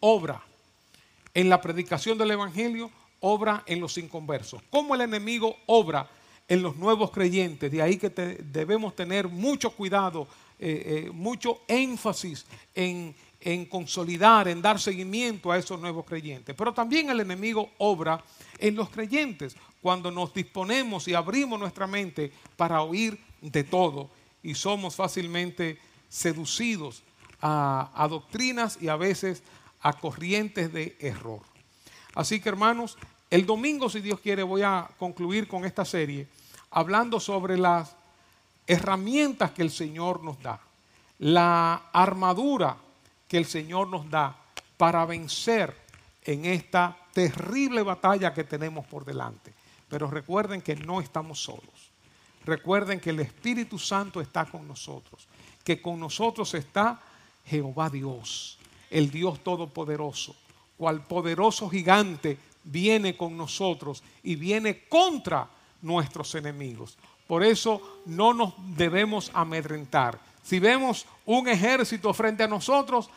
obra 0.00 0.42
en 1.32 1.48
la 1.48 1.60
predicación 1.60 2.18
del 2.18 2.32
Evangelio, 2.32 2.90
obra 3.20 3.62
en 3.66 3.80
los 3.80 3.96
inconversos. 3.98 4.62
Cómo 4.70 4.94
el 4.94 5.02
enemigo 5.02 5.56
obra 5.66 6.10
en 6.48 6.62
los 6.62 6.76
nuevos 6.76 7.12
creyentes. 7.12 7.70
De 7.70 7.80
ahí 7.80 7.96
que 7.96 8.10
debemos 8.10 8.96
tener 8.96 9.28
mucho 9.28 9.70
cuidado, 9.70 10.26
eh, 10.58 11.06
eh, 11.06 11.10
mucho 11.12 11.60
énfasis 11.68 12.44
en, 12.74 13.14
en 13.40 13.64
consolidar, 13.66 14.48
en 14.48 14.60
dar 14.60 14.78
seguimiento 14.78 15.50
a 15.50 15.58
esos 15.58 15.80
nuevos 15.80 16.04
creyentes. 16.04 16.54
Pero 16.54 16.74
también 16.74 17.08
el 17.10 17.20
enemigo 17.20 17.70
obra 17.78 18.22
en 18.58 18.76
los 18.76 18.90
creyentes 18.90 19.56
cuando 19.80 20.10
nos 20.10 20.34
disponemos 20.34 21.08
y 21.08 21.14
abrimos 21.14 21.58
nuestra 21.58 21.86
mente 21.86 22.32
para 22.56 22.82
oír 22.82 23.18
de 23.40 23.64
todo 23.64 24.10
y 24.42 24.54
somos 24.54 24.94
fácilmente 24.94 25.78
seducidos 26.08 27.02
a, 27.40 28.06
doctrinas 28.10 28.78
y 28.80 28.88
a 28.88 28.96
veces 28.96 29.42
a 29.80 29.94
corrientes 29.94 30.72
de 30.72 30.96
error. 31.00 31.40
Así 32.14 32.40
que 32.40 32.50
hermanos, 32.50 32.98
el 33.30 33.46
domingo, 33.46 33.88
si 33.88 34.00
Dios 34.00 34.20
quiere, 34.20 34.42
voy 34.42 34.62
a 34.62 34.90
concluir 34.98 35.48
con 35.48 35.64
esta 35.64 35.84
serie 35.84 36.28
hablando 36.70 37.18
sobre 37.18 37.56
las 37.56 37.96
herramientas 38.66 39.50
que 39.52 39.62
el 39.62 39.70
Señor 39.70 40.22
nos 40.22 40.40
da, 40.42 40.60
la 41.18 41.88
armadura 41.92 42.76
que 43.30 43.38
el 43.38 43.46
Señor 43.46 43.86
nos 43.86 44.10
da 44.10 44.36
para 44.76 45.06
vencer 45.06 45.72
en 46.24 46.46
esta 46.46 46.96
terrible 47.12 47.82
batalla 47.82 48.34
que 48.34 48.42
tenemos 48.42 48.84
por 48.86 49.04
delante. 49.04 49.54
Pero 49.88 50.10
recuerden 50.10 50.60
que 50.60 50.74
no 50.74 51.00
estamos 51.00 51.40
solos. 51.40 51.92
Recuerden 52.44 52.98
que 52.98 53.10
el 53.10 53.20
Espíritu 53.20 53.78
Santo 53.78 54.20
está 54.20 54.46
con 54.46 54.66
nosotros. 54.66 55.28
Que 55.62 55.80
con 55.80 56.00
nosotros 56.00 56.54
está 56.54 57.00
Jehová 57.46 57.88
Dios, 57.88 58.58
el 58.90 59.12
Dios 59.12 59.44
Todopoderoso, 59.44 60.34
cual 60.76 61.06
poderoso 61.06 61.70
gigante 61.70 62.36
viene 62.64 63.16
con 63.16 63.36
nosotros 63.36 64.02
y 64.24 64.34
viene 64.34 64.88
contra 64.88 65.48
nuestros 65.82 66.34
enemigos. 66.34 66.98
Por 67.28 67.44
eso 67.44 68.00
no 68.06 68.34
nos 68.34 68.54
debemos 68.76 69.30
amedrentar. 69.34 70.18
Si 70.42 70.58
vemos 70.58 71.06
un 71.26 71.48
ejército 71.48 72.12
frente 72.12 72.42
a 72.42 72.48
nosotros, 72.48 73.08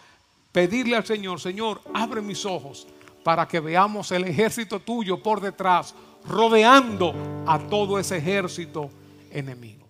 pedirle 0.52 0.96
al 0.96 1.06
Señor, 1.06 1.40
Señor, 1.40 1.82
abre 1.94 2.22
mis 2.22 2.46
ojos 2.46 2.88
para 3.24 3.48
que 3.48 3.60
veamos 3.60 4.12
el 4.12 4.26
ejército 4.26 4.80
tuyo 4.80 5.22
por 5.22 5.42
detrás, 5.42 5.96
rodeando 6.26 7.14
a 7.48 7.58
todo 7.60 7.98
ese 7.98 8.18
ejército 8.18 8.90
enemigo. 9.32 9.83